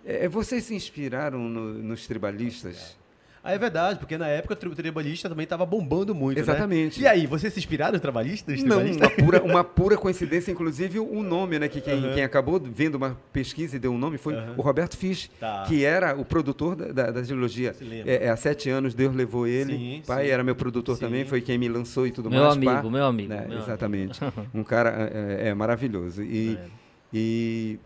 É, 0.03 0.27
vocês 0.27 0.63
se 0.63 0.73
inspiraram 0.73 1.37
no- 1.39 1.75
nos 1.75 2.07
tribalistas? 2.07 2.97
Ah, 3.43 3.53
é 3.53 3.57
verdade, 3.57 3.97
porque 3.97 4.19
na 4.19 4.27
época 4.27 4.53
o 4.67 4.75
tribalista 4.75 5.27
também 5.27 5.45
estava 5.45 5.65
bombando 5.65 6.13
muito, 6.13 6.35
né? 6.37 6.41
Exatamente. 6.43 7.01
E 7.01 7.07
aí, 7.07 7.25
vocês 7.25 7.51
se 7.51 7.59
inspiraram 7.59 7.93
nos 7.93 8.01
trabalhistas? 8.01 8.61
Não, 8.61 8.79
uma 8.85 9.09
pura, 9.09 9.41
uma 9.43 9.63
pura 9.63 9.97
coincidência, 9.97 10.51
inclusive 10.51 10.99
o 10.99 11.23
nome, 11.23 11.57
né? 11.57 11.67
Que 11.67 11.81
quem, 11.81 11.95
Aham. 11.95 12.13
quem 12.13 12.23
acabou 12.23 12.59
vendo 12.63 12.95
uma 12.95 13.17
pesquisa 13.33 13.75
e 13.75 13.79
deu 13.79 13.91
um 13.91 13.97
nome 13.97 14.19
foi 14.19 14.35
Aham. 14.35 14.53
o 14.57 14.61
Roberto 14.61 14.95
Fisch, 14.95 15.27
Tá. 15.39 15.63
que 15.67 15.83
era 15.83 16.15
o 16.15 16.23
produtor 16.23 16.75
da, 16.75 16.91
da, 16.91 17.11
da 17.11 17.21
trilogia. 17.23 17.73
Se 17.73 17.83
lembra. 17.83 18.11
É, 18.11 18.25
é, 18.25 18.29
há 18.29 18.35
sete 18.37 18.69
anos 18.69 18.93
Deus 18.93 19.15
levou 19.15 19.47
ele. 19.47 19.73
Sim, 19.75 20.03
pai 20.05 20.25
sim. 20.25 20.31
era 20.31 20.43
meu 20.43 20.55
produtor 20.55 20.95
Sim. 20.97 21.01
também, 21.05 21.25
foi 21.25 21.41
quem 21.41 21.57
me 21.57 21.67
lançou 21.67 22.05
e 22.05 22.11
tudo 22.11 22.29
Meu 22.29 22.41
mais. 22.43 22.53
amigo, 22.57 22.71
pá. 22.71 22.83
meu 22.89 23.05
amigo, 23.05 23.29
Né, 23.29 23.37
meu 23.37 23.45
amigo. 23.45 23.61
exatamente. 23.63 24.19
um 24.53 24.63
cara 24.63 25.09
é, 25.11 25.47
é 25.49 25.53
maravilhoso. 25.55 26.21
E, 26.21 26.59
É. 26.61 26.65
e 27.11 27.79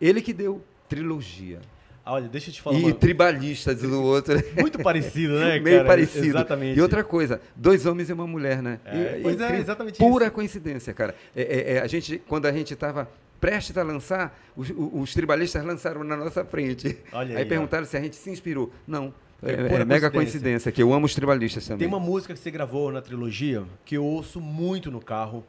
ele 0.00 0.20
que 0.20 0.32
deu 0.32 0.60
trilogia. 0.88 1.60
Ah, 2.04 2.14
Olha, 2.14 2.28
deixa 2.28 2.50
eu 2.50 2.54
te 2.54 2.60
falar 2.60 2.78
E 2.78 2.82
uma... 2.84 2.92
tribalistas 2.94 3.80
do 3.80 4.02
outro. 4.02 4.34
Muito 4.60 4.78
parecido, 4.80 5.38
né, 5.38 5.58
Meio 5.60 5.76
cara? 5.78 5.88
parecido. 5.88 6.26
Exatamente. 6.26 6.76
E 6.78 6.82
outra 6.82 7.04
coisa, 7.04 7.40
dois 7.54 7.86
homens 7.86 8.10
e 8.10 8.12
uma 8.12 8.26
mulher, 8.26 8.60
né? 8.62 8.80
É, 8.84 9.18
E- 9.18 9.22
pois 9.22 9.40
é, 9.40 9.58
exatamente 9.58 9.98
Pura 9.98 10.24
isso. 10.26 10.34
coincidência, 10.34 10.92
cara. 10.92 11.14
É, 11.34 11.42
é, 11.42 11.72
é, 11.74 11.80
a 11.80 11.86
gente, 11.86 12.20
quando 12.26 12.46
a 12.46 12.52
gente 12.52 12.74
estava 12.74 13.08
prestes 13.40 13.76
a 13.76 13.82
lançar, 13.82 14.36
os, 14.56 14.72
os 14.76 15.14
tribalistas 15.14 15.64
lançaram 15.64 16.02
na 16.04 16.16
nossa 16.16 16.44
frente. 16.44 16.98
Olha 17.12 17.30
aí 17.30 17.36
aí, 17.38 17.44
ó. 17.44 17.48
perguntaram 17.48 17.84
se 17.84 17.96
a 17.96 18.00
gente 18.00 18.16
se 18.16 18.30
inspirou. 18.30 18.72
Não. 18.86 19.12
É, 19.44 19.56
pura 19.68 19.82
é 19.82 19.84
mega 19.84 20.08
coincidência. 20.08 20.10
coincidência, 20.10 20.72
que 20.72 20.80
eu 20.80 20.92
amo 20.92 21.06
os 21.06 21.14
tribalistas 21.16 21.64
também. 21.66 21.80
Tem 21.80 21.88
uma 21.88 21.98
música 21.98 22.32
que 22.32 22.38
você 22.38 22.50
gravou 22.50 22.92
na 22.92 23.02
trilogia 23.02 23.64
que 23.84 23.96
eu 23.96 24.04
ouço 24.04 24.40
muito 24.40 24.88
no 24.90 25.00
carro. 25.00 25.44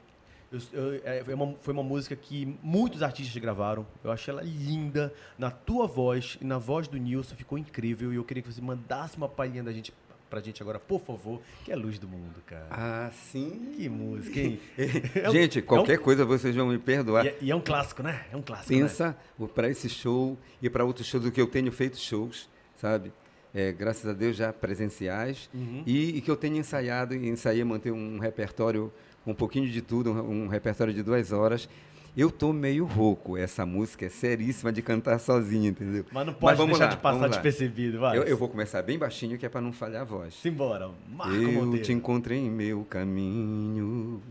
Eu- 0.54 0.62
eu- 0.94 1.02
é, 1.04 1.24
foi, 1.24 1.34
uma, 1.34 1.56
foi 1.62 1.74
uma 1.74 1.84
música 1.84 2.16
que 2.16 2.58
muitos 2.62 3.02
artistas 3.02 3.36
gravaram. 3.42 3.86
Eu 4.04 4.12
achei 4.12 4.32
ela 4.32 4.44
linda. 4.44 5.12
Na 5.38 5.50
tua 5.50 5.88
voz 5.88 6.38
e 6.40 6.46
na 6.46 6.58
voz 6.60 6.88
do 6.88 6.96
Nilson 6.98 7.36
ficou 7.36 7.58
incrível. 7.58 8.14
E 8.14 8.16
eu 8.18 8.24
queria 8.24 8.44
que 8.44 8.52
você 8.54 8.62
mandasse 8.62 9.18
uma 9.18 9.28
palhinha 9.28 9.64
da 9.64 9.72
gente 9.74 9.92
pra 10.30 10.40
gente 10.42 10.64
agora, 10.64 10.80
por 10.80 11.00
favor, 11.00 11.40
que 11.64 11.72
é 11.72 11.76
a 11.76 11.78
luz 11.78 12.00
do 12.00 12.08
mundo, 12.08 12.42
cara. 12.46 12.66
Ah, 12.72 13.12
sim. 13.12 13.74
Que 13.78 13.88
música, 13.90 14.40
hein? 14.40 14.60
É 15.16 15.30
um- 15.30 15.32
Gente, 15.32 15.60
é 15.60 15.62
um- 15.62 15.66
qualquer 15.66 16.00
coisa 16.00 16.26
vocês 16.26 16.56
vão 16.56 16.68
me 16.70 16.78
perdoar. 16.80 17.26
E 17.26 17.30
é, 17.30 17.38
e 17.42 17.52
é 17.52 17.56
um 17.56 17.62
clássico, 17.62 18.02
né? 18.02 18.26
É 18.32 18.36
um 18.38 18.42
clássico. 18.42 18.74
né? 18.74 18.80
Pensa 18.80 19.18
para 19.54 19.70
esse 19.70 19.88
show 19.90 20.36
e 20.62 20.70
para 20.70 20.84
outros 20.86 21.06
shows 21.08 21.24
do 21.24 21.32
que 21.32 21.40
eu 21.40 21.46
tenho 21.48 21.72
feito 21.72 21.98
shows, 21.98 22.50
sabe? 22.78 23.12
É, 23.54 23.72
graças 23.72 24.08
a 24.10 24.14
Deus 24.14 24.36
já 24.36 24.52
presenciais 24.52 25.48
Uhum. 25.54 25.84
e, 25.86 26.18
e 26.18 26.22
que 26.22 26.32
eu 26.32 26.36
tenho 26.36 26.58
ensaiado 26.58 27.14
e 27.16 27.30
ensaiei 27.30 27.64
manter 27.64 27.92
um 27.92 28.18
repertório 28.18 28.92
um 29.26 29.34
pouquinho 29.34 29.68
de 29.70 29.82
tudo, 29.82 30.12
um, 30.12 30.44
um 30.44 30.48
repertório 30.48 30.94
de 30.94 31.02
duas 31.02 31.32
horas. 31.32 31.68
Eu 32.16 32.30
tô 32.30 32.54
meio 32.54 32.86
rouco. 32.86 33.36
Essa 33.36 33.66
música 33.66 34.06
é 34.06 34.10
seríssima 34.10 34.72
de 34.72 34.84
cantar 34.84 35.20
sozinho, 35.20 35.72
entendeu? 35.72 36.06
Mas 36.12 36.26
não 36.28 36.34
pode 36.34 36.58
vamos 36.58 36.78
deixar 36.78 36.92
lá, 36.92 36.96
de 36.96 37.02
passar 37.02 37.28
despercebido, 37.28 38.00
vai. 38.00 38.18
Eu, 38.18 38.24
eu 38.24 38.38
vou 38.38 38.48
começar 38.48 38.84
bem 38.84 39.00
baixinho, 39.00 39.38
que 39.38 39.46
é 39.46 39.50
para 39.50 39.62
não 39.62 39.74
falhar 39.74 40.04
a 40.04 40.06
voz. 40.06 40.36
Simbora, 40.36 40.92
Marco 41.10 41.34
Eu 41.34 41.52
Monteiro. 41.54 41.86
te 41.86 41.92
encontrei 41.92 42.38
em 42.38 42.52
meu 42.52 42.84
caminho, 42.84 44.22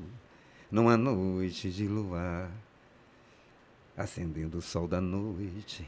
numa 0.70 0.96
noite 0.96 1.70
de 1.70 1.88
luar, 1.88 2.48
acendendo 3.96 4.59
o 4.59 4.62
sol 4.62 4.87
da 4.87 5.00
noite, 5.00 5.85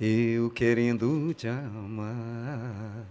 eu 0.00 0.50
querendo 0.50 1.32
te 1.32 1.46
amar. 1.46 3.06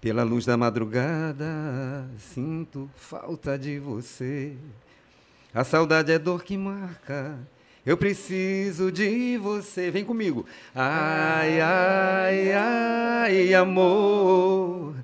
Pela 0.00 0.22
luz 0.22 0.46
da 0.46 0.56
madrugada, 0.56 2.08
sinto 2.18 2.88
falta 2.94 3.58
de 3.58 3.80
você. 3.80 4.52
A 5.52 5.64
saudade 5.64 6.12
é 6.12 6.18
dor 6.18 6.44
que 6.44 6.56
marca. 6.56 7.36
Eu 7.84 7.96
preciso 7.96 8.92
de 8.92 9.36
você. 9.38 9.90
Vem 9.90 10.04
comigo. 10.04 10.46
Ai, 10.72 11.60
ai, 11.60 12.52
ai, 12.52 13.54
amor. 13.54 14.94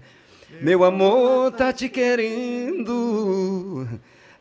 Meu 0.61 0.85
amor 0.85 1.51
tá 1.51 1.73
te 1.73 1.89
querendo. 1.89 3.89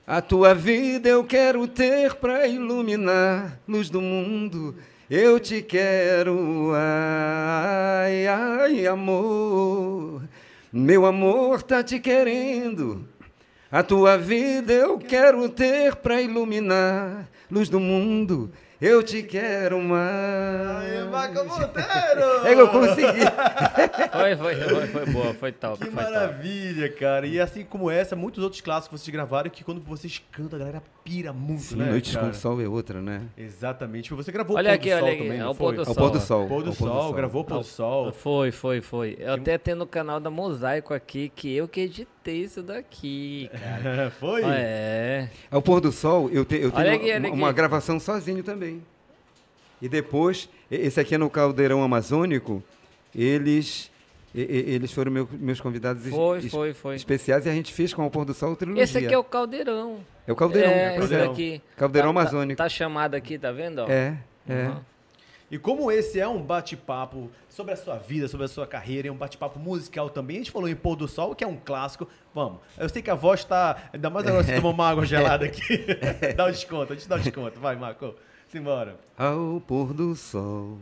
A 0.06 0.22
tua 0.22 0.54
vida 0.54 1.10
eu 1.10 1.24
quero 1.24 1.68
ter 1.68 2.14
pra 2.16 2.46
iluminar 2.46 3.60
luz 3.68 3.90
do 3.90 4.02
mundo. 4.02 4.76
Eu 5.10 5.40
te 5.40 5.62
quero, 5.62 6.72
ai, 6.76 8.28
ai, 8.28 8.88
amor. 8.88 10.22
Meu 10.76 11.06
amor 11.06 11.62
tá 11.62 11.84
te 11.84 12.00
querendo. 12.00 13.08
A 13.72 13.84
tua 13.84 14.18
vida 14.18 14.74
eu 14.74 14.98
quero 14.98 15.48
ter 15.48 15.96
pra 15.98 16.20
iluminar 16.20 17.30
luz 17.52 17.70
do 17.70 17.80
mundo. 17.80 18.52
Eu 18.86 19.02
te 19.02 19.24
quero 19.24 19.82
mais. 19.82 20.84
Aê, 20.84 21.04
Marco 21.06 21.46
Monteiro! 21.46 22.46
É 22.46 22.54
que 22.54 22.60
eu 22.60 22.68
consegui. 22.68 23.22
Foi, 24.12 24.36
foi, 24.36 24.56
foi, 24.56 24.88
foi 24.88 25.06
boa, 25.06 25.34
foi 25.36 25.52
top. 25.54 25.78
Que 25.86 25.90
foi 25.90 26.04
top. 26.04 26.14
maravilha, 26.14 26.92
cara. 26.92 27.26
E 27.26 27.40
assim 27.40 27.64
como 27.64 27.90
essa, 27.90 28.14
muitos 28.14 28.44
outros 28.44 28.60
clássicos 28.60 29.00
que 29.00 29.06
vocês 29.06 29.14
gravaram 29.14 29.50
que 29.50 29.64
quando 29.64 29.80
vocês 29.82 30.22
cantam, 30.34 30.58
a 30.58 30.60
galera 30.60 30.84
pira 31.02 31.32
muito, 31.32 31.62
Sim, 31.62 31.76
né? 31.78 31.92
Noites 31.92 32.14
cara? 32.14 32.28
com 32.28 32.34
Sol 32.34 32.62
é 32.62 32.68
outra, 32.68 33.02
né? 33.02 33.22
Exatamente. 33.38 34.14
Você 34.14 34.34
gravou 34.34 34.58
Olha 34.58 34.72
o 34.74 34.74
Pôr 34.74 34.76
aqui, 34.76 34.90
do 34.90 34.98
Sol 34.98 35.04
olha 35.06 35.14
aqui, 35.14 35.24
também, 35.24 35.40
é 35.40 35.48
o 35.48 35.56
Pôr 35.56 35.74
do 35.76 35.80
Ao 35.82 35.96
pôr 35.96 36.10
do 36.12 36.20
Sol. 36.20 36.22
sol. 36.22 36.48
Pôr 36.48 36.64
do 36.64 36.70
ao 36.70 36.76
Sol, 36.76 37.14
gravou 37.14 37.42
o 37.42 37.46
Pôr 37.46 37.58
do 37.60 37.64
Sol. 37.64 38.12
Foi, 38.12 38.52
foi, 38.52 38.82
foi. 38.82 39.12
Eu 39.18 39.36
Tem- 39.36 39.54
até 39.54 39.58
tenho 39.58 39.78
no 39.78 39.88
canal 39.88 40.20
da 40.20 40.30
Mosaico 40.30 40.94
aqui 40.94 41.32
que 41.34 41.56
eu 41.56 41.68
que 41.70 41.82
editei 41.82 42.38
isso 42.44 42.62
daqui, 42.62 43.50
cara. 43.54 44.12
foi? 44.20 44.42
É. 44.46 45.30
Ao 45.52 45.62
pôr 45.62 45.80
do 45.82 45.92
sol, 45.92 46.30
eu, 46.32 46.44
te- 46.46 46.56
eu 46.56 46.72
tenho 46.72 46.86
Olha 46.88 46.96
aqui, 46.96 47.06
olha 47.12 47.20
uma, 47.20 47.28
aqui. 47.28 47.38
uma 47.38 47.52
gravação 47.52 48.00
sozinho 48.00 48.44
também. 48.44 48.73
E 49.84 49.90
depois, 49.90 50.48
esse 50.72 50.98
aqui 50.98 51.16
é 51.16 51.18
no 51.18 51.30
Caldeirão 51.30 51.84
Amazônico, 51.84 52.64
eles, 53.14 53.92
e- 54.34 54.42
e- 54.42 54.74
eles 54.76 54.94
foram 54.94 55.12
meu- 55.12 55.28
meus 55.34 55.60
convidados 55.60 56.08
Foi, 56.08 56.40
es- 56.40 56.50
foi, 56.52 56.74
foi. 56.74 56.96
especiais 56.96 57.46
e 57.46 57.50
a 57.50 57.54
gente 57.54 57.74
fez 57.74 57.94
com 57.94 58.06
o 58.06 58.10
pôr 58.10 58.24
do 58.24 58.34
sol 58.34 58.56
trilogia. 58.56 58.82
Esse 58.84 58.98
aqui 59.00 59.14
é 59.14 59.18
o 59.18 59.24
caldeirão. 59.26 60.00
É 60.26 60.32
o 60.32 60.36
Caldeirão, 60.38 60.72
É, 60.72 60.96
pois 60.98 61.12
esse 61.12 61.22
é. 61.22 61.26
aqui. 61.26 61.62
Caldeirão 61.76 62.14
Tá- 62.14 62.22
tá- 62.22 62.22
Amazônico. 62.22 62.58
Tá 62.58 62.70
chamado 62.70 63.14
aqui, 63.16 63.38
tá 63.38 63.52
vendo? 63.52 63.80
ó? 63.80 63.90
É, 63.90 64.18
é. 64.48 64.68
Uhum. 64.70 64.80
E 65.52 65.58
como 65.60 65.92
esse 65.92 66.18
é 66.18 66.28
um 66.28 66.42
bate-papo 66.42 67.30
sobre 67.50 67.74
a 67.74 67.76
sua 67.76 67.98
vida, 67.98 68.28
sobre 68.30 68.46
a 68.46 68.48
sua 68.50 68.66
carreira, 68.66 69.10
é 69.10 69.12
um 69.12 69.16
bate-papo 69.18 69.60
musical 69.60 70.10
também, 70.10 70.38
a 70.38 70.40
gente 70.40 70.52
falou 70.52 70.70
em 70.70 70.76
Pôr 70.76 70.96
do 70.96 71.08
Sol, 71.10 71.36
que 71.36 71.44
é 71.44 71.48
um 71.48 71.58
clássico. 71.58 72.08
Vamos, 72.34 72.60
eu 72.78 72.88
sei 72.88 73.02
que 73.02 73.10
a 73.12 73.16
voz 73.16 73.44
tá. 73.44 73.76
Ainda 73.94 74.10
mais 74.10 74.26
agora 74.26 74.44
você 74.44 74.56
tomou 74.62 74.72
uma 74.72 74.90
água 74.90 75.06
gelada 75.06 75.46
aqui. 75.46 75.86
dá 76.38 76.46
um 76.46 76.52
desconto, 76.52 76.94
a 76.94 76.96
gente 76.96 77.08
dá 77.10 77.18
um 77.18 77.20
desconto. 77.20 77.60
Vai, 77.60 77.76
Marco. 77.76 78.16
Simbora. 78.54 79.00
Ao 79.18 79.60
pôr 79.66 79.96
do 79.96 80.16
sol, 80.16 80.78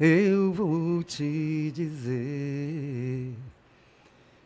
eu 0.00 0.50
vou 0.54 1.02
te 1.02 1.70
dizer 1.70 3.34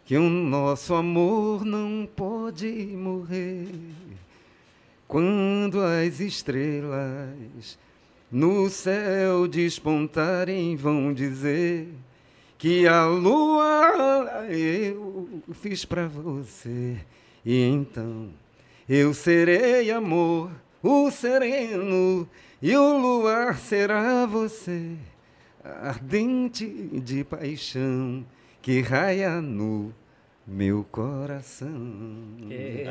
que 0.05 0.17
o 0.17 0.29
nosso 0.29 0.93
amor 0.93 1.65
não 1.65 2.05
pode 2.17 2.67
morrer 2.97 3.69
quando 5.07 5.81
as 5.81 6.19
estrelas 6.19 7.79
no 8.29 8.69
céu 8.69 9.47
despontarem 9.47 10.75
vão 10.75 11.15
dizer 11.15 11.87
que 12.59 12.89
a 12.89 13.07
lua 13.07 14.49
eu 14.51 15.45
fiz 15.53 15.85
para 15.85 16.09
você 16.09 16.97
e 17.47 17.61
então 17.63 18.31
eu 18.89 19.15
serei 19.15 19.93
amor 19.93 20.51
o 20.87 21.11
sereno 21.11 22.29
e 22.61 22.77
o 22.77 22.99
luar 22.99 23.57
será 23.59 24.27
você 24.27 24.95
ardente 25.65 26.67
de 26.67 27.25
paixão 27.25 28.23
que 28.61 28.83
raia 28.83 29.41
no 29.41 29.95
meu 30.47 30.85
coração. 30.91 31.69
Aê, 32.51 32.85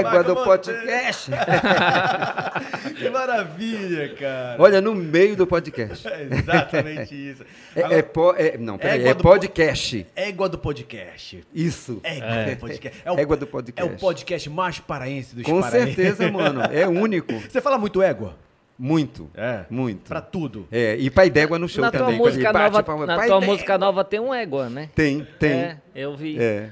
Égua 0.00 0.24
do 0.24 0.34
podcast. 0.34 1.30
que 2.98 3.08
maravilha, 3.10 4.14
cara. 4.16 4.56
Olha, 4.58 4.80
no 4.80 4.94
meio 4.96 5.36
do 5.36 5.46
podcast. 5.46 6.08
É 6.08 6.22
exatamente 6.24 7.14
isso. 7.14 7.44
É, 7.76 7.80
Agora, 7.84 7.98
é, 7.98 8.02
po- 8.02 8.34
é- 8.36 8.58
não, 8.58 8.76
peraí, 8.76 9.06
é 9.06 9.14
podcast. 9.14 10.06
Égua 10.16 10.48
do 10.48 10.58
podcast. 10.58 11.44
Isso. 11.54 12.00
Égua 12.02 12.44
do 12.54 12.56
podcast. 12.58 13.02
É 13.04 13.12
o, 13.12 13.18
Égua 13.18 13.36
do 13.36 13.44
é 13.44 13.48
podcast. 13.48 13.92
o 13.94 13.98
podcast 13.98 14.50
mais 14.50 14.80
paraense 14.80 15.36
dos 15.36 15.44
Com 15.44 15.60
paraenses. 15.60 15.94
certeza, 15.94 16.30
mano. 16.32 16.62
É 16.62 16.86
único. 16.88 17.32
Você 17.32 17.60
fala 17.60 17.78
muito 17.78 18.02
égua? 18.02 18.34
Muito. 18.80 19.28
É. 19.34 19.64
Muito. 19.68 20.06
Pra 20.08 20.20
tudo. 20.20 20.68
É, 20.70 20.94
e 20.96 21.10
pai 21.10 21.28
d'égua 21.28 21.58
no 21.58 21.68
show 21.68 21.82
na 21.82 21.90
tua 21.90 21.98
também. 22.00 22.16
música 22.16 22.44
ele 22.44 22.52
bate 22.52 22.64
nova, 22.72 22.82
palma, 22.84 23.06
na 23.06 23.14
tua 23.16 23.24
d'égua. 23.24 23.40
música 23.40 23.76
nova 23.76 24.04
tem 24.04 24.20
um 24.20 24.32
égua, 24.32 24.68
né? 24.70 24.88
Tem, 24.94 25.26
tem. 25.36 25.50
É, 25.50 25.76
eu 25.96 26.14
vi. 26.16 26.38
É. 26.40 26.70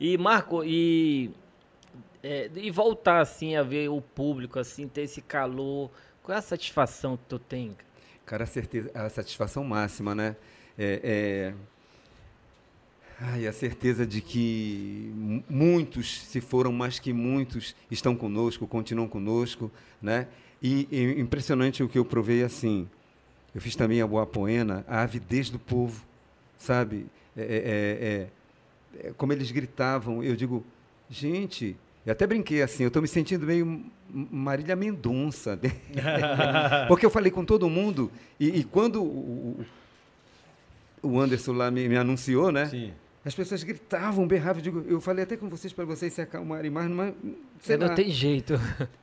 E 0.00 0.16
Marco, 0.16 0.64
e 0.64 1.30
é, 2.22 2.50
e 2.56 2.70
voltar 2.70 3.20
assim 3.20 3.54
a 3.56 3.62
ver 3.62 3.88
o 3.88 4.00
público 4.00 4.58
assim, 4.58 4.88
ter 4.88 5.02
esse 5.02 5.20
calor, 5.20 5.90
qual 6.22 6.34
é 6.34 6.38
a 6.38 6.42
satisfação 6.42 7.16
que 7.16 7.24
tu 7.28 7.38
tem? 7.38 7.76
Cara, 8.24 8.44
a, 8.44 8.46
certeza, 8.46 8.90
a 8.94 9.08
satisfação 9.10 9.62
máxima, 9.64 10.14
né? 10.14 10.36
É, 10.78 11.00
é... 11.02 11.54
Ai, 13.22 13.46
a 13.46 13.52
certeza 13.52 14.06
de 14.06 14.22
que 14.22 15.12
mu- 15.14 15.44
muitos, 15.48 16.20
se 16.22 16.40
foram 16.40 16.72
mais 16.72 16.98
que 16.98 17.12
muitos, 17.12 17.76
estão 17.90 18.16
conosco, 18.16 18.66
continuam 18.66 19.06
conosco, 19.08 19.70
né? 20.00 20.26
E, 20.62 20.88
e 20.90 21.20
impressionante 21.20 21.82
o 21.82 21.88
que 21.88 21.98
eu 21.98 22.04
provei 22.04 22.42
assim. 22.42 22.88
Eu 23.54 23.60
fiz 23.60 23.76
também 23.76 24.00
a 24.00 24.06
Boa 24.06 24.26
Poena, 24.26 24.84
a 24.88 25.02
avidez 25.02 25.50
do 25.50 25.58
povo, 25.58 26.04
sabe? 26.56 27.06
É, 27.36 27.42
é, 27.42 27.44
é, 27.44 28.08
é, 28.08 28.28
como 29.16 29.32
eles 29.32 29.50
gritavam, 29.50 30.22
eu 30.22 30.34
digo, 30.36 30.64
gente, 31.08 31.76
eu 32.06 32.12
até 32.12 32.26
brinquei 32.26 32.62
assim, 32.62 32.82
eu 32.84 32.88
estou 32.88 33.00
me 33.02 33.08
sentindo 33.08 33.46
meio 33.46 33.84
Marília 34.12 34.74
Mendonça. 34.76 35.58
Porque 36.88 37.04
eu 37.06 37.10
falei 37.10 37.30
com 37.30 37.44
todo 37.44 37.68
mundo, 37.68 38.10
e, 38.38 38.60
e 38.60 38.64
quando 38.64 39.02
o, 39.02 39.64
o- 41.02 41.20
Anderson 41.20 41.52
lá 41.52 41.70
me, 41.70 41.88
me 41.88 41.96
anunciou, 41.96 42.50
né? 42.52 42.66
Sim. 42.66 42.92
As 43.22 43.34
pessoas 43.34 43.62
gritavam, 43.62 44.26
berravam. 44.26 44.60
Eu, 44.60 44.62
digo, 44.62 44.84
eu 44.88 44.98
falei 45.00 45.24
até 45.24 45.36
com 45.36 45.46
vocês 45.48 45.72
para 45.74 45.84
vocês 45.84 46.10
se 46.12 46.22
acalmarem 46.22 46.70
mais, 46.70 46.88
mas 46.90 47.14
sei 47.22 47.36
Você 47.60 47.76
não 47.76 47.88
lá. 47.88 47.94
tem 47.94 48.10
jeito. 48.10 48.54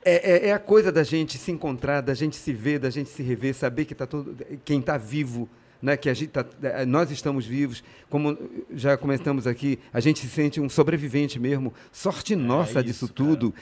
É, 0.04 0.46
é- 0.46 0.48
é 0.48 0.52
a 0.52 0.58
coisa 0.58 0.90
da 0.90 1.04
gente 1.04 1.38
se 1.38 1.52
encontrar, 1.52 2.00
da 2.00 2.14
gente 2.14 2.34
se 2.34 2.52
ver, 2.52 2.80
da 2.80 2.90
gente 2.90 3.08
se 3.10 3.22
rever, 3.22 3.54
saber 3.54 3.84
que 3.84 3.94
tá 3.94 4.06
todo, 4.06 4.36
quem 4.64 4.80
está 4.80 4.96
vivo, 4.98 5.48
né? 5.80 5.96
que 5.96 6.08
a 6.08 6.14
gente 6.14 6.30
tá, 6.30 6.44
eh, 6.62 6.84
nós 6.86 7.10
estamos 7.10 7.46
vivos. 7.46 7.82
Como 8.10 8.36
já 8.72 8.96
comentamos 8.96 9.46
aqui, 9.46 9.78
a 9.92 10.00
gente 10.00 10.20
se 10.20 10.28
sente 10.28 10.60
um 10.60 10.68
sobrevivente 10.68 11.38
mesmo. 11.38 11.72
Sorte 11.92 12.34
nossa 12.36 12.80
isso, 12.80 12.84
disso 12.84 13.08
tudo. 13.08 13.54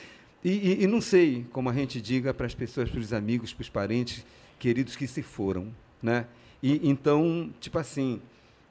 E, 0.44 0.50
e- 0.50 0.82
e 0.84 0.86
não 0.86 1.00
sei 1.00 1.44
como 1.52 1.68
a 1.70 1.72
gente 1.72 2.00
diga 2.00 2.32
para 2.32 2.46
as 2.46 2.54
pessoas, 2.54 2.88
para 2.90 3.00
os 3.00 3.12
amigos, 3.12 3.52
para 3.52 3.62
os 3.62 3.68
parentes 3.68 4.24
queridos 4.58 4.94
que 4.96 5.06
se 5.06 5.22
foram. 5.22 5.68
Né? 6.02 6.26
E, 6.62 6.88
então, 6.88 7.50
tipo 7.60 7.78
assim, 7.78 8.20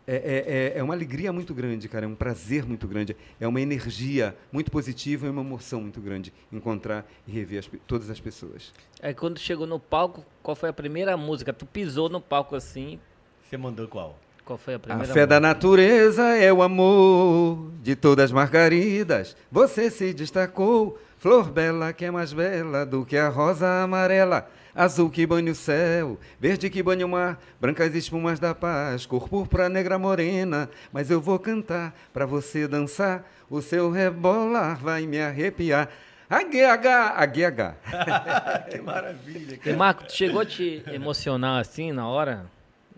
é, 0.08 0.16
é- 0.16 0.54
é- 0.76 0.80
é 0.80 0.84
uma 0.84 0.94
alegria 0.94 1.34
muito 1.34 1.54
grande, 1.54 1.90
cara, 1.90 2.06
é 2.06 2.08
um 2.08 2.14
prazer 2.16 2.64
muito 2.66 2.88
grande, 2.88 3.16
é 3.40 3.48
uma 3.48 3.60
energia 3.60 4.36
muito 4.52 4.70
positiva 4.72 5.26
e 5.26 5.30
uma 5.30 5.42
emoção 5.42 5.82
muito 5.82 6.00
grande 6.00 6.32
encontrar 6.54 7.06
e 7.28 7.32
rever 7.32 7.60
as 7.60 7.70
todas 7.88 8.10
as 8.10 8.20
pessoas. 8.20 8.72
Aí 9.02 9.14
quando 9.16 9.40
chegou 9.40 9.66
no 9.68 9.80
palco, 9.80 10.24
qual 10.44 10.56
foi 10.56 10.70
a 10.70 10.74
primeira 10.74 11.18
música? 11.18 11.52
Tu 11.52 11.66
pisou 11.66 12.08
no 12.08 12.22
palco 12.22 12.56
assim, 12.56 13.00
Você 13.48 13.58
mandou 13.58 13.88
qual? 13.88 14.18
qual 14.46 14.58
foi 14.58 14.76
a 14.76 14.78
A 14.78 14.80
primeira 14.80 15.14
fé 15.14 15.26
da 15.26 15.40
natureza 15.40 16.24
é 16.38 16.54
o 16.54 16.62
amor 16.62 17.72
de 17.82 17.96
todas 17.96 18.26
as 18.26 18.32
margaridas. 18.32 19.36
Você 19.52 19.90
se 19.90 20.14
destacou, 20.14 21.00
flor 21.18 21.50
bela 21.50 21.92
que 21.92 22.06
é 22.06 22.12
mais 22.12 22.32
bela 22.32 22.86
do 22.86 23.04
que 23.06 23.18
a 23.18 23.28
rosa 23.28 23.84
amarela. 23.84 24.48
Azul 24.74 25.10
que 25.10 25.26
banha 25.26 25.52
o 25.52 25.56
céu, 25.56 26.20
verde 26.40 26.70
que 26.70 26.84
banha 26.84 27.06
o 27.06 27.10
mar, 27.10 27.40
brancas 27.60 27.96
espumas 27.96 28.40
da 28.40 28.54
paz, 28.54 29.06
cor 29.06 29.28
púrpura 29.30 29.70
negra 29.70 29.98
morena. 29.98 30.70
Mas 30.92 31.10
eu 31.10 31.20
vou 31.20 31.40
cantar 31.40 31.96
pra 32.14 32.26
você 32.26 32.68
dançar, 32.68 33.26
o 33.50 33.62
seu 33.62 33.90
rebolar 33.90 34.78
vai 34.78 35.08
me 35.08 35.20
arrepiar. 35.20 35.90
AGH, 36.30 36.88
AGH. 37.16 37.76
que 38.70 38.82
maravilha, 38.82 39.54
E 39.54 39.58
cara. 39.58 39.78
Marco, 39.78 40.04
tu 40.06 40.14
chegou 40.14 40.42
a 40.42 40.46
te 40.46 40.84
emocionar 40.88 41.62
assim 41.62 41.92
na 41.92 42.08
hora? 42.08 42.46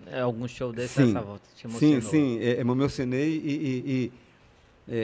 É, 0.06 0.22
algum 0.22 0.48
show 0.48 0.72
desse 0.72 0.94
Sim. 0.96 1.10
essa 1.10 1.22
volta? 1.22 1.44
Te 1.56 1.62
Sim, 1.68 1.68
emocionou? 1.70 2.02
sim, 2.02 2.40
é, 2.40 2.60
é, 2.60 2.64
me 2.64 2.72
emocionei 2.72 3.42
e, 3.44 3.50
e- 3.52 3.92
e, 3.92 4.14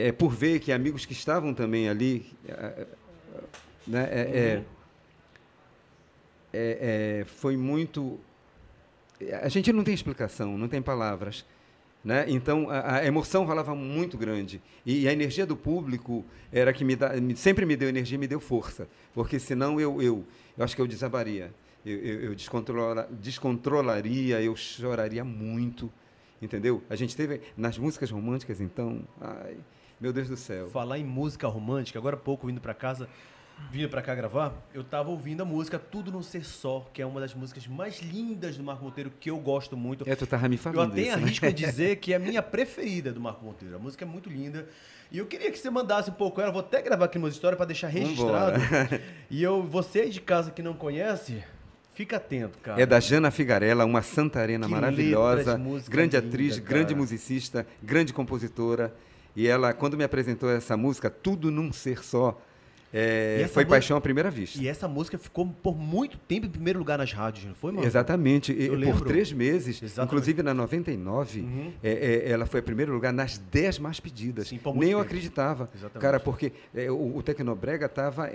é, 0.05 0.07
é 0.07 0.11
por 0.11 0.31
ver 0.31 0.59
que 0.59 0.71
amigos 0.71 1.05
que 1.05 1.13
estavam 1.13 1.53
também 1.53 1.89
ali, 1.89 2.25
é, 2.47 2.51
é, 2.51 2.87
né, 3.87 4.03
é, 4.11 4.63
é, 6.53 7.19
é, 7.21 7.25
foi 7.25 7.57
muito. 7.57 8.19
A 9.41 9.49
gente 9.49 9.71
não 9.71 9.83
tem 9.83 9.93
explicação, 9.93 10.57
não 10.57 10.67
tem 10.67 10.81
palavras. 10.81 11.45
Né? 12.03 12.25
Então 12.27 12.69
a, 12.69 12.97
a 12.97 13.05
emoção 13.05 13.45
rolava 13.45 13.73
muito 13.73 14.17
grande 14.17 14.61
e, 14.85 15.07
a 15.07 15.13
energia 15.13 15.45
do 15.45 15.55
público 15.55 16.25
era 16.51 16.73
que 16.73 16.83
me, 16.83 16.97
me- 17.21 17.33
sempre 17.37 17.65
me 17.65 17.77
deu 17.77 17.87
energia, 17.87 18.15
e 18.15 18.19
me 18.19 18.27
deu 18.27 18.41
força, 18.41 18.89
porque 19.13 19.39
senão 19.39 19.79
eu 19.79 20.01
eu, 20.01 20.25
eu 20.57 20.63
acho 20.65 20.75
que 20.75 20.81
eu 20.81 20.87
desabaria, 20.87 21.53
eu, 21.85 21.97
eu, 21.99 22.21
eu 22.25 22.35
descontrola, 22.35 23.07
descontrolaria, 23.11 24.41
eu 24.41 24.55
choraria 24.55 25.23
muito, 25.23 25.91
entendeu? 26.41 26.83
A 26.89 26.95
gente 26.95 27.15
teve 27.15 27.41
nas 27.57 27.77
músicas 27.77 28.09
românticas 28.09 28.61
então, 28.61 29.01
ai, 29.19 29.57
meu 29.99 30.13
Deus 30.13 30.29
do 30.29 30.37
céu. 30.37 30.69
Falar 30.69 30.97
em 30.99 31.03
música 31.05 31.47
romântica, 31.47 31.99
agora 31.99 32.15
há 32.15 32.19
pouco 32.19 32.47
vindo 32.47 32.61
pra 32.61 32.73
casa, 32.73 33.07
vindo 33.71 33.87
pra 33.89 34.01
cá 34.01 34.15
gravar, 34.15 34.53
eu 34.73 34.83
tava 34.83 35.09
ouvindo 35.09 35.41
a 35.41 35.45
música 35.45 35.77
Tudo 35.77 36.11
Não 36.11 36.23
Ser 36.23 36.43
Só, 36.43 36.89
que 36.93 37.01
é 37.01 37.05
uma 37.05 37.19
das 37.19 37.33
músicas 37.33 37.67
mais 37.67 38.01
lindas 38.01 38.57
do 38.57 38.63
Marco 38.63 38.83
Monteiro, 38.83 39.11
que 39.19 39.29
eu 39.29 39.37
gosto 39.37 39.77
muito. 39.77 40.07
É, 40.09 40.15
tu 40.15 40.25
tava 40.25 40.47
me 40.49 40.55
Eu 40.55 40.59
falando 40.59 40.91
até 40.93 41.01
isso, 41.01 41.17
né? 41.17 41.23
arrisco 41.23 41.45
a 41.45 41.51
dizer 41.53 41.97
que 41.97 42.13
é 42.13 42.15
a 42.15 42.19
minha 42.19 42.41
preferida 42.41 43.11
do 43.11 43.21
Marco 43.21 43.45
Monteiro. 43.45 43.75
A 43.75 43.79
música 43.79 44.03
é 44.03 44.07
muito 44.07 44.29
linda. 44.29 44.67
E 45.11 45.19
eu 45.19 45.27
queria 45.27 45.51
que 45.51 45.59
você 45.59 45.69
mandasse 45.69 46.09
um 46.09 46.13
pouco 46.13 46.41
ela. 46.41 46.51
Vou 46.51 46.61
até 46.61 46.81
gravar 46.81 47.05
aqui 47.05 47.19
umas 47.19 47.35
histórias 47.35 47.55
para 47.55 47.67
deixar 47.67 47.87
registrado. 47.87 48.59
E 49.29 49.41
eu, 49.43 49.63
você 49.63 50.01
aí 50.01 50.09
de 50.09 50.19
casa 50.19 50.51
que 50.51 50.61
não 50.61 50.73
conhece, 50.73 51.43
fica 51.93 52.17
atento, 52.17 52.57
cara. 52.59 52.81
É 52.81 52.85
da 52.85 52.99
Jana 52.99 53.31
Figarella, 53.31 53.85
uma 53.85 54.01
santarena 54.01 54.65
Que 54.65 54.71
maravilhosa, 54.71 55.55
letras, 55.57 55.87
grande 55.89 56.15
linda, 56.17 56.27
atriz, 56.27 56.59
cara. 56.59 56.69
grande 56.69 56.95
musicista, 56.95 57.65
grande 57.81 58.13
compositora. 58.13 58.93
E 59.35 59.47
ela, 59.47 59.73
quando 59.73 59.97
me 59.97 60.03
apresentou 60.03 60.49
essa 60.49 60.77
música, 60.77 61.09
Tudo 61.09 61.49
Num 61.49 61.73
Ser 61.73 62.03
Só, 62.03 62.39
é, 62.95 63.37
foi 63.51 63.63
música- 63.63 63.65
paixão 63.65 63.97
à 63.97 64.01
primeira 64.01 64.29
vista. 64.29 64.61
E 64.61 64.67
essa 64.67 64.87
música 64.87 65.17
ficou 65.17 65.47
por 65.47 65.75
muito 65.75 66.15
tempo 66.19 66.45
em 66.45 66.49
primeiro 66.49 66.77
lugar 66.77 66.99
nas 66.99 67.11
rádios, 67.11 67.43
não 67.45 67.55
foi, 67.55 67.71
mano? 67.71 67.87
Exatamente, 67.87 68.51
e- 68.51 68.67
por 68.69 68.77
lembro. 68.77 69.05
três 69.05 69.31
meses, 69.31 69.81
Exatamente. 69.81 70.05
inclusive 70.13 70.43
na 70.43 70.53
99, 70.53 71.39
Uhum. 71.41 71.73
é, 71.81 71.91
é, 71.91 72.29
ela 72.31 72.45
foi 72.45 72.59
em 72.59 72.63
primeiro 72.63 72.93
lugar 72.93 73.11
nas 73.11 73.39
10 73.39 73.79
mais 73.79 73.99
pedidas. 73.99 74.47
Sim, 74.49 74.59
por 74.59 74.75
muito 74.75 74.81
Nem 74.83 74.91
eu 74.91 74.99
tempo. 74.99 75.07
acreditava, 75.07 75.67
Exatamente. 75.75 75.99
cara, 76.03 76.19
porque 76.19 76.51
é, 76.75 76.91
o, 76.91 77.17
o 77.17 77.23
Tecnobrega 77.23 77.87
estava 77.87 78.29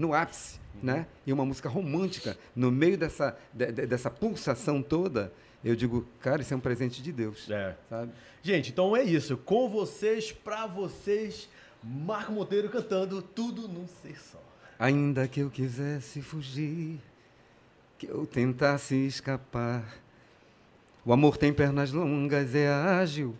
no 0.00 0.14
ápice, 0.14 0.58
né? 0.82 1.06
E 1.26 1.32
uma 1.32 1.44
música 1.44 1.68
romântica, 1.68 2.36
no 2.56 2.70
meio 2.70 2.96
dessa, 2.96 3.36
de- 3.52 3.70
de- 3.70 3.86
dessa 3.86 4.10
pulsação 4.10 4.82
toda, 4.82 5.30
eu 5.62 5.76
digo, 5.76 6.06
cara, 6.20 6.40
isso 6.40 6.54
é 6.54 6.56
um 6.56 6.60
presente 6.60 7.02
de 7.02 7.12
Deus, 7.12 7.50
É. 7.50 7.76
sabe? 7.88 8.12
Gente, 8.42 8.70
então 8.70 8.96
é 8.96 9.02
isso. 9.04 9.36
Com 9.36 9.68
vocês, 9.68 10.32
pra 10.32 10.66
vocês, 10.66 11.48
Marco 11.84 12.32
Monteiro 12.32 12.70
cantando 12.70 13.20
Tudo 13.20 13.68
Num 13.68 13.86
Ser 13.86 14.18
Só. 14.18 14.42
Ainda 14.78 15.28
que 15.28 15.40
eu 15.40 15.50
quisesse 15.50 16.22
fugir, 16.22 16.98
que 17.98 18.08
eu 18.08 18.24
tentasse 18.26 18.94
escapar. 18.94 19.84
O 21.04 21.12
amor 21.12 21.36
tem 21.36 21.52
pernas 21.52 21.92
longas, 21.92 22.54
é 22.54 22.68
ágil 22.68 23.36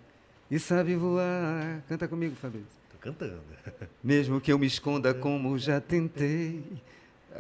e 0.51 0.59
sabe 0.59 0.95
voar. 0.97 1.83
Canta 1.89 2.07
comigo, 2.07 2.37
Fabrício. 2.37 2.69
Cantando. 3.01 3.41
Mesmo 4.05 4.41
que 4.41 4.53
eu 4.53 4.59
me 4.59 4.67
esconda 4.67 5.15
como 5.15 5.59
já 5.59 5.81
tentei, 5.81 6.63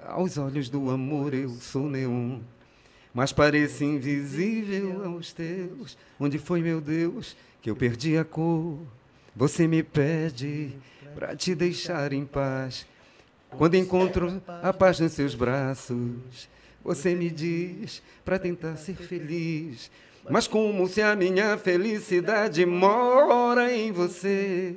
aos 0.06 0.38
olhos 0.38 0.68
do 0.68 0.90
amor 0.90 1.34
eu 1.34 1.50
sou 1.50 1.88
neon. 1.88 2.40
mas 3.12 3.32
parece 3.32 3.84
invisível 3.84 5.04
aos 5.04 5.32
teus. 5.32 5.98
Onde 6.18 6.38
foi, 6.38 6.62
meu 6.62 6.80
Deus, 6.80 7.36
que 7.60 7.68
eu 7.68 7.76
perdi 7.76 8.16
a 8.16 8.24
cor? 8.24 8.78
Você 9.36 9.66
me 9.66 9.82
pede 9.82 10.72
para 11.14 11.36
te 11.36 11.54
deixar 11.54 12.12
em 12.12 12.24
paz. 12.24 12.86
Quando 13.50 13.74
encontro 13.74 14.40
a 14.62 14.72
paz 14.72 15.00
nos 15.00 15.12
seus 15.12 15.34
braços, 15.34 16.48
você 16.82 17.14
me 17.14 17.28
diz 17.30 18.02
para 18.24 18.38
tentar 18.38 18.76
ser 18.76 18.94
feliz. 18.94 19.90
Mas 20.28 20.46
como 20.46 20.86
se 20.86 21.02
a 21.02 21.16
minha 21.16 21.58
felicidade 21.58 22.64
mora 22.64 23.74
em 23.74 23.90
você. 23.90 24.76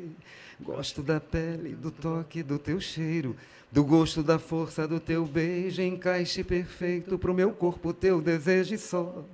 Gosto 0.64 1.04
da 1.04 1.20
pele, 1.20 1.76
do 1.76 1.92
toque, 1.92 2.42
do 2.42 2.58
teu 2.58 2.80
cheiro, 2.80 3.36
do 3.70 3.84
gosto, 3.84 4.24
da 4.24 4.40
força 4.40 4.88
do 4.88 4.98
teu 4.98 5.26
beijo, 5.26 5.82
encaixe 5.82 6.42
perfeito 6.42 7.20
pro 7.20 7.34
meu 7.34 7.52
corpo, 7.52 7.92
teu 7.94 8.22
desejo 8.22 8.78
só. 8.78 9.26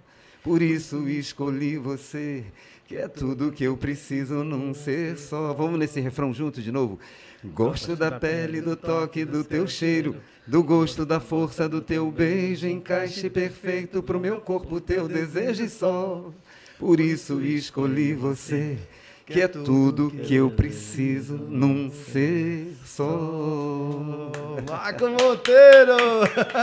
Por 0.43 0.59
isso 0.59 1.07
escolhi 1.07 1.77
você, 1.77 2.43
que 2.88 2.95
é 2.95 3.07
tudo 3.07 3.51
que 3.51 3.63
eu 3.63 3.77
preciso 3.77 4.43
num 4.43 4.73
ser 4.73 5.19
só. 5.19 5.53
Vamos 5.53 5.77
nesse 5.77 5.99
refrão 5.99 6.34
junto 6.34 6.63
de 6.63 6.71
novo. 6.71 6.97
Gosto 7.43 7.95
da 7.95 8.11
pele, 8.11 8.59
do 8.59 8.75
toque, 8.75 9.23
do 9.23 9.43
teu 9.43 9.67
cheiro, 9.67 10.15
do 10.47 10.63
gosto, 10.63 11.05
da 11.05 11.19
força 11.19 11.69
do 11.69 11.80
teu 11.80 12.09
beijo, 12.09 12.65
encaixe 12.65 13.30
perfeito 13.30 14.01
pro 14.01 14.19
meu 14.19 14.41
corpo, 14.41 14.82
teu 14.82 15.07
desejo 15.07 15.69
só. 15.69 16.34
Por 16.80 16.99
isso 16.99 17.39
escolhi 17.39 18.15
você 18.15 18.80
que 19.30 19.41
é 19.41 19.47
tudo 19.47 20.09
que 20.11 20.36
eu 20.36 20.49
preciso 20.49 21.36
num 21.36 21.91
ser 21.91 22.75
só. 22.86 23.05
Marco 24.67 25.07
Monteiro! 25.09 25.95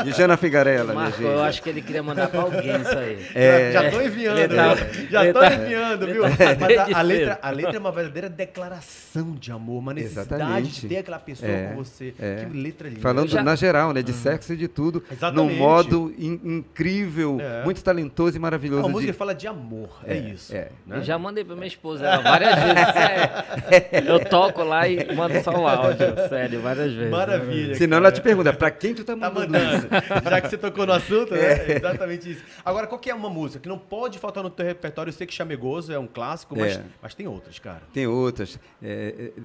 E 0.06 0.12
Jana 0.12 0.36
Figarella, 0.36 0.92
Marco, 0.92 1.18
minha 1.18 1.30
eu 1.32 1.38
gente. 1.38 1.48
acho 1.48 1.62
que 1.62 1.68
ele 1.70 1.82
queria 1.82 2.02
mandar 2.02 2.28
pra 2.28 2.40
alguém 2.42 2.80
isso 2.80 2.96
aí. 2.98 3.26
É, 3.34 3.72
já 3.72 3.90
tô 3.90 4.00
enviando, 4.00 4.54
tá- 4.54 4.74
viu? 4.74 5.10
Já 5.10 5.32
tô 5.32 5.40
tá- 5.40 5.54
enviando, 5.54 6.06
viu? 6.06 6.22
tá 6.22 6.28
Mas 6.60 6.78
a, 6.94 6.98
a 6.98 7.02
letra, 7.02 7.38
a 7.42 7.50
letra 7.50 7.76
é 7.76 7.78
uma 7.78 7.92
verdadeira 7.92 8.28
declaração 8.28 9.32
de 9.38 9.50
amor, 9.52 9.78
uma 9.78 9.94
necessidade 9.94 10.34
Exatamente. 10.42 10.80
de 10.82 10.88
ter 10.88 10.96
aquela 10.98 11.18
pessoa 11.18 11.50
É, 11.50 11.66
com 11.68 11.76
você. 11.76 12.14
é. 12.18 12.44
Que 12.44 12.56
letra 12.56 12.88
linda. 12.88 13.00
Falando 13.00 13.28
Já- 13.28 13.42
na 13.42 13.54
geral, 13.56 13.92
né? 13.92 14.02
De 14.02 14.12
sexo 14.12 14.52
e 14.52 14.56
de 14.56 14.68
tudo. 14.68 15.02
Exatamente. 15.10 15.52
Num 15.52 15.58
modo 15.58 16.12
in- 16.18 16.40
incrível, 16.44 17.38
É. 17.40 17.64
muito 17.64 17.82
talentoso 17.82 18.36
e 18.36 18.40
maravilhoso. 18.40 18.82
a 18.84 18.86
de- 18.86 18.92
música 18.92 19.14
fala 19.14 19.34
de 19.34 19.46
amor, 19.46 19.88
é, 20.04 20.16
isso. 20.16 20.54
é. 20.54 20.68
né? 20.86 20.98
Eu 20.98 21.02
já 21.02 21.18
mandei 21.18 21.44
pra 21.44 21.54
minha 21.54 21.66
esposa 21.66 22.04
ela 22.06 22.22
várias 22.22 22.55
vezes. 22.56 24.08
Eu 24.08 24.24
toco 24.24 24.62
lá 24.64 24.88
e 24.88 25.14
mando 25.14 25.42
só 25.42 25.50
o 25.50 25.66
áudio, 25.66 26.14
sério, 26.28 26.60
várias 26.60 26.92
vezes. 26.92 27.10
Maravilha. 27.10 27.74
Senão 27.74 27.96
cara. 27.98 28.08
ela 28.08 28.12
te 28.12 28.20
pergunta, 28.20 28.52
pra 28.52 28.70
quem 28.70 28.94
tu 28.94 29.04
tá 29.04 29.16
Tá 29.16 29.30
mandando, 29.30 29.52
mandando. 29.52 29.76
isso? 29.96 30.30
Já 30.30 30.40
que 30.40 30.48
você 30.48 30.58
tocou 30.58 30.86
no 30.86 30.92
assunto, 30.92 31.34
né? 31.34 31.40
É 31.40 31.76
exatamente 31.76 32.30
isso. 32.30 32.42
Agora, 32.64 32.86
qual 32.86 32.98
que 32.98 33.10
é 33.10 33.14
uma 33.14 33.28
música 33.30 33.60
que 33.60 33.68
não 33.68 33.78
pode 33.78 34.18
faltar 34.18 34.42
no 34.42 34.50
teu 34.50 34.64
repertório? 34.66 35.10
Eu 35.10 35.14
sei 35.14 35.26
que 35.26 35.34
Chamegoso 35.34 35.92
é 35.92 35.98
um 35.98 36.06
clássico, 36.06 36.56
mas, 36.58 36.76
É. 36.76 36.82
mas 37.02 37.14
tem 37.14 37.26
outras, 37.26 37.58
cara. 37.58 37.82
Tem 37.92 38.06
outras. 38.06 38.58
É, 38.82 39.32
é, 39.36 39.40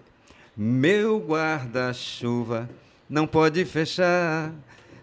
meu 0.55 1.19
guarda-chuva 1.19 2.69
não 3.09 3.25
pode 3.27 3.63
fechar. 3.65 4.51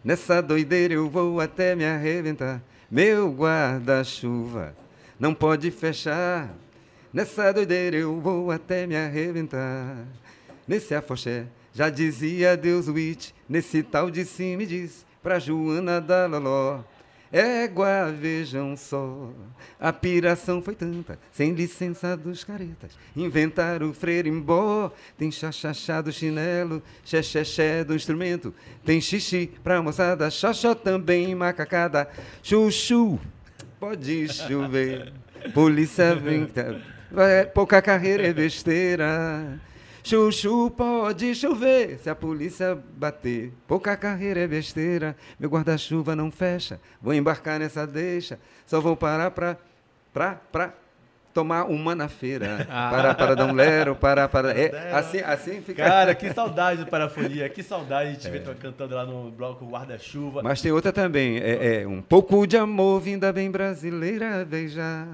Nessa 0.04 0.40
doideira 0.40 0.94
eu 0.94 1.09
vou 1.11 1.40
até 1.40 1.74
me 1.74 1.84
arrebentar. 1.84 2.62
Meu 2.90 3.30
guarda-chuva 3.32 4.74
não 5.18 5.34
pode 5.34 5.70
fechar. 5.70 6.48
Nessa 7.12 7.52
doideira 7.52 7.96
eu 7.96 8.20
vou 8.20 8.50
até 8.50 8.86
me 8.86 8.94
arrebentar. 8.94 9.96
Nesse 10.66 10.94
afoxé, 10.94 11.46
já 11.72 11.88
dizia 11.88 12.54
Deus 12.54 12.86
Witt, 12.86 13.34
nesse 13.48 13.82
tal 13.82 14.11
de 14.11 14.26
si 14.26 14.56
me 14.56 14.66
diz, 14.66 15.06
pra 15.22 15.38
Joana 15.38 16.02
da 16.02 16.26
Loló. 16.26 16.80
Égua, 17.32 18.11
vejam 18.11 18.74
só, 18.76 19.30
a 19.78 19.92
piração 19.92 20.62
foi 20.62 20.74
tanta, 20.74 21.18
sem 21.30 21.52
licença 21.52 22.16
dos 22.16 22.42
caretas. 22.42 22.92
Inventaram 23.14 23.90
o 23.90 23.94
freirimbó, 23.94 24.90
tem 25.16 25.30
chachachá 25.30 26.00
do 26.00 26.11
chinelo, 26.11 26.82
xexexé 27.04 27.84
do 27.84 27.94
instrumento, 27.94 28.54
tem 28.82 28.98
xixi 28.98 29.50
pra 29.62 29.82
moçada, 29.82 30.30
xoxó 30.30 30.74
também 30.74 31.34
macacada, 31.34 32.09
chuchu, 32.42 33.20
pode 33.78 34.28
chover, 34.28 35.12
polícia 35.52 36.14
brinca, 36.14 36.80
vai- 37.11 37.46
pouca 37.46 37.80
carreira 37.82 38.26
é 38.26 38.32
besteira. 38.32 39.59
Chuchu 40.02 40.70
pode 40.70 41.34
chover 41.34 41.98
se 41.98 42.09
a 42.09 42.14
polícia 42.14 42.78
bater. 42.96 43.52
Pouca 43.66 43.96
carreira 43.96 44.40
é 44.40 44.46
besteira. 44.46 45.14
Meu 45.38 45.50
guarda-chuva 45.50 46.16
não 46.16 46.30
fecha. 46.30 46.80
Vou 47.02 47.12
embarcar 47.12 47.59
nessa 47.59 47.86
deixa. 47.86 48.38
Só 48.64 48.80
vou 48.80 48.96
parar 48.96 49.30
pra, 49.32 49.59
pra, 50.12 50.40
pra 50.50 50.72
tomar 51.34 51.64
uma 51.64 51.94
na 51.94 52.09
feira. 52.09 52.66
Ah. 52.70 52.88
Para, 52.90 53.14
para 53.14 53.34
dar 53.34 53.46
um 53.46 53.52
lero, 53.52 53.94
para, 53.96 54.26
para. 54.28 54.52
É, 54.59 54.92
assim, 54.92 55.18
assim 55.20 55.61
fica. 55.61 55.84
Cara, 55.84 56.14
que 56.14 56.32
saudade 56.32 56.84
do 56.84 56.88
Parafonia, 56.90 57.48
que 57.50 57.62
saudade 57.62 58.12
de 58.12 58.18
te 58.18 58.30
ver 58.30 58.42
cantando 58.56 58.94
lá 58.94 59.04
no 59.04 59.30
bloco 59.30 59.66
Guarda-Chuva. 59.66 60.42
Mas 60.42 60.62
tem 60.62 60.72
outra 60.72 60.92
também. 60.92 61.36
É, 61.38 61.82
é 61.82 61.86
um 61.88 62.00
pouco 62.00 62.46
de 62.46 62.56
amor 62.56 63.00
vinda 63.00 63.30
bem 63.32 63.50
brasileira 63.50 64.42
beijar. 64.44 65.06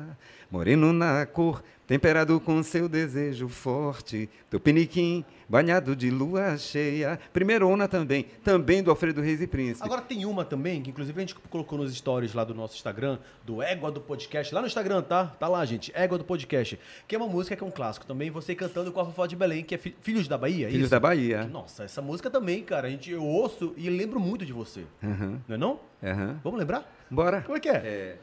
Moreno 0.51 0.93
na 0.93 1.27
cor, 1.27 1.65
temperado 1.87 2.39
com 2.41 2.63
seu 2.63 2.89
desejo 2.89 3.49
forte. 3.49 4.29
Teu 4.51 4.59
piniquim, 4.61 5.25
banhado 5.49 5.95
de 5.95 6.11
lua 6.11 6.57
cheia. 6.57 7.19
Primeirona 7.33 7.87
também. 7.89 8.25
Também 8.43 8.83
do 8.83 8.91
Alfredo 8.91 9.21
Reis 9.21 9.41
e 9.41 9.47
Príncipe. 9.47 9.85
Agora 9.85 10.01
tem 10.01 10.25
uma 10.25 10.45
também, 10.45 10.83
que 10.83 10.91
inclusive 10.91 11.17
a 11.19 11.21
gente 11.21 11.35
colocou 11.35 11.79
nos 11.79 11.95
stories 11.95 12.33
lá 12.35 12.45
do 12.45 12.55
nosso 12.55 12.75
Instagram, 12.75 13.19
do 13.45 13.63
Égua 13.63 13.91
do 13.91 14.01
Podcast, 14.01 14.55
lá 14.55 14.61
no 14.61 14.67
Instagram, 14.67 15.03
tá? 15.03 15.27
Tá 15.27 15.49
lá, 15.49 15.65
gente, 15.65 15.93
Égua 15.95 16.19
do 16.19 16.25
Podcast, 16.25 16.79
que 17.07 17.15
é 17.15 17.19
uma 17.19 17.29
música 17.29 17.55
que 17.57 17.63
é 17.63 17.67
um 17.67 17.71
clássico 17.71 18.07
também, 18.07 18.31
você 18.31 18.55
cantando 18.55 18.91
com 18.93 19.01
a 19.01 19.05
Fofó 19.05 19.27
de 19.27 19.37
Belém, 19.37 19.63
que 19.63 19.75
é 19.75 19.79
Fi- 19.79 19.95
Filhos 20.01 20.27
da 20.29 20.39
Bahia, 20.39 20.67
é 20.67 20.71
Filhos 20.71 20.85
isso? 20.85 20.91
da 20.91 21.01
Bahia. 21.01 21.45
Nossa, 21.45 21.85
essa 21.85 22.01
música 22.01 22.31
também, 22.31 22.63
cara, 22.63 22.89
a 22.89 22.91
gente, 22.91 23.11
eu 23.11 23.23
ouço 23.25 23.75
e 23.77 23.91
lembro 23.91 24.19
muito 24.19 24.45
de 24.47 24.53
você, 24.53 24.85
Aham, 25.03 25.41
não 25.47 25.55
é 25.55 25.59
não? 25.59 25.81
aham. 26.03 26.41
Vamos 26.43 26.59
lembrar? 26.59 26.91
Bora. 27.11 27.43
Como 27.43 27.57
é 27.57 27.61
que 27.61 27.69
é? 27.69 27.77
É. 27.77 28.17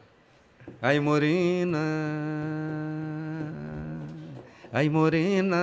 Ai, 0.80 1.00
morena. 1.00 1.78
Ai, 4.72 4.88
morena. 4.88 5.56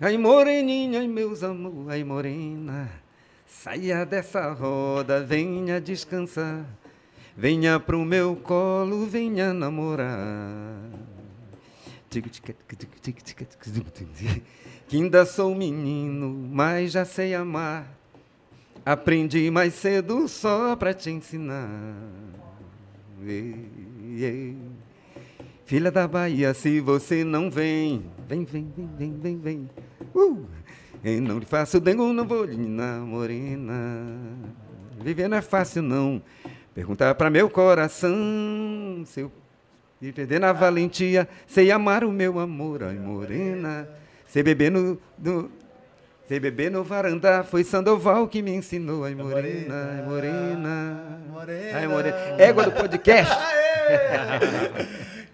Ai, 0.00 0.18
moreninha, 0.18 1.00
ai, 1.00 1.08
meus 1.08 1.42
amor, 1.42 1.90
ai, 1.90 2.04
morena. 2.04 2.90
Saia 3.46 4.04
dessa 4.04 4.52
roda, 4.52 5.24
venha 5.24 5.80
descansar. 5.80 6.66
Venha 7.36 7.80
pro 7.80 8.04
meu 8.04 8.36
colo, 8.36 9.06
venha 9.06 9.54
namorar. 9.54 10.90
Que 14.88 14.96
ainda 14.96 15.24
sou 15.24 15.54
menino, 15.54 16.28
mas 16.28 16.92
já 16.92 17.04
sei 17.04 17.34
amar. 17.34 17.95
Aprendi 18.86 19.50
mais 19.50 19.74
cedo 19.74 20.28
só 20.28 20.76
pra 20.76 20.94
te 20.94 21.10
ensinar. 21.10 21.68
Ei, 23.26 23.68
ei. 24.16 24.56
Filha 25.64 25.90
da 25.90 26.06
Bahia, 26.06 26.54
se 26.54 26.78
você 26.78 27.24
não 27.24 27.50
vem, 27.50 28.04
vem, 28.28 28.44
vem, 28.44 28.72
vem, 28.76 28.88
vem, 28.96 29.18
vem, 29.18 29.38
vem. 29.40 29.70
Uh! 30.14 30.46
Eu 31.02 31.20
não 31.20 31.40
lhe 31.40 31.44
faço 31.44 31.80
dengo, 31.80 32.12
não 32.12 32.24
vou 32.24 32.44
lhe 32.44 32.54
ensinar, 32.54 33.00
morena. 33.00 34.06
Viver 35.02 35.26
não 35.26 35.38
é 35.38 35.42
fácil, 35.42 35.82
não. 35.82 36.22
Perguntar 36.72 37.12
pra 37.16 37.28
meu 37.28 37.50
coração 37.50 38.14
se 39.04 39.22
eu 39.22 39.32
me 40.00 40.12
perder 40.12 40.38
na 40.38 40.52
valentia, 40.52 41.28
sei 41.44 41.72
amar 41.72 42.04
o 42.04 42.12
meu 42.12 42.38
amor, 42.38 42.84
ai, 42.84 42.94
morena. 42.94 43.88
Sei 44.28 44.44
beber 44.44 44.70
no, 44.70 44.96
no 45.18 45.50
Sei 46.26 46.40
beber 46.40 46.70
no 46.72 46.82
varandá, 46.82 47.44
foi 47.44 47.62
Sandoval 47.62 48.26
que 48.26 48.42
me 48.42 48.50
ensinou. 48.52 49.04
Ai, 49.04 49.14
morena, 49.14 49.90
ai, 49.96 50.02
morena. 50.02 51.20
Morena. 51.30 51.78
Ai, 51.78 51.86
morena. 51.86 52.16
Égua 52.38 52.64
do 52.64 52.72
podcast. 52.72 53.32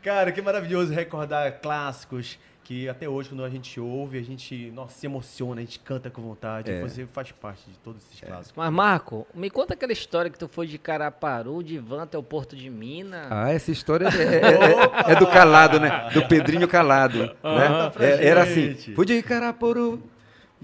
Cara, 0.03 0.33
que 0.33 0.43
maravilhoso 0.43 0.93
recordar 0.93 1.61
clássicos 1.61 2.39
que 2.65 2.89
até 2.89 3.09
hoje, 3.09 3.29
quando 3.31 3.45
a 3.45 3.51
gente 3.51 3.81
ouve, 3.81 4.19
a 4.19 4.23
gente 4.23 4.71
nossa, 4.73 4.95
se 4.99 5.07
emociona, 5.07 5.61
a 5.61 5.65
gente 5.65 5.81
canta 5.81 6.11
com 6.11 6.21
vontade. 6.23 6.71
É. 6.71 6.81
Você 6.83 7.07
faz 7.13 7.33
parte 7.33 7.63
de 7.71 7.77
todos 7.79 8.03
esses 8.05 8.21
clássicos. 8.21 8.53
Mas, 8.55 8.71
Marco, 8.73 9.27
me 9.35 9.49
conta 9.51 9.75
aquela 9.75 9.93
história 9.93 10.31
que 10.31 10.39
tu 10.39 10.47
foi 10.47 10.67
de 10.67 10.79
Caraparu, 10.79 11.63
de 11.63 11.79
Van 11.79 12.03
até 12.03 12.17
o 12.19 12.23
Porto 12.23 12.55
de 12.55 12.69
Minas. 12.71 13.27
Ah, 13.31 13.51
essa 13.51 13.71
história 13.73 14.07
é, 14.09 14.23
é- 14.23 15.09
é- 15.11 15.13
é 15.13 15.17
do 15.17 15.27
calado, 15.27 15.81
né? 15.81 16.09
Do 16.13 16.27
Pedrinho 16.29 16.69
calado. 16.69 17.19
Né? 17.19 17.33
É, 17.99 18.27
era 18.29 18.43
assim, 18.43 18.75
fui 18.95 19.07
de 19.07 19.23
Caraporu. 19.23 20.03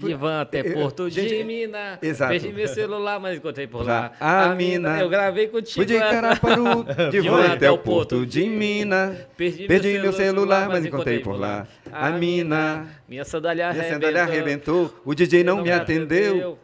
De 0.07 0.13
Van 0.15 0.41
até 0.41 0.61
Eu- 0.61 0.73
Porto 0.73 1.09
de 1.09 1.21
gente, 1.27 1.43
Minas. 1.43 1.99
exato. 2.01 2.31
Perdi 2.31 2.53
meu 2.53 2.67
celular, 2.67 3.19
mas 3.19 3.37
encontrei 3.37 3.67
por 3.67 3.85
lá. 3.85 4.11
A 4.19 4.49
mina. 4.55 4.99
Eu 4.99 5.09
gravei 5.09 5.47
contigo. 5.47 5.73
Fui 5.75 5.85
de. 5.85 5.99
Caraparu, 5.99 6.83
de 7.11 7.21
De 7.21 7.29
van 7.29 7.53
até 7.53 7.69
o 7.69 7.77
porto 7.77 8.25
de 8.25 8.47
Minas. 8.47 9.17
Perdi, 9.37 9.67
Perdi 9.67 9.99
meu 9.99 10.13
celular, 10.13 10.67
mas 10.69 10.85
encontrei 10.85 11.19
por 11.19 11.39
lá. 11.39 11.67
A 11.91 12.09
mina. 12.11 12.87
Minha 13.07 13.25
sandália 13.25 13.69
Minha 13.71 13.81
arrebentou. 13.81 13.93
sandália 13.93 14.23
arrebentou, 14.23 15.01
o 15.05 15.13
DJ 15.15 15.43
não 15.43 15.61
me 15.61 15.71
atendeu. 15.71 16.57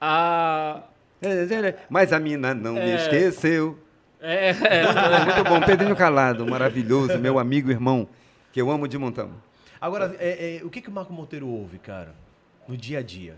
A 0.00 0.82
Mas 1.88 2.12
a 2.12 2.20
mina 2.20 2.54
não 2.54 2.74
me 2.74 2.80
É. 2.80 2.96
esqueceu. 2.96 3.78
É, 4.20 4.50
É 4.50 5.24
muito 5.24 5.44
bom. 5.48 5.60
Pedrinho 5.60 5.94
Calado, 5.96 6.46
maravilhoso, 6.46 7.18
meu 7.18 7.38
amigo, 7.38 7.70
irmão, 7.70 8.08
que 8.52 8.60
eu 8.60 8.70
amo 8.70 8.86
de 8.88 8.98
montão. 8.98 9.30
Agora, 9.80 10.16
é, 10.18 10.58
é, 10.60 10.64
o 10.64 10.70
que, 10.70 10.80
que 10.80 10.88
o 10.88 10.92
Marco 10.92 11.12
Monteiro 11.12 11.46
ouve, 11.46 11.78
cara? 11.78 12.14
No 12.68 12.76
dia 12.76 12.98
a 12.98 13.02
dia? 13.02 13.36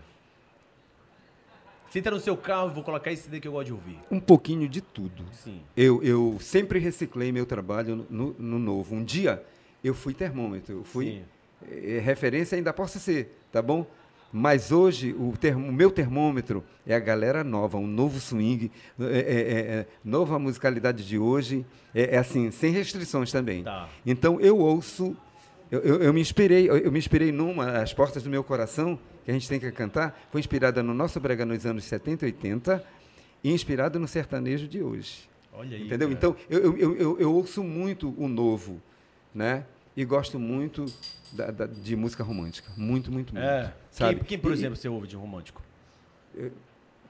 Entra 1.95 2.11
no 2.11 2.19
seu 2.19 2.37
carro, 2.37 2.69
vou 2.69 2.83
colocar 2.83 3.11
esse 3.11 3.23
CD 3.23 3.39
que 3.39 3.47
eu 3.47 3.51
gosto 3.51 3.67
de 3.67 3.73
ouvir. 3.73 3.97
Um 4.11 4.19
pouquinho 4.19 4.69
de 4.69 4.79
tudo. 4.79 5.25
Sim. 5.31 5.61
Eu, 5.75 6.03
eu 6.03 6.37
sempre 6.39 6.77
reciclei 6.77 7.31
meu 7.31 7.45
trabalho 7.47 8.05
no, 8.09 8.35
no 8.37 8.59
novo. 8.59 8.93
Um 8.95 9.03
dia 9.03 9.43
eu 9.83 9.93
fui 9.95 10.13
termômetro, 10.13 10.75
eu 10.77 10.83
fui 10.83 11.23
eh, 11.67 11.99
referência, 12.03 12.55
ainda 12.55 12.71
posso 12.71 12.99
ser, 12.99 13.35
tá 13.51 13.61
bom? 13.61 13.87
Mas 14.31 14.71
hoje 14.71 15.13
o, 15.17 15.33
termo- 15.35 15.67
o 15.67 15.73
meu 15.73 15.89
termômetro 15.89 16.63
é 16.85 16.93
a 16.93 16.99
galera 16.99 17.43
nova, 17.43 17.77
um 17.79 17.87
novo 17.87 18.19
swing, 18.19 18.71
é, 18.99 19.03
é, 19.03 19.07
é, 19.09 19.59
é, 19.79 19.87
nova 20.05 20.37
musicalidade 20.37 21.03
de 21.07 21.17
hoje, 21.17 21.65
é, 21.95 22.15
é 22.15 22.17
assim, 22.19 22.51
sem 22.51 22.71
restrições 22.71 23.31
também. 23.31 23.63
Tá. 23.63 23.89
Então 24.05 24.39
eu 24.39 24.59
ouço, 24.59 25.17
eu, 25.71 25.79
eu, 25.81 26.01
eu 26.03 26.13
me 26.13 26.21
inspirei, 26.21 26.69
eu, 26.69 26.77
eu 26.77 26.91
me 26.91 26.97
inspirei 26.99 27.31
numa, 27.31 27.79
As 27.81 27.93
Portas 27.93 28.23
do 28.23 28.29
Meu 28.29 28.43
Coração, 28.43 28.99
que 29.25 29.31
a 29.31 29.33
gente 29.33 29.47
tem 29.47 29.59
que 29.59 29.71
cantar, 29.71 30.19
foi 30.31 30.39
inspirada 30.39 30.81
no 30.81 30.93
nosso 30.93 31.19
brega 31.19 31.45
nos 31.45 31.65
anos 31.65 31.83
70 31.83 32.25
e 32.25 32.27
80 32.27 32.83
e 33.43 33.51
inspirado 33.53 33.99
no 33.99 34.07
sertanejo 34.07 34.67
de 34.67 34.81
hoje. 34.81 35.29
Olha 35.53 35.75
aí. 35.77 35.85
Entendeu? 35.85 36.07
cara. 36.07 36.13
Então, 36.17 36.35
eu, 36.49 36.77
eu, 36.77 37.19
eu, 37.19 37.33
ouço 37.33 37.63
muito 37.63 38.13
o 38.17 38.27
novo, 38.27 38.81
né? 39.33 39.65
E 39.95 40.05
gosto 40.05 40.39
muito 40.39 40.85
da- 41.33 41.51
da- 41.51 41.65
de 41.65 41.95
música 41.95 42.23
romântica. 42.23 42.71
Muito, 42.77 43.11
muito, 43.11 43.33
muito. 43.33 43.45
É. 43.45 43.73
Sabe? 43.91 44.15
Quem, 44.15 44.23
quem, 44.25 44.39
por 44.39 44.51
E- 44.51 44.53
exemplo, 44.53 44.75
você 44.75 44.87
ouve 44.87 45.07
de 45.07 45.15
romântico? 45.15 45.61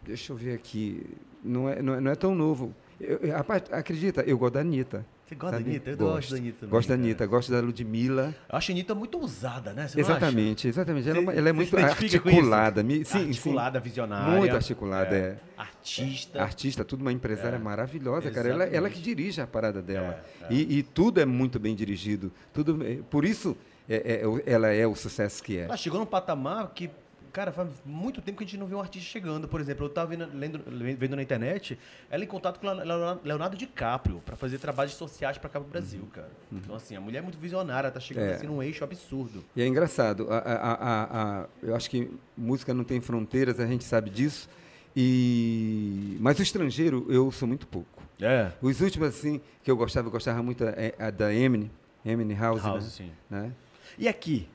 Deixa 0.03 0.31
eu 0.31 0.35
ver 0.37 0.53
aqui. 0.55 1.05
Não 1.43 1.69
é, 1.69 1.81
não 1.81 1.93
é, 1.95 2.01
não 2.01 2.11
é 2.11 2.15
tão 2.15 2.33
novo. 2.33 2.73
Eu, 2.99 3.17
eu- 3.19 3.35
acredita, 3.71 4.21
eu 4.21 4.37
gosto 4.37 4.53
da 4.55 4.61
Anitta. 4.61 5.05
Você 5.29 5.35
gosta 5.35 5.57
sabe? 5.57 5.63
da 5.63 5.69
Anitta? 5.69 5.89
Eu 5.91 5.97
gosto 5.97 6.31
da 6.31 6.37
Anitta 6.37 6.57
também, 6.59 6.69
Gosto 6.71 6.87
da. 6.89 6.93
Anitta, 6.95 7.25
gosto 7.27 7.51
da 7.51 7.59
Ludmilla. 7.59 8.35
Eu 8.51 8.57
acho 8.57 8.71
a 8.71 8.73
Anitta 8.73 8.95
muito 8.95 9.19
ousada, 9.19 9.73
né? 9.73 9.87
Você? 9.87 9.99
Exatamente, 9.99 10.67
exatamente. 10.67 11.07
Ela, 11.07 11.19
é 11.19 11.23
Você- 11.23 11.37
ela 11.37 11.49
é 11.49 11.53
muito 11.53 11.77
articulada. 11.77 12.83
me- 12.83 13.05
sim, 13.05 13.27
articulada, 13.27 13.79
sim. 13.79 13.83
visionária. 13.83 14.37
Muito 14.39 14.55
articulada, 14.55 15.15
é. 15.15 15.37
Artista. 15.55 16.41
Artista, 16.41 16.83
tudo 16.83 17.01
uma 17.01 17.11
empresária 17.13 17.57
É, 17.57 17.59
maravilhosa, 17.59 18.31
cara. 18.31 18.49
Ela, 18.49 18.63
ela 18.63 18.69
exatamente. 18.71 18.93
que 18.95 19.01
dirige 19.01 19.39
a 19.39 19.45
parada 19.45 19.81
dela. 19.83 20.19
É, 20.41 20.45
é. 20.45 20.53
E, 20.53 20.79
e 20.79 20.83
tudo 20.83 21.21
é 21.21 21.25
muito 21.25 21.59
bem 21.59 21.75
dirigido. 21.75 22.31
Tudo, 22.51 22.83
é- 22.83 22.97
por 23.09 23.23
isso 23.23 23.55
é- 23.87 24.21
é- 24.23 24.51
ela 24.51 24.69
é 24.69 24.87
o 24.87 24.95
sucesso 24.95 25.43
que 25.43 25.57
é. 25.59 25.65
Ela 25.65 25.77
chegou 25.77 25.99
num 25.99 26.05
patamar 26.07 26.71
que, 26.73 26.89
cara, 27.31 27.51
faz 27.51 27.69
muito 27.85 28.21
tempo 28.21 28.37
que 28.39 28.43
a 28.43 28.47
gente 28.47 28.57
não 28.59 28.67
vê 28.67 28.75
um 28.75 28.79
artista 28.79 29.09
chegando. 29.09 29.47
Por 29.47 29.61
exemplo, 29.61 29.85
eu 29.85 29.89
tava 29.89 30.07
vendo, 30.15 30.29
lendo- 30.33 30.63
vendo 30.97 31.15
na 31.15 31.21
internet 31.21 31.77
ela 32.09 32.23
em 32.23 32.27
contato 32.27 32.59
com 32.59 32.67
o 32.67 33.19
Leonardo- 33.23 33.57
DiCaprio 33.57 34.21
para 34.25 34.35
fazer 34.35 34.57
trabalhos 34.57 34.93
sociais 34.93 35.37
para 35.37 35.49
cá 35.49 35.59
pro 35.59 35.69
Brasil, 35.69 36.07
cara. 36.13 36.29
Então, 36.51 36.75
assim, 36.75 36.95
a 36.95 37.01
mulher 37.01 37.19
é 37.19 37.21
muito 37.21 37.37
visionária, 37.37 37.89
tá 37.91 37.99
chegando 37.99 38.25
Uhum. 38.25 38.31
É. 38.31 38.35
assim 38.35 38.47
num 38.47 38.63
eixo 38.63 38.83
absurdo. 38.83 39.43
E 39.55 39.61
é 39.61 39.67
engraçado, 39.67 40.27
a- 40.31 40.37
a- 40.37 40.73
a- 40.73 41.41
a- 41.43 41.47
eu 41.61 41.75
acho 41.75 41.89
que 41.89 42.09
música 42.37 42.73
não 42.73 42.83
tem 42.83 42.99
fronteiras, 43.01 43.59
a 43.59 43.65
gente 43.67 43.83
sabe 43.83 44.09
disso. 44.09 44.49
E 44.95 46.17
mas 46.19 46.39
o 46.39 46.41
estrangeiro 46.43 47.05
eu 47.09 47.25
ouço 47.25 47.45
muito 47.47 47.65
pouco. 47.67 48.03
É. 48.21 48.51
Os 48.61 48.81
últimos 48.81 49.07
assim 49.09 49.39
que 49.63 49.71
eu 49.71 49.77
gostava, 49.77 50.07
eu 50.07 50.11
gostava 50.11 50.41
muito 50.43 50.63
é, 50.63 50.93
a 50.99 51.09
da 51.09 51.33
Eminem, 51.33 51.71
Eminem 52.05 52.37
House, 52.37 52.61
House, 52.61 52.83
né? 52.83 52.89
sim. 52.89 53.11
né? 53.29 53.51
E 53.97 54.07
aqui? 54.07 54.47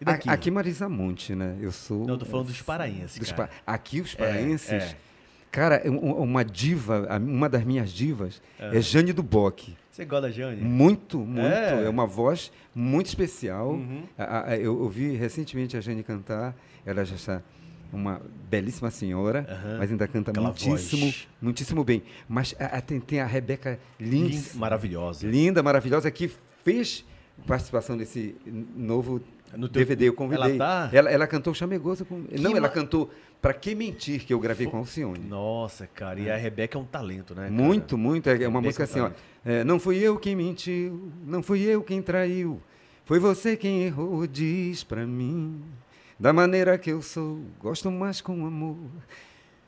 E 0.00 0.04
daqui? 0.04 0.28
Aqui 0.30 0.50
Marisa 0.50 0.88
Monte, 0.88 1.34
né? 1.34 1.56
Eu 1.60 1.72
sou. 1.72 2.06
Não, 2.06 2.14
eu 2.14 2.18
tô 2.18 2.24
falando 2.26 2.46
dos 2.46 2.62
paraenses, 2.62 3.18
dos 3.18 3.32
cara. 3.32 3.48
pa- 3.48 3.54
Aqui 3.66 4.00
os 4.00 4.14
paraenses. 4.14 4.70
é. 4.72 4.96
Cara, 5.50 5.82
um- 5.86 5.94
um- 6.10 6.22
uma 6.22 6.44
diva, 6.44 7.08
uma 7.18 7.48
das 7.48 7.64
minhas 7.64 7.90
divas 7.90 8.40
é, 8.58 8.80
Jane 8.82 9.12
do 9.14 9.22
Bock. 9.22 9.74
Você 9.90 10.04
gosta 10.04 10.28
da 10.28 10.30
Jane? 10.30 10.60
Muito, 10.62 11.18
muito. 11.18 11.40
É. 11.46 11.84
É. 11.84 11.88
uma 11.88 12.06
voz 12.06 12.52
muito 12.74 13.06
especial. 13.06 13.70
Uhum. 13.72 14.02
Eu 14.60 14.78
ouvi 14.78 15.16
recentemente 15.16 15.76
a 15.76 15.80
Jane 15.80 16.02
cantar. 16.02 16.54
Ela 16.86 17.04
já 17.04 17.16
está 17.16 17.42
uma 17.92 18.20
belíssima 18.50 18.90
senhora, 18.90 19.46
Aham. 19.48 19.78
mas 19.78 19.90
ainda 19.90 20.06
canta 20.06 20.30
Aquela 20.30 20.48
muitíssimo, 20.48 21.06
voz. 21.06 21.28
muitíssimo 21.40 21.82
bem. 21.82 22.02
Mas 22.28 22.54
a- 22.60 22.76
a- 22.76 22.80
tem, 22.82 23.00
tem 23.00 23.18
a 23.20 23.26
Rebeca 23.26 23.80
Lins, 23.98 24.48
Linda, 24.52 24.58
maravilhosa. 24.60 25.26
linda, 25.26 25.62
maravilhosa, 25.62 26.10
que 26.10 26.30
fez 26.62 27.04
participação 27.46 27.96
nesse 27.96 28.36
novo 28.76 29.20
No 29.56 29.68
teu- 29.68 29.80
DVD. 29.80 30.08
Eu 30.08 30.12
convidei. 30.14 30.56
Ela 30.56 30.58
tá? 30.58 30.90
ela, 30.92 31.10
ela 31.10 31.26
cantou 31.26 31.54
Chamegoso. 31.54 32.04
Com... 32.04 32.24
Não, 32.38 32.50
ela 32.52 32.62
ma- 32.62 32.68
cantou 32.68 33.10
Pra 33.40 33.54
Que 33.54 33.74
Mentir, 33.74 34.24
que 34.26 34.34
eu 34.34 34.40
gravei 34.40 34.66
com 34.66 34.76
a 34.76 34.80
Alcione. 34.80 35.20
Nossa, 35.20 35.86
cara, 35.86 36.18
e 36.18 36.28
a 36.30 36.36
Rebeca 36.36 36.76
é 36.76 36.80
um 36.80 36.84
talento, 36.84 37.34
né? 37.34 37.42
cara? 37.42 37.52
Muito, 37.52 37.96
muito. 37.96 38.28
É 38.28 38.32
uma 38.32 38.38
Rebeca 38.40 38.60
música 38.60 38.84
assim, 38.84 38.98
ó. 39.00 39.04
Talento. 39.04 39.22
é, 39.44 39.62
não 39.64 39.78
fui 39.78 39.98
eu 39.98 40.18
quem 40.18 40.34
mentiu, 40.34 41.10
não 41.24 41.42
fui 41.42 41.62
eu 41.62 41.82
quem 41.82 42.02
traiu. 42.02 42.60
Foi 43.04 43.18
você 43.20 43.56
quem 43.56 43.84
errou, 43.84 44.26
diz 44.26 44.82
pra 44.84 45.06
mim. 45.06 45.62
Da 46.18 46.32
maneira 46.32 46.76
que 46.76 46.90
eu 46.90 47.00
sou, 47.00 47.40
gosto 47.60 47.90
mais 47.92 48.20
com 48.20 48.44
amor. 48.44 48.76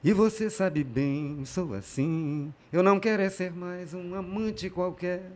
E 0.03 0.13
você 0.13 0.51
sabe 0.51 0.83
bem, 0.83 1.45
sou 1.45 1.73
assim. 1.75 2.53
Eu 2.73 2.83
não 2.83 2.99
quero 2.99 3.23
é 3.23 3.31
ser 3.31 3.53
mais 3.53 3.95
um 3.95 4.15
amante 4.17 4.69
qualquer. 4.69 5.31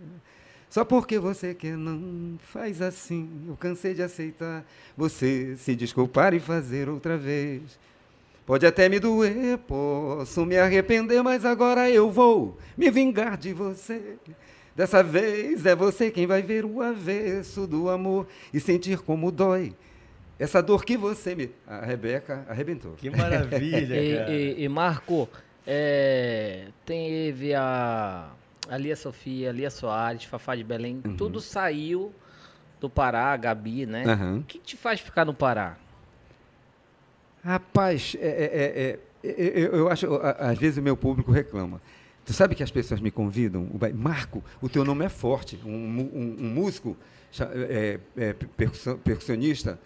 Só 0.75 0.85
porque 0.85 1.20
você 1.20 1.55
quer, 1.55 1.77
não 1.77 2.37
faz 2.41 2.83
assim. 2.83 3.31
Eu 3.47 3.57
cansei 3.57 3.95
de 3.95 4.03
aceitar 4.03 4.66
você 4.97 5.55
se 5.57 5.77
desculpar 5.77 6.35
e 6.35 6.41
fazer 6.41 6.89
outra 6.89 7.16
vez. 7.16 7.79
Pode 8.45 8.66
até 8.66 8.89
me 8.89 8.99
doer, 8.99 9.57
posso 9.59 10.45
me 10.45 10.59
arrepender, 10.59 11.22
mas 11.22 11.45
agora 11.45 11.89
eu 11.89 12.11
vou 12.11 12.59
me 12.77 12.91
vingar 12.91 13.37
de 13.37 13.53
você. 13.53 14.16
Dessa 14.75 15.01
vez 15.01 15.64
é 15.64 15.77
você 15.77 16.11
quem 16.11 16.27
vai 16.27 16.43
ver 16.43 16.64
o 16.64 16.83
avesso 16.83 17.68
do 17.68 17.89
amor 17.89 18.27
e 18.53 18.59
sentir 18.59 18.99
como 18.99 19.31
dói. 19.31 19.72
Essa 20.41 20.61
dor 20.61 20.85
que 20.85 20.97
você 20.97 21.37
me. 21.37 21.51
A 21.68 21.87
Rebeca 21.87 22.45
arrebentou. 22.49 22.95
Que 22.95 23.11
maravilha, 23.11 23.95
E, 24.03 24.16
cara. 24.16 24.33
e- 24.33 24.64
e, 24.64 24.68
Marco, 24.68 25.29
é, 25.64 26.64
teve 26.85 27.55
a, 27.55 28.29
a 28.69 28.77
Lia 28.77 28.97
Sofia, 28.97 29.51
a 29.51 29.53
Lia 29.53 29.71
Soares, 29.71 30.25
Fafá 30.25 30.55
de 30.57 30.65
Belém, 30.65 31.01
Uhum. 31.05 31.17
tudo 31.17 31.41
saiu 31.41 32.12
do 32.81 32.89
Pará, 32.91 33.33
a 33.33 33.37
Gabi, 33.37 33.87
né? 33.87 34.05
Aham. 34.07 34.39
O 34.39 34.43
que 34.45 34.59
te 34.59 34.77
faz 34.77 35.01
ficar 35.01 35.25
no 35.25 35.35
Pará? 35.35 35.77
Rapaz, 37.45 38.17
é, 38.19 38.27
é, 38.27 38.99
é, 39.27 39.31
é, 39.31 39.59
eu, 39.65 39.73
eu 39.73 39.89
acho, 39.91 40.07
às 40.39 40.59
vezes 40.59 40.79
o 40.79 40.83
meu 40.83 40.97
público 40.97 41.31
reclama. 41.31 41.81
Tu 42.25 42.33
sabe 42.33 42.55
que 42.55 42.62
as 42.62 42.71
pessoas 42.71 43.01
me 43.01 43.11
convidam, 43.11 43.69
Marco, 43.95 44.43
o 44.62 44.69
teu 44.69 44.83
nome 44.83 45.05
é 45.05 45.11
forte. 45.11 45.61
Um, 45.65 45.71
um- 45.71 46.37
um 46.41 46.49
músico, 46.49 46.97
é, 47.69 48.01
é, 48.17 48.33
percussionista, 48.33 49.79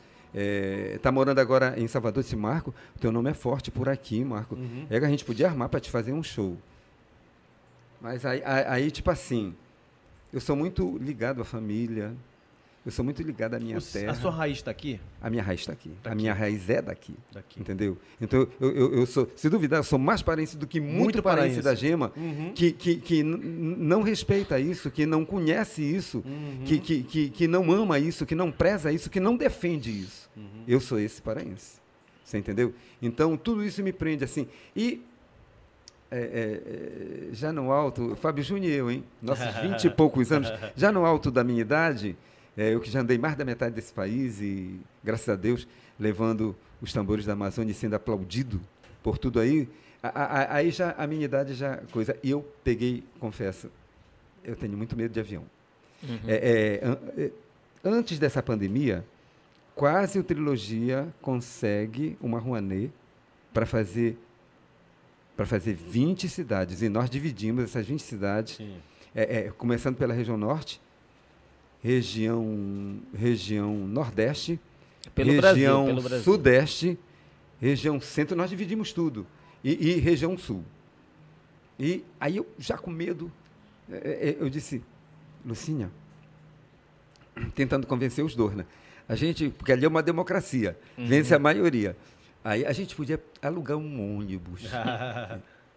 está 0.94 1.10
morando 1.10 1.40
agora 1.40 1.74
em 1.76 1.88
Salvador, 1.88 2.22
disse, 2.22 2.36
Marco, 2.36 2.72
o 2.94 2.98
teu 3.00 3.10
nome 3.10 3.30
é 3.30 3.34
forte 3.34 3.72
por 3.72 3.88
aqui, 3.88 4.22
Marco. 4.24 4.54
Uhum. 4.54 4.86
É 4.88 5.00
que 5.00 5.04
a 5.04 5.08
gente 5.08 5.24
podia 5.24 5.48
armar 5.48 5.68
para 5.68 5.80
te 5.80 5.90
fazer 5.90 6.12
um 6.12 6.22
show. 6.22 6.56
Mas 8.00 8.24
aí, 8.24 8.42
aí, 8.44 8.90
tipo 8.90 9.10
assim, 9.10 9.54
eu 10.32 10.40
sou 10.40 10.54
muito 10.54 10.96
ligado 10.98 11.42
à 11.42 11.44
família, 11.44 12.14
eu 12.86 12.92
sou 12.92 13.04
muito 13.04 13.22
ligado 13.22 13.54
à 13.54 13.58
minha 13.60 13.76
O- 13.78 13.82
terra. 13.82 14.12
A 14.12 14.14
sua 14.14 14.30
raiz 14.30 14.62
tá 14.62 14.70
aqui? 14.70 15.00
A 15.20 15.28
minha 15.28 15.42
raiz 15.42 15.60
está 15.60 15.72
aqui. 15.72 15.90
Tá 16.02 16.12
A 16.12 16.14
minha 16.14 16.32
raiz 16.32 16.70
é 16.70 16.80
daqui. 16.80 17.12
Daqui. 17.32 17.60
Entendeu? 17.60 17.98
Então, 18.20 18.46
eu, 18.60 18.70
eu, 18.74 18.94
eu 19.00 19.06
sou, 19.06 19.28
se 19.34 19.48
duvidar, 19.50 19.80
eu 19.80 19.84
sou 19.84 19.98
mais 19.98 20.22
paraense 20.22 20.56
do 20.56 20.66
que 20.66 20.80
muito, 20.80 20.96
Muito 21.04 21.22
paraense 21.22 21.60
paraense. 21.60 21.62
da 21.62 21.74
Gema, 21.74 22.12
Uhum. 22.16 22.52
que, 22.54 22.70
que, 22.72 22.96
que 22.96 23.22
não 23.22 24.02
respeita 24.02 24.58
isso, 24.60 24.90
que 24.90 25.04
não 25.04 25.24
conhece 25.24 25.82
isso, 25.82 26.22
Uhum. 26.24 26.62
que, 26.64 26.78
que, 26.78 27.02
que, 27.02 27.30
que 27.30 27.48
não 27.48 27.70
ama 27.72 27.98
isso, 27.98 28.24
que 28.24 28.34
não 28.34 28.50
preza 28.52 28.92
isso, 28.92 29.10
que 29.10 29.18
não 29.20 29.36
defende 29.36 29.90
isso. 29.90 30.30
Uhum. 30.36 30.62
Eu 30.66 30.80
sou 30.80 30.98
esse 31.00 31.20
paraense. 31.20 31.78
Você 32.24 32.38
entendeu? 32.38 32.72
Então, 33.02 33.36
tudo 33.36 33.64
isso 33.64 33.82
me 33.82 33.92
prende 33.92 34.22
assim. 34.22 34.46
E 34.76 35.02
é, 36.10 36.18
é, 36.18 37.28
é, 37.30 37.34
já 37.34 37.52
no 37.52 37.70
alto, 37.70 38.16
Fábio 38.16 38.42
Júnior 38.42 38.70
e 38.72 38.74
eu, 38.74 38.90
hein? 38.90 39.04
Nossos 39.20 39.44
vinte 39.62 39.84
e 39.84 39.90
poucos 39.90 40.30
anos, 40.32 40.48
já 40.76 40.90
no 40.92 41.04
alto 41.04 41.30
da 41.30 41.44
minha 41.44 41.60
idade, 41.60 42.16
é, 42.56 42.74
eu 42.74 42.80
que 42.80 42.90
já 42.90 43.00
andei 43.00 43.18
mais 43.18 43.36
da 43.36 43.44
metade 43.44 43.74
desse 43.74 43.92
país 43.92 44.40
e, 44.40 44.80
graças 45.04 45.28
a 45.28 45.36
Deus, 45.36 45.66
levando 45.98 46.56
os 46.80 46.92
tambores 46.92 47.24
da 47.26 47.32
Amazônia 47.34 47.72
e 47.72 47.74
sendo 47.74 47.94
aplaudido 47.94 48.60
por 49.02 49.18
tudo 49.18 49.38
aí, 49.40 49.68
a- 50.02 50.08
a- 50.08 50.54
aí 50.56 50.70
já 50.70 50.94
a 50.96 51.06
minha 51.06 51.24
idade 51.24 51.54
já 51.54 51.78
coisa. 51.92 52.16
E 52.22 52.30
eu 52.30 52.46
peguei, 52.64 53.02
confesso, 53.20 53.70
eu 54.44 54.54
tenho 54.56 54.76
muito 54.76 54.96
medo 54.96 55.12
de 55.12 55.20
avião. 55.20 55.44
É, 56.26 56.80
é, 56.82 56.86
an- 56.86 56.98
é, 57.16 57.30
antes 57.84 58.18
dessa 58.18 58.40
pandemia, 58.42 59.04
quase 59.74 60.18
o 60.18 60.22
Trilogia 60.24 61.08
consegue 61.20 62.16
uma 62.20 62.38
Rouanet 62.38 62.90
para 63.52 63.66
fazer 63.66 64.16
para 65.38 65.46
fazer 65.46 65.74
20 65.74 66.28
cidades. 66.28 66.82
E 66.82 66.88
nós 66.88 67.08
dividimos 67.08 67.62
essas 67.62 67.86
20 67.86 68.00
cidades, 68.00 68.60
é, 69.14 69.38
é, 69.38 69.50
começando 69.52 69.94
pela 69.94 70.12
região 70.12 70.36
norte, 70.36 70.80
região, 71.80 72.98
região 73.14 73.72
nordeste, 73.86 74.58
Pelo 75.14 75.30
região 75.30 75.94
Brasil, 75.94 76.24
sudeste, 76.24 76.98
região 77.60 78.00
centro, 78.00 78.36
nós 78.36 78.50
dividimos 78.50 78.92
tudo. 78.92 79.24
e, 79.62 79.90
e 79.90 80.00
região 80.00 80.36
sul. 80.36 80.64
E 81.78 82.04
aí 82.18 82.38
eu 82.38 82.46
já 82.58 82.76
com 82.76 82.90
medo, 82.90 83.30
é, 83.88 84.30
é, 84.30 84.36
eu 84.40 84.50
disse, 84.50 84.82
Lucinha, 85.46 85.88
tentando 87.54 87.86
convencer 87.86 88.24
os 88.24 88.34
dois, 88.34 88.56
né? 88.56 88.66
A 89.08 89.14
gente, 89.14 89.50
porque 89.50 89.70
ali 89.70 89.84
é 89.84 89.88
uma 89.88 90.02
democracia, 90.02 90.76
uhum. 90.98 91.06
vence 91.06 91.32
a 91.32 91.38
maioria. 91.38 91.96
Aí 92.48 92.64
a 92.64 92.72
gente 92.72 92.96
podia 92.96 93.20
alugar 93.42 93.76
um 93.76 94.16
ônibus. 94.16 94.62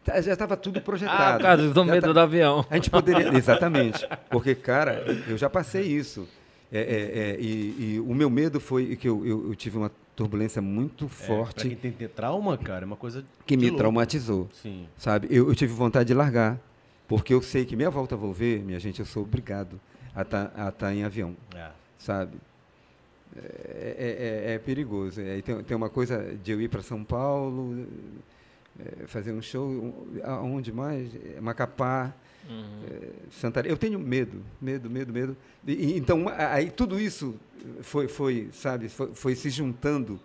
Tá, 0.04 0.20
já 0.20 0.34
estava 0.34 0.58
tudo 0.58 0.82
projetado. 0.82 1.36
Ah, 1.36 1.40
cara, 1.40 1.68
do 1.68 1.86
medo 1.86 2.08
tá, 2.08 2.12
do 2.12 2.20
avião. 2.20 2.66
A 2.72 2.74
gente 2.74 2.90
poderia, 2.90 3.28
exatamente, 3.38 4.04
porque 4.32 4.56
cara, 4.56 5.06
eu 5.28 5.38
já 5.38 5.48
passei 5.48 5.84
isso. 5.84 6.28
É, 6.72 6.80
é, 6.80 7.20
é, 7.20 7.38
e, 7.40 7.76
e, 7.78 8.00
o 8.00 8.12
meu 8.16 8.28
medo 8.28 8.60
foi 8.60 8.96
que 8.96 9.08
eu, 9.08 9.24
eu, 9.24 9.50
eu 9.50 9.56
tive 9.56 9.78
uma 9.78 9.92
turbulência 10.16 10.60
muito 10.60 11.06
é, 11.06 11.08
forte. 11.08 11.68
Pra 11.68 11.78
quem 11.78 11.92
tem, 11.92 12.08
trauma, 12.08 12.58
cara, 12.58 12.84
é 12.84 12.88
uma 12.88 12.96
coisa 12.96 13.24
que 13.46 13.56
me 13.56 13.66
louco. 13.66 13.78
traumatizou. 13.78 14.50
Sim. 14.52 14.88
Sabe? 14.98 15.28
Eu, 15.30 15.50
eu, 15.50 15.54
tive 15.54 15.72
vontade 15.72 16.08
de 16.08 16.16
largar, 16.16 16.60
porque 17.08 17.32
eu 17.32 17.42
sei 17.44 17.64
que 17.64 17.76
minha 17.76 17.92
volta 17.92 18.16
a 18.16 18.18
volver, 18.18 18.64
minha 18.64 18.80
gente, 18.80 19.02
eu 19.02 19.06
sou 19.06 19.22
obrigado 19.22 19.80
a 20.16 20.24
estar 20.24 20.46
tá, 20.48 20.72
tá 20.72 20.92
em 20.92 21.04
avião. 21.04 21.38
É. 21.56 21.70
Sabe? 22.00 22.40
É, 23.36 23.96
é, 23.98 24.52
é, 24.52 24.54
é 24.56 24.60
perigoso. 24.60 25.22
É, 25.22 25.42
tem, 25.42 25.64
tem 25.64 25.78
uma 25.78 25.90
coisa 25.90 26.36
de 26.44 26.52
eu 26.52 26.62
ir 26.62 26.70
para 26.70 26.82
São 26.82 27.04
Paulo, 27.04 27.88
é, 28.80 29.08
fazer 29.08 29.32
um 29.32 29.42
show, 29.42 30.08
aonde 30.24 30.72
mais? 30.72 31.10
Macapá, 31.42 32.14
uhum. 32.50 33.12
Santarém. 33.32 33.72
Eu 33.72 33.78
tenho 33.78 34.00
medo, 34.00 34.42
medo, 34.62 34.90
medo, 34.90 35.14
medo. 35.14 35.38
E, 35.66 35.98
então, 35.98 36.26
aí 36.28 36.70
tudo 36.70 37.00
isso 37.00 37.36
foi, 37.82 38.08
foi 38.08 38.50
sabe, 38.52 38.90
foi, 38.90 39.14
foi 39.14 39.36
se 39.36 39.50
juntando 39.50 40.20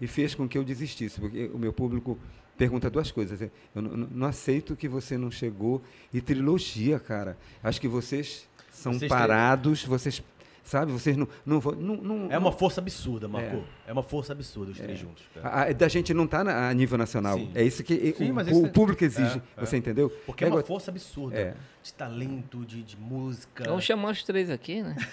e 0.00 0.06
fez 0.06 0.34
com 0.34 0.48
que 0.48 0.58
eu 0.58 0.64
desistisse, 0.64 1.20
porque 1.20 1.50
o 1.52 1.58
meu 1.58 1.72
público 1.72 2.18
pergunta 2.56 2.90
duas 2.90 3.10
coisas. 3.10 3.40
Eu 3.74 3.82
não, 3.82 3.90
não, 3.96 4.26
aceito 4.26 4.76
que 4.76 4.88
você 4.88 5.16
não 5.18 5.30
chegou. 5.30 5.82
E 6.12 6.20
trilogia, 6.20 6.98
cara. 6.98 7.36
Acho 7.62 7.80
que 7.80 7.88
vocês 7.88 8.48
são 8.72 8.92
vocês 8.92 9.08
parados, 9.08 9.80
têm... 9.80 9.88
vocês 9.88 10.22
Sabe? 10.64 10.90
Vocês 10.92 11.14
não. 11.14 11.28
não, 11.44 11.60
não, 11.60 11.96
não 11.96 12.32
é 12.32 12.38
uma 12.38 12.50
força 12.50 12.80
absurda, 12.80 13.28
Marco. 13.28 13.56
É, 13.86 13.90
é 13.90 13.92
uma 13.92 14.02
força 14.02 14.32
absurda 14.32 14.72
os 14.72 14.78
três 14.78 14.98
é. 14.98 15.02
juntos. 15.02 15.22
A, 15.42 15.70
da 15.72 15.88
gente 15.88 16.14
não 16.14 16.24
está 16.24 16.40
a 16.40 16.72
nível 16.72 16.96
nacional. 16.96 17.36
Sim. 17.36 17.50
É 17.54 17.62
isso 17.62 17.84
que 17.84 18.14
Sim, 18.16 18.32
o, 18.32 18.64
o, 18.64 18.70
público 18.70 19.04
exige. 19.04 19.42
É, 19.56 19.60
você 19.60 19.76
entendeu? 19.76 20.10
Porque 20.24 20.44
é, 20.44 20.48
uma 20.48 20.62
força 20.62 20.90
absurda 20.90 21.54
de 21.82 21.92
talento, 21.92 22.64
de, 22.64 22.82
de 22.82 22.96
música. 22.96 23.64
Vamos 23.64 23.84
chamar 23.84 24.12
os 24.12 24.22
três 24.22 24.48
aqui, 24.48 24.82
né? 24.82 24.96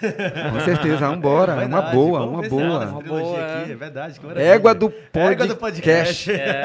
Com 0.52 0.60
certeza, 0.60 1.00
vamos 1.00 1.18
embora. 1.18 1.62
É 1.62 1.66
uma 1.66 1.82
boa, 1.82 2.24
uma 2.24 2.48
boa. 2.48 2.86
Uma 2.86 3.02
boa. 3.02 3.60
Aqui, 3.60 3.72
é 3.72 3.74
verdade. 3.76 4.18
Égua 4.36 4.74
do 4.74 4.88
podcast. 4.88 5.32
Égua 5.32 5.46
do 5.46 5.56
podcast. 5.56 6.32
É. 6.32 6.62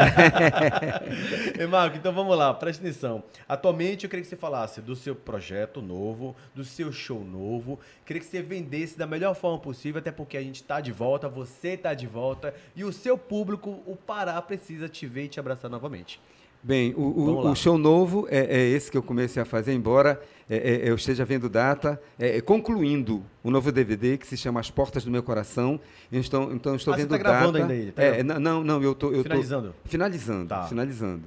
Marco, 1.68 1.98
então 1.98 2.14
vamos 2.14 2.38
lá, 2.38 2.54
preste 2.54 2.80
atenção. 2.80 3.22
Atualmente 3.50 4.06
eu 4.06 4.10
queria 4.10 4.24
que 4.24 4.30
você 4.30 4.38
falasse 4.38 4.80
do 4.80 4.96
seu 4.96 5.14
projeto 5.14 5.82
novo, 5.82 6.34
do 6.56 6.64
seu 6.64 6.90
show 6.94 7.26
novo. 7.26 7.78
Queria 8.06 8.22
que 8.22 8.28
você 8.28 8.42
vendesse 8.42 8.77
da 8.98 9.08
melhor 9.08 9.36
forma 9.36 9.60
possível, 9.60 10.00
até 10.00 10.12
porque 10.12 10.38
a 10.38 10.42
gente 10.42 10.58
está 10.58 10.80
de 10.80 10.92
volta, 10.92 11.28
você 11.28 11.70
está 11.70 11.94
de 11.94 12.08
volta 12.08 12.54
e 12.76 12.84
o 12.84 12.94
seu 12.94 13.18
público, 13.18 13.82
o 13.86 13.96
Pará, 13.96 14.42
precisa 14.42 14.88
te 14.88 15.06
ver 15.06 15.26
e 15.26 15.28
te 15.28 15.40
abraçar 15.40 15.70
novamente. 15.70 16.20
Bem, 16.64 16.94
o, 16.98 17.02
o, 17.02 17.52
o, 17.52 17.56
show 17.56 17.78
novo 17.78 18.28
é, 18.30 18.40
é, 18.40 18.70
esse 18.70 18.92
que 18.92 18.98
eu 18.98 19.04
comecei 19.04 19.42
a 19.42 19.46
fazer, 19.46 19.74
embora 19.74 20.20
é, 20.50 20.58
é, 20.58 20.90
eu 20.90 20.96
esteja 20.96 21.24
vendo 21.24 21.48
data, 21.48 22.02
é, 22.20 22.38
é, 22.38 22.42
concluindo 22.42 23.24
o 23.44 23.52
novo 23.52 23.72
DVD 23.72 24.18
que 24.18 24.26
se 24.26 24.36
chama 24.36 24.60
As 24.60 24.70
Portas 24.70 25.06
do 25.06 25.12
Meu 25.12 25.22
Coração. 25.22 25.80
Então, 26.12 26.52
então 26.52 26.76
estou 26.76 26.94
ah, 26.94 26.98
vendo 26.98 27.10
você 27.10 27.18
tá 27.18 27.24
data. 27.24 27.38
gravando 27.38 27.58
ainda 27.60 27.74
ele? 27.76 27.92
Tá 27.92 28.24
não, 28.40 28.64
não, 28.64 28.82
eu 28.82 28.96
tô, 28.96 29.12
eu 29.12 29.24
finalizando. 29.24 29.76
Tô 29.84 29.90
finalizando, 29.90 30.50
tá. 30.50 30.64
finalizando, 30.64 31.24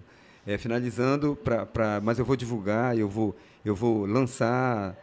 é, 0.47 0.59
finalizando. 0.59 1.37
Pra, 1.37 2.01
mas 2.03 2.19
eu 2.19 2.25
vou 2.25 2.37
divulgar, 2.37 2.99
eu 2.99 3.09
vou, 3.09 3.35
eu 3.65 3.75
vou 3.75 4.05
lançar, 4.05 4.97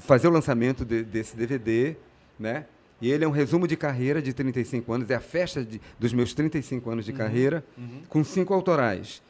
fazer 0.00 0.28
o 0.28 0.30
lançamento 0.30 0.84
de, 0.84 1.02
desse 1.02 1.36
DVD, 1.36 1.96
né? 2.38 2.66
E 3.00 3.10
ele 3.10 3.24
é 3.24 3.28
um 3.28 3.32
resumo 3.32 3.68
de 3.68 3.76
carreira 3.76 4.22
de 4.22 4.32
35 4.32 4.92
anos, 4.92 5.10
é 5.10 5.14
a 5.14 5.20
festa 5.20 5.64
de, 5.64 5.80
dos 5.98 6.12
meus 6.12 6.32
35 6.32 6.90
anos 6.90 7.04
de 7.04 7.10
uhum, 7.10 7.18
carreira, 7.18 7.64
uhum. 7.76 8.02
com 8.08 8.24
cinco 8.24 8.54
autorais 8.54 9.20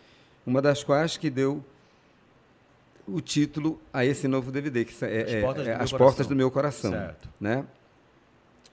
uma 0.47 0.61
das 0.61 0.83
quais 0.83 1.17
que 1.17 1.31
deu 1.31 1.65
o 3.07 3.21
título 3.21 3.81
a 3.93 4.05
esse 4.05 4.27
novo 4.29 4.51
DVD, 4.51 4.85
que 4.85 5.05
é, 5.05 5.23
As 5.23 5.41
Portas, 5.43 5.67
é, 5.67 5.77
do, 5.77 5.83
As 5.83 5.93
meu 5.93 5.99
Portas 5.99 6.27
do 6.27 6.37
Meu 6.37 6.51
Coração. 6.51 6.93
Certo. 6.93 7.29
Né? 7.41 7.65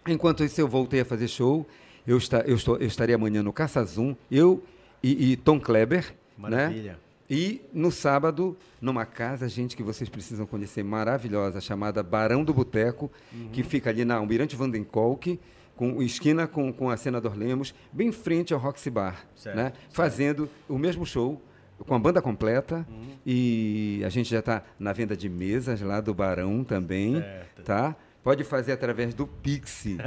Enquanto 0.07 0.43
isso, 0.43 0.59
eu 0.59 0.67
voltei 0.67 1.01
a 1.01 1.05
fazer 1.05 1.27
show. 1.27 1.67
Eu, 2.07 2.17
está, 2.17 2.39
eu, 2.41 2.55
estou, 2.55 2.77
eu 2.77 2.87
estaria 2.87 3.15
amanhã 3.15 3.43
no 3.43 3.53
Caça 3.53 3.83
Zoom, 3.83 4.15
eu 4.31 4.63
e, 5.03 5.31
e 5.31 5.35
Tom 5.35 5.59
Kleber. 5.59 6.13
Né? 6.37 6.49
Maravilha. 6.49 6.91
Né? 6.93 6.97
E 7.33 7.61
no 7.71 7.93
sábado, 7.93 8.57
numa 8.81 9.05
casa, 9.05 9.47
gente, 9.47 9.77
que 9.77 9.81
vocês 9.81 10.09
precisam 10.09 10.45
conhecer, 10.45 10.83
maravilhosa, 10.83 11.61
chamada 11.61 12.03
Barão 12.03 12.43
do 12.43 12.53
Boteco, 12.53 13.09
uhum. 13.31 13.47
que 13.53 13.63
fica 13.63 13.89
ali 13.89 14.03
na 14.03 14.15
Almirante 14.15 14.53
Vandenkolk, 14.53 15.39
com 15.73 16.03
esquina 16.03 16.45
com, 16.45 16.73
com 16.73 16.89
a 16.89 16.97
Senador 16.97 17.37
Lemos, 17.37 17.73
bem 17.89 18.09
em 18.09 18.11
frente 18.11 18.53
ao 18.53 18.59
Roxy 18.59 18.89
Bar, 18.89 19.25
certo, 19.33 19.55
né? 19.55 19.63
Certo. 19.63 19.95
fazendo 19.95 20.49
o 20.67 20.77
mesmo 20.77 21.05
show 21.05 21.41
com 21.87 21.95
a 21.95 21.99
banda 21.99 22.21
completa 22.21 22.85
uhum. 22.89 23.15
e 23.25 24.01
a 24.05 24.09
gente 24.09 24.29
já 24.29 24.39
está 24.39 24.61
na 24.77 24.91
venda 24.91 25.15
de 25.15 25.29
mesas 25.29 25.79
lá 25.79 26.01
do 26.01 26.13
Barão 26.13 26.65
também, 26.65 27.21
certo. 27.21 27.63
tá? 27.63 27.95
Pode 28.23 28.43
fazer 28.43 28.73
através 28.73 29.13
do 29.15 29.25
Pix 29.25 29.85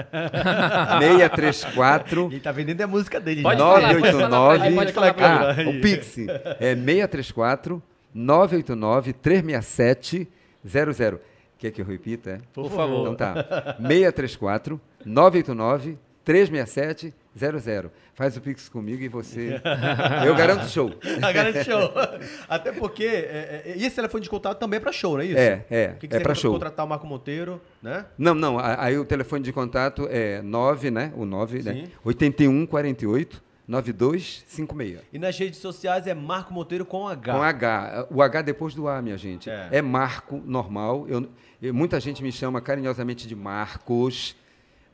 634 1.01 2.27
Ele 2.27 2.37
está 2.37 2.53
vendendo 2.53 2.81
a 2.83 2.87
música 2.87 3.21
dele. 3.21 3.43
Pode 3.43 3.59
989 3.59 4.75
pode 4.75 4.93
falar, 4.93 5.15
pode 5.15 5.21
falar, 5.21 5.61
ah, 5.61 5.69
o 5.69 5.81
Pix 5.81 6.19
é 6.61 6.75
634 6.77 7.83
989 8.15 9.13
367 9.15 10.29
00. 10.65 11.21
Quer 11.59 11.71
que 11.71 11.81
eu 11.81 11.87
repita? 11.87 12.31
É? 12.31 12.41
Por 12.53 12.71
favor. 12.71 13.01
Então 13.01 13.15
tá. 13.17 13.35
634 13.81 14.81
989 15.05 15.99
367 16.25 17.07
00. 17.09 17.24
Faz 18.15 18.37
o 18.37 18.41
Pix 18.41 18.69
comigo 18.69 19.03
e 19.03 19.09
você. 19.09 19.61
Eu 20.25 20.35
garanto 20.37 20.69
show. 20.69 20.93
garanto 21.33 21.65
show. 21.65 21.91
Até 22.49 22.71
porque. 22.73 23.05
É, 23.05 23.63
é, 23.67 23.75
e 23.77 23.85
esse 23.85 23.97
telefone 23.97 24.23
de 24.23 24.31
contato 24.31 24.59
também 24.59 24.77
é 24.77 24.81
para 24.81 24.93
show, 24.93 25.15
não 25.15 25.21
é 25.21 25.27
isso? 25.27 25.39
É, 25.39 25.65
é. 25.69 25.89
Que 25.99 26.07
que 26.07 26.17
é 26.17 26.21
para 26.21 26.35
show. 26.35 26.53
contratar 26.53 26.87
o 26.87 26.89
Marco 26.89 27.07
Monteiro, 27.07 27.61
né? 27.83 28.07
Não, 28.17 28.35
não. 28.35 28.59
Aí 28.59 28.97
o 28.97 29.05
telefone 29.05 29.43
de 29.43 29.53
contato 29.53 30.07
é 30.11 30.41
9, 30.43 30.91
né? 30.91 31.13
O 31.17 31.25
9, 31.25 31.63
Sim. 31.63 31.69
né? 31.69 31.85
8148 32.05 33.43
9256. 33.67 35.01
E 35.13 35.19
nas 35.19 35.39
redes 35.39 35.59
sociais 35.59 36.07
é 36.07 36.15
Marco 36.15 36.53
Monteiro 36.53 36.85
com 36.85 37.09
H. 37.09 37.33
Com 37.33 37.43
H. 37.43 38.07
O 38.11 38.23
H 38.23 38.43
depois 38.43 38.75
do 38.75 38.87
A, 38.89 39.01
minha 39.01 39.17
gente. 39.17 39.49
É, 39.49 39.69
é 39.73 39.83
Marco 39.83 40.41
normal. 40.45 41.07
Eu, 41.09 41.29
eu, 41.61 41.73
muita 41.73 41.99
gente 41.99 42.23
me 42.23 42.31
chama 42.31 42.61
carinhosamente 42.61 43.27
de 43.27 43.35
Marcos 43.35 44.37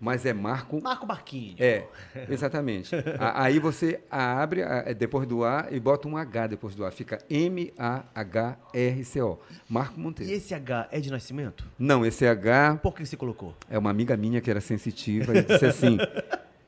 mas 0.00 0.24
é 0.24 0.32
Marco. 0.32 0.80
Marco 0.82 1.06
Marquinhos. 1.06 1.60
É, 1.60 1.86
exatamente. 2.28 2.96
Aí 3.18 3.58
você 3.58 4.00
abre 4.10 4.62
é, 4.62 4.94
depois 4.94 5.28
do 5.28 5.44
A 5.44 5.66
e 5.70 5.78
bota 5.78 6.08
um 6.08 6.16
H 6.16 6.46
depois 6.46 6.74
do 6.74 6.86
A. 6.86 6.90
Fica 6.90 7.18
M-A-H-R-C-O. 7.28 9.38
Marco 9.68 10.00
Monteiro. 10.00 10.32
E 10.32 10.36
esse 10.36 10.54
H 10.54 10.88
é 10.90 10.98
de 11.00 11.10
nascimento? 11.10 11.66
Não, 11.78 12.06
esse 12.06 12.26
H. 12.26 12.78
Por 12.82 12.94
que 12.94 13.04
você 13.04 13.16
colocou? 13.16 13.54
É 13.68 13.78
uma 13.78 13.90
amiga 13.90 14.16
minha 14.16 14.40
que 14.40 14.50
era 14.50 14.60
sensitiva 14.60 15.36
e 15.36 15.42
disse 15.42 15.66
assim. 15.66 15.98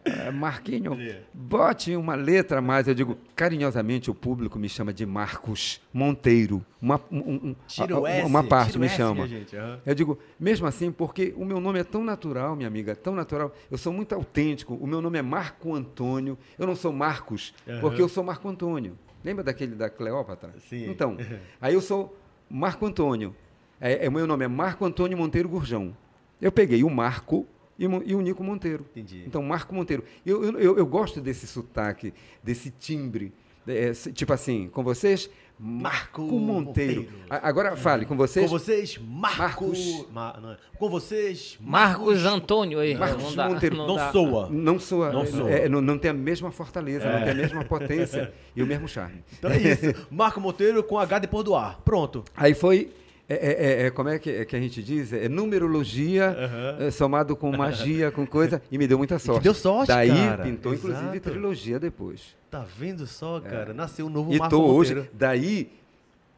É, 0.04 0.30
Marquinho, 0.32 0.98
bote 1.32 1.94
uma 1.94 2.16
letra 2.16 2.58
a 2.58 2.62
mais. 2.62 2.88
Eu 2.88 2.94
digo, 2.94 3.16
carinhosamente, 3.36 4.10
o 4.10 4.14
público 4.14 4.58
me 4.58 4.68
chama 4.68 4.92
de 4.92 5.06
Marcos 5.06 5.80
Monteiro. 5.92 6.64
Uma, 6.80 7.00
um, 7.10 7.18
um, 7.18 7.56
a, 7.78 8.10
S, 8.10 8.26
uma 8.26 8.42
parte 8.42 8.78
me 8.78 8.86
S, 8.86 8.96
chama. 8.96 9.28
Gente, 9.28 9.54
uhum. 9.54 9.78
Eu 9.86 9.94
digo, 9.94 10.18
mesmo 10.40 10.66
assim, 10.66 10.90
porque 10.90 11.32
o 11.36 11.44
meu 11.44 11.60
nome 11.60 11.78
é 11.78 11.84
tão 11.84 12.02
natural, 12.02 12.56
minha 12.56 12.66
amiga, 12.66 12.96
tão 12.96 13.14
natural. 13.14 13.54
Eu 13.70 13.78
sou 13.78 13.92
muito 13.92 14.12
autêntico. 14.12 14.74
O 14.74 14.86
meu 14.88 15.00
nome 15.00 15.18
é 15.18 15.22
Marco 15.22 15.72
Antônio. 15.72 16.36
Eu 16.58 16.66
não 16.66 16.74
sou 16.74 16.92
Marcos, 16.92 17.54
uhum. 17.64 17.80
porque 17.80 18.02
eu 18.02 18.08
sou 18.08 18.24
Marco 18.24 18.48
Antônio. 18.48 18.98
Lembra 19.24 19.44
daquele 19.44 19.76
da 19.76 19.88
Cleópatra? 19.88 20.52
Sim. 20.68 20.90
Então, 20.90 21.16
aí 21.60 21.74
eu 21.74 21.80
sou 21.80 22.18
Marco 22.50 22.84
Antônio. 22.84 23.36
É, 23.80 24.04
é, 24.04 24.08
o 24.08 24.12
meu 24.12 24.26
nome 24.26 24.44
é 24.44 24.48
Marco 24.48 24.84
Antônio 24.84 25.16
Monteiro 25.16 25.48
Gurjão. 25.48 25.96
Eu 26.40 26.50
peguei 26.50 26.82
o 26.82 26.90
Marco 26.90 27.46
e, 27.82 28.10
e 28.10 28.14
o 28.14 28.20
Nico 28.20 28.44
Monteiro. 28.44 28.86
Entendi. 28.90 29.24
Então, 29.26 29.42
Marco 29.42 29.74
Monteiro. 29.74 30.04
Eu, 30.24 30.58
eu, 30.58 30.78
eu 30.78 30.86
gosto 30.86 31.20
desse 31.20 31.46
sotaque, 31.46 32.14
desse 32.42 32.70
timbre. 32.70 33.32
É, 33.66 33.92
tipo 33.92 34.32
assim, 34.32 34.68
com 34.68 34.82
vocês, 34.82 35.30
Marco, 35.58 36.22
Marco 36.22 36.38
Monteiro. 36.38 37.02
Monteiro. 37.02 37.26
Agora 37.30 37.76
fale, 37.76 38.04
com 38.04 38.16
vocês. 38.16 38.50
Com 38.50 38.58
vocês, 38.58 38.98
Marcos. 38.98 40.04
Mar, 40.10 40.40
não, 40.40 40.56
com 40.76 40.90
vocês, 40.90 41.56
Marcos, 41.60 42.06
Marcos 42.06 42.26
Antônio 42.26 42.80
aí. 42.80 42.96
Marcos 42.96 43.36
não 43.36 43.50
Monteiro. 43.50 43.76
Não, 43.76 43.86
não 43.86 44.12
soa. 44.12 44.48
Não 44.50 44.78
soa. 44.80 45.12
Não, 45.12 45.26
soa. 45.26 45.50
É, 45.50 45.68
não, 45.68 45.80
não, 45.80 45.96
tem 45.96 46.10
a 46.10 46.14
mesma 46.14 46.50
fortaleza, 46.50 47.04
é. 47.04 47.12
não 47.12 47.22
tem 47.22 47.30
a 47.30 47.34
mesma 47.36 47.64
potência 47.64 48.34
e 48.56 48.62
o 48.62 48.66
mesmo 48.66 48.88
charme. 48.88 49.22
Então 49.38 49.50
é 49.50 49.58
isso. 49.58 50.06
Marco 50.10 50.40
Monteiro 50.40 50.82
com 50.82 50.98
H 50.98 51.20
depois 51.20 51.44
do 51.44 51.54
A. 51.54 51.78
Pronto. 51.84 52.24
Aí 52.36 52.54
foi 52.54 52.92
é, 53.34 53.82
é, 53.82 53.86
é, 53.86 53.90
como 53.90 54.08
é 54.08 54.18
que, 54.18 54.30
é 54.30 54.44
que 54.44 54.56
a 54.56 54.60
gente 54.60 54.82
diz? 54.82 55.12
É 55.12 55.28
numerologia 55.28 56.36
é, 56.80 56.90
somado 56.90 57.36
com 57.36 57.50
magia, 57.56 58.10
com 58.10 58.26
coisa, 58.26 58.60
e 58.70 58.78
me 58.78 58.86
deu 58.86 58.98
muita 58.98 59.18
sorte. 59.20 59.42
deu 59.44 59.54
sorte, 59.54 59.88
Daí 59.88 60.08
cara. 60.10 60.42
pintou, 60.42 60.74
inclusive, 60.74 61.04
Exato. 61.10 61.20
trilogia 61.30 61.78
depois. 61.78 62.36
Tá 62.50 62.64
vendo 62.78 63.06
só, 63.06 63.40
cara? 63.40 63.72
Nasceu 63.72 64.06
um 64.06 64.10
novo 64.10 64.32
E 64.32 64.38
Marco 64.38 64.54
tô 64.56 64.62
hoje, 64.66 65.08
daí, 65.12 65.70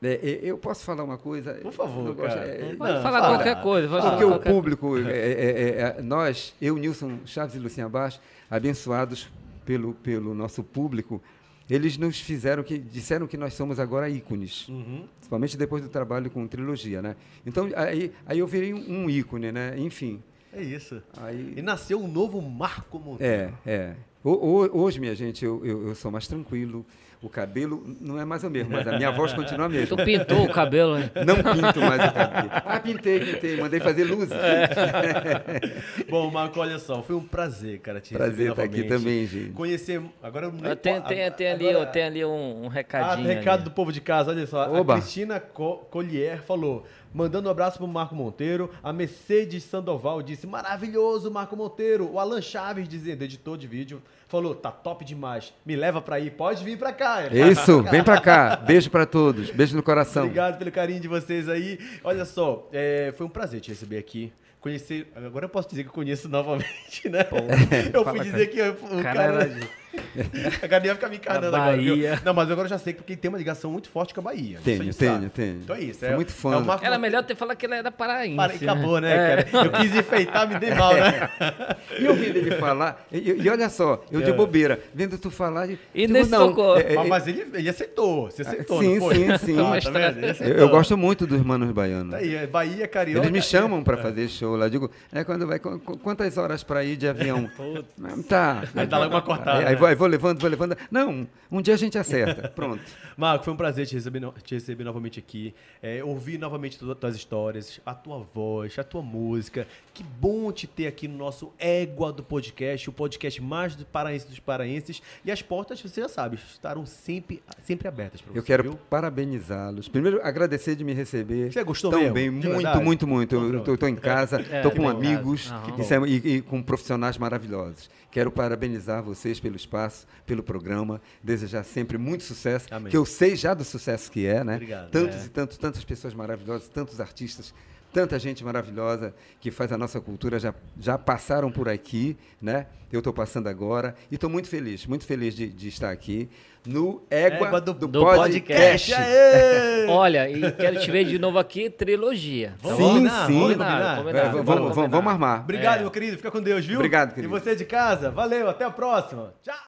é, 0.03 0.13
é, 0.13 0.41
eu 0.43 0.59
posso 0.59 0.85
falar 0.85 1.03
uma 1.03 1.17
coisa? 1.19 1.55
Por 1.55 1.73
favor, 1.73 2.15
gosto- 2.15 2.35
cara. 2.37 2.47
é, 2.47 2.75
Pode 2.77 2.93
Não, 2.95 3.03
falar 3.03 3.21
fala. 3.23 3.35
qualquer 3.37 3.63
coisa. 3.63 3.89
Porque 3.89 4.03
falar 4.03 4.17
o 4.25 4.29
qualquer 4.29 4.53
público, 4.53 4.99
é, 4.99 5.01
é, 5.01 5.07
é, 5.07 5.97
é, 5.99 6.03
nós, 6.03 6.55
eu, 6.61 6.77
Nilson 6.77 7.19
Chaves 7.25 7.55
e 7.57 7.59
Luciano 7.59 7.89
Baixo, 7.91 8.21
abençoados 8.51 9.29
pelo, 9.65 9.95
pelo 9.95 10.35
nosso 10.35 10.63
público, 10.63 11.23
eles 11.69 11.97
nos 11.97 12.19
fizeram 12.21 12.63
que 12.63 12.79
disseram 12.79 13.27
que 13.27 13.37
nós 13.37 13.55
somos 13.55 13.79
agora 13.81 14.09
ícones, 14.09 14.69
Uhum. 14.69 15.07
principalmente 15.17 15.57
depois 15.57 15.83
do 15.83 15.89
trabalho 15.89 16.31
com 16.31 16.47
trilogia, 16.47 17.01
né? 17.01 17.17
Então 17.47 17.69
aí, 17.77 18.13
aí 18.27 18.39
eu 18.39 18.47
virei 18.47 18.75
um, 18.75 19.09
ícone, 19.09 19.51
né? 19.53 19.75
Enfim, 19.79 20.23
É 20.53 20.63
isso. 20.63 21.03
aí 21.17 21.55
E 21.57 21.63
nasceu 21.63 22.01
um 22.01 22.07
novo 22.09 22.41
Marco 22.43 22.99
Monteiro. 22.99 23.55
é, 23.67 23.71
é. 23.71 23.97
O- 24.23 24.31
o- 24.63 24.81
hoje, 24.83 24.99
minha 25.01 25.15
gente, 25.15 25.45
eu, 25.45 25.65
eu, 25.65 25.89
eu 25.89 25.95
sou 25.95 26.11
mais 26.11 26.27
tranquilo. 26.27 26.85
O 27.25 27.29
cabelo 27.31 27.83
não 28.03 28.21
é 28.21 28.25
mais 28.27 28.45
o 28.45 28.51
mesmo, 28.51 28.71
mas 28.73 28.87
a 28.87 28.99
minha 28.99 29.11
voz 29.11 29.33
continua 29.33 29.65
a 29.65 29.69
mesma. 29.71 29.97
Tu 29.97 30.05
pintou 30.05 30.45
o 30.45 30.53
cabelo, 30.53 30.99
né? 30.99 31.11
Não 31.27 31.37
pinto 31.37 31.81
mais 31.81 32.11
o 32.11 32.13
cabelo. 32.13 32.51
Ah, 32.53 32.79
pintei, 32.79 33.19
pintei. 33.19 33.57
Mandei 33.57 33.81
fazer 33.81 34.05
luzes. 34.05 34.29
Bom, 36.09 36.31
Marco, 36.31 36.61
olha 36.61 36.79
só, 36.79 37.03
foi 37.03 37.17
um 37.17 37.25
prazer, 37.25 37.79
cara, 37.81 37.99
te 37.99 38.13
Prazer 38.13 38.51
estar 38.51 38.63
aqui 38.65 38.83
novamente. 38.83 38.89
também, 39.03 39.27
gente. 39.27 39.53
Conhecer. 39.53 40.03
Agora 40.23 40.47
eu 40.47 40.53
não 40.53 40.71
Ah, 40.71 40.77
Tem, 40.77 41.01
tem, 41.01 41.31
tem 41.33 41.51
ali, 41.51 41.69
agora- 41.71 41.89
ó, 41.89 41.91
tem 41.91 42.03
ali 42.05 42.25
um, 42.25 42.65
um 42.65 42.67
Ah, 42.67 42.71
recadinho. 42.73 43.27
recado 43.27 43.55
ali. 43.55 43.65
do 43.65 43.71
povo 43.71 43.91
de 43.91 44.01
casa, 44.03 44.31
olha 44.31 44.47
só. 44.47 44.71
Oba. 44.73 44.95
A 44.95 44.99
Cristina 44.99 45.41
Co 45.41 45.77
Collier 45.91 46.43
falou, 46.43 46.85
mandando 47.15 47.49
um 47.49 47.51
abraço 47.53 47.79
pro 47.79 47.87
Marco 47.87 48.15
Monteiro. 48.15 48.71
A 48.83 48.93
Mercedes 48.93 49.63
Sandoval 49.63 50.21
disse, 50.21 50.47
maravilhoso, 50.47 51.31
Marco 51.31 51.57
Monteiro. 51.57 52.11
O 52.13 52.19
Alan 52.19 52.43
Chaves, 52.43 52.89
dizendo, 52.89 53.23
editor 53.23 53.57
de 53.57 53.67
vídeo, 53.69 54.03
falou, 54.29 54.55
tá 54.55 54.71
top 54.71 55.05
demais. 55.05 55.55
Me 55.65 55.77
leva 55.77 56.03
pra 56.03 56.17
aí, 56.17 56.31
pode 56.31 56.65
vir 56.65 56.77
pra 56.77 56.93
cá. 56.93 57.29
Isso, 57.29 57.83
vem 57.85 58.03
pra 58.03 58.21
cá. 58.21 58.57
Beijo 58.57 58.91
pra 58.91 59.07
todos. 59.07 59.51
Beijo 59.51 59.77
no 59.77 59.83
coração. 59.83 60.25
Obrigado 60.25 60.59
pelo 60.59 60.73
carinho 60.73 61.01
de 61.01 61.09
vocês 61.09 61.49
aí. 61.49 61.79
Olha 62.03 62.25
só, 62.25 62.69
é, 62.73 63.15
foi 63.17 63.25
um 63.25 63.31
prazer 63.31 63.61
te 63.61 63.71
receber 63.71 63.99
aqui. 63.99 64.33
Conhecer. 64.61 65.13
Agora 65.15 65.45
eu 65.45 65.49
posso 65.51 65.69
dizer 65.69 65.83
que 65.83 65.91
eu 65.91 65.93
conheço 65.93 66.27
novamente, 66.29 67.07
né? 67.09 67.27
eu 67.93 68.03
fui 68.03 68.21
dizer 68.21 68.47
que 68.49 68.59
eu- 68.59 68.73
o 68.73 69.03
Cara, 69.03 69.15
cara. 69.15 69.43
era 69.45 69.84
A 70.63 70.67
Galinha 70.67 70.93
vai 70.93 70.97
ficar 70.97 71.09
me 71.09 71.17
encarnando 71.17 71.51
Da 71.53 71.63
agora. 71.63 71.77
viu? 71.77 71.95
Bahia. 71.97 72.21
Não, 72.25 72.35
mas 72.35 72.51
agora 72.51 72.67
eu 72.67 72.71
já 72.71 72.79
sei 72.79 72.95
porque 72.95 73.17
tem 73.17 73.29
uma 73.29 73.39
ligação 73.39 73.71
muito 73.71 73.89
forte 73.89 74.15
com 74.15 74.21
a 74.21 74.25
Bahia. 74.25 74.59
Tenho, 74.65 74.79
tenho, 74.81 74.93
sabe. 74.93 75.29
tenho. 75.31 75.61
Então 75.63 75.77
é 75.77 75.81
isso. 75.81 76.01
Sou 76.01 76.09
é, 76.09 76.15
muito 76.15 76.33
fã. 76.33 76.57
É 76.57 76.61
Marco 76.61 76.85
Era 76.85 76.99
melhor 76.99 77.23
ter 77.25 77.35
falado 77.35 77.57
que 77.57 77.67
ele 77.67 77.75
era 77.75 77.91
paraense. 77.91 78.37
Para, 78.37 78.55
acabou, 78.55 79.01
né, 79.01 79.13
É. 79.41 79.43
cara? 79.45 79.67
Eu 79.67 79.73
quis 79.73 79.95
enfeitar, 79.97 80.49
me 80.49 80.59
dei 80.59 80.75
mal, 80.75 80.95
né? 80.95 81.29
E 81.99 82.09
ouvindo 82.09 82.37
ele 82.39 82.51
falar, 82.57 83.07
e, 83.13 83.19
e 83.43 83.49
olha 83.49 83.69
só, 83.69 84.05
eu 84.11 84.21
de 84.21 84.31
É. 84.31 84.33
bobeira, 84.33 84.81
vendo 84.93 85.17
tu 85.17 85.31
falar, 85.31 85.67
de, 85.69 85.79
E 85.95 86.09
nesse 86.09 86.31
não, 86.31 86.49
tocou. 86.49 86.77
é, 86.77 86.95
é, 86.95 87.05
mas 87.05 87.27
ele, 87.29 87.47
ele 87.55 87.69
aceitou. 87.69 88.31
Você 88.31 88.43
aceitou, 88.43 88.81
sim, 88.81 88.95
não 88.99 89.07
foi? 89.07 89.15
sim, 89.15 89.39
sim. 89.39 89.55
Tá, 89.85 89.91
tá 89.93 90.45
eu, 90.45 90.57
eu 90.57 90.69
gosto 90.69 90.97
muito 90.97 91.27
dos 91.27 91.41
manos 91.43 91.71
baianos. 91.71 92.11
Tá 92.13 92.17
aí, 92.19 92.35
é 92.35 92.47
Bahia, 92.47 92.89
Carioca. 92.89 93.21
Eles 93.27 93.31
me 93.31 93.41
chamam 93.43 93.83
para 93.85 93.97
fazer 93.97 94.29
show 94.29 94.57
lá. 94.57 94.67
Eu 94.67 94.71
digo, 94.71 94.91
é 95.13 95.23
quando 95.25 95.47
vai, 95.47 95.59
qu- 95.59 95.79
qu- 95.79 95.99
quantas 95.99 96.37
horas 96.37 96.63
para 96.65 96.83
ir 96.85 96.97
de 96.97 97.07
avião? 97.09 97.49
Não, 97.97 98.23
tá. 98.23 98.63
Aí 98.75 98.87
dá 98.87 98.99
logo 98.99 99.11
uma 99.15 99.23
cortada, 99.23 99.59
Aí, 99.59 99.75
né? 99.77 99.85
aí 99.85 99.95
vou 99.95 100.04
levando, 100.07 100.41
vou 100.41 100.49
levando. 100.51 100.77
Não, 100.91 101.27
um 101.51 101.61
dia 101.63 101.75
a 101.75 101.77
gente 101.77 101.99
acerta. 101.99 102.49
Pronto. 102.55 102.83
Marco, 103.17 103.45
foi 103.45 103.53
um 103.53 103.57
prazer 103.57 103.87
te 103.87 103.95
receber, 103.95 104.21
te 104.43 104.55
receber 104.55 104.85
novamente 104.85 105.19
aqui, 105.19 105.55
é, 105.83 106.03
ouvir 106.03 106.39
novamente 106.39 106.79
todas 106.79 106.95
as 106.95 107.01
tuas 107.01 107.17
histórias, 107.17 107.81
a 107.85 107.95
tua 107.95 108.27
voz, 108.35 108.79
a 108.79 108.85
tua 108.85 109.03
música. 109.03 109.67
Que 109.93 110.03
bom 110.03 110.51
te 110.51 110.67
ter 110.67 110.87
aqui 110.87 111.07
no 111.07 111.17
nosso 111.17 111.53
Égua 111.59 112.13
do 112.13 112.23
Podcast, 112.23 112.89
o 112.91 112.93
podcast 112.93 113.41
mais 113.41 113.77
do 113.77 113.85
paraense 113.85 114.27
dos 114.27 114.41
paraenses. 114.41 115.01
E 115.25 115.31
as 115.31 115.41
portas, 115.43 115.81
você 115.81 116.01
já 116.01 116.09
sabe, 116.09 116.37
estarão 116.37 116.85
sempre, 116.85 117.43
sempre 117.63 117.87
abertas 117.87 118.21
para 118.21 118.33
você. 118.33 118.39
Eu 118.39 118.43
quero 118.43 118.77
parabenizá-los. 118.91 119.89
Primeiro, 119.89 120.21
agradecer 120.23 120.75
de 120.75 120.83
me 120.85 120.93
receber. 120.93 121.53
Você 121.53 121.63
gostou 121.63 121.91
tão 121.91 122.01
mesmo? 122.01 122.15
bem, 122.15 122.31
muito, 122.31 122.81
muito, 122.83 123.07
muito. 123.07 123.35
Então, 123.37 123.45
Eu 123.47 123.51
pronto. 123.63 123.75
estou 123.75 123.89
em 123.89 123.97
casa, 123.97 124.41
É, 124.51 124.57
estou 124.59 124.73
que 124.73 124.79
com 124.79 124.89
amigos 124.89 125.51
é- 125.79 126.09
e, 126.09 126.37
e 126.37 126.43
com 126.43 126.63
profissionais 126.63 127.17
maravilhosos. 127.17 127.89
Quero 128.15 128.31
parabenizar 128.31 129.03
vocês 129.03 129.41
pelo 129.41 129.57
espaço, 129.57 130.07
pelo 130.25 130.41
programa, 130.41 131.03
desejar 131.21 131.65
sempre 131.65 131.99
muito 131.99 132.23
sucesso, 132.23 132.69
Amém. 132.71 132.89
que 132.89 132.97
eu 132.97 133.05
sei 133.05 133.35
já 133.35 133.53
do 133.55 133.65
sucesso 133.65 134.09
que 134.09 134.25
é, 134.25 134.45
né? 134.45 134.55
Obrigado. 134.55 134.89
Tantos 134.89 135.17
É. 135.17 135.25
e 135.25 135.29
tantos, 135.31 135.59
tantas 135.59 135.83
pessoas 135.85 136.15
maravilhosas, 136.15 136.69
tantos 136.69 137.01
artistas, 137.01 137.53
tanta 137.93 138.17
gente 138.21 138.45
maravilhosa 138.45 139.13
que 139.41 139.51
faz 139.51 139.73
a 139.73 139.77
nossa 139.77 140.01
cultura 140.01 140.39
já, 140.39 140.55
já 140.79 140.97
passaram 140.97 141.51
por 141.51 141.69
aqui, 141.69 142.17
né? 142.41 142.69
Eu 142.93 142.99
estou 143.01 143.13
passando 143.13 143.49
agora 143.49 143.97
e 144.09 144.15
estou 144.15 144.31
muito 144.31 144.49
feliz, 144.49 144.87
muito 144.87 145.05
feliz 145.05 145.35
de, 145.35 145.49
de 145.49 145.67
estar 145.67 145.91
aqui 145.91 146.29
no 146.67 147.03
Égua, 147.11 147.47
Égua 147.49 147.61
do- 147.61 147.75
do, 147.75 147.87
do 147.89 148.01
podcast. 148.05 148.91
podcast. 148.91 149.87
Olha, 149.91 150.29
e 150.31 150.51
quero 150.53 150.81
te 150.81 150.91
ver 150.91 151.05
de 151.05 151.19
novo 151.19 151.39
aqui, 151.39 151.69
trilogia. 151.69 152.55
Vamos 152.63 152.79
Sim, 152.79 152.85
combinar, 152.85 153.27
sim. 153.27 153.33
Vamos 153.33 153.53
combinar. 153.53 153.97
combinado. 153.99 154.19
É, 154.27 154.31
vamos, 154.31 154.45
vamos, 154.47 154.75
vamos, 154.75 154.91
vamos 154.91 155.13
armar. 155.13 155.41
Obrigado, 155.43 155.79
É. 155.79 155.81
meu 155.83 155.91
querido. 155.91 156.17
Fica 156.17 156.31
com 156.31 156.41
Deus, 156.41 156.65
viu? 156.65 156.77
Obrigado, 156.77 157.15
querido. 157.15 157.35
E 157.35 157.41
você 157.41 157.55
de 157.55 157.65
casa, 157.65 158.11
valeu. 158.11 158.49
Até 158.49 158.65
a 158.65 158.71
próxima. 158.71 159.35
Tchau. 159.43 159.55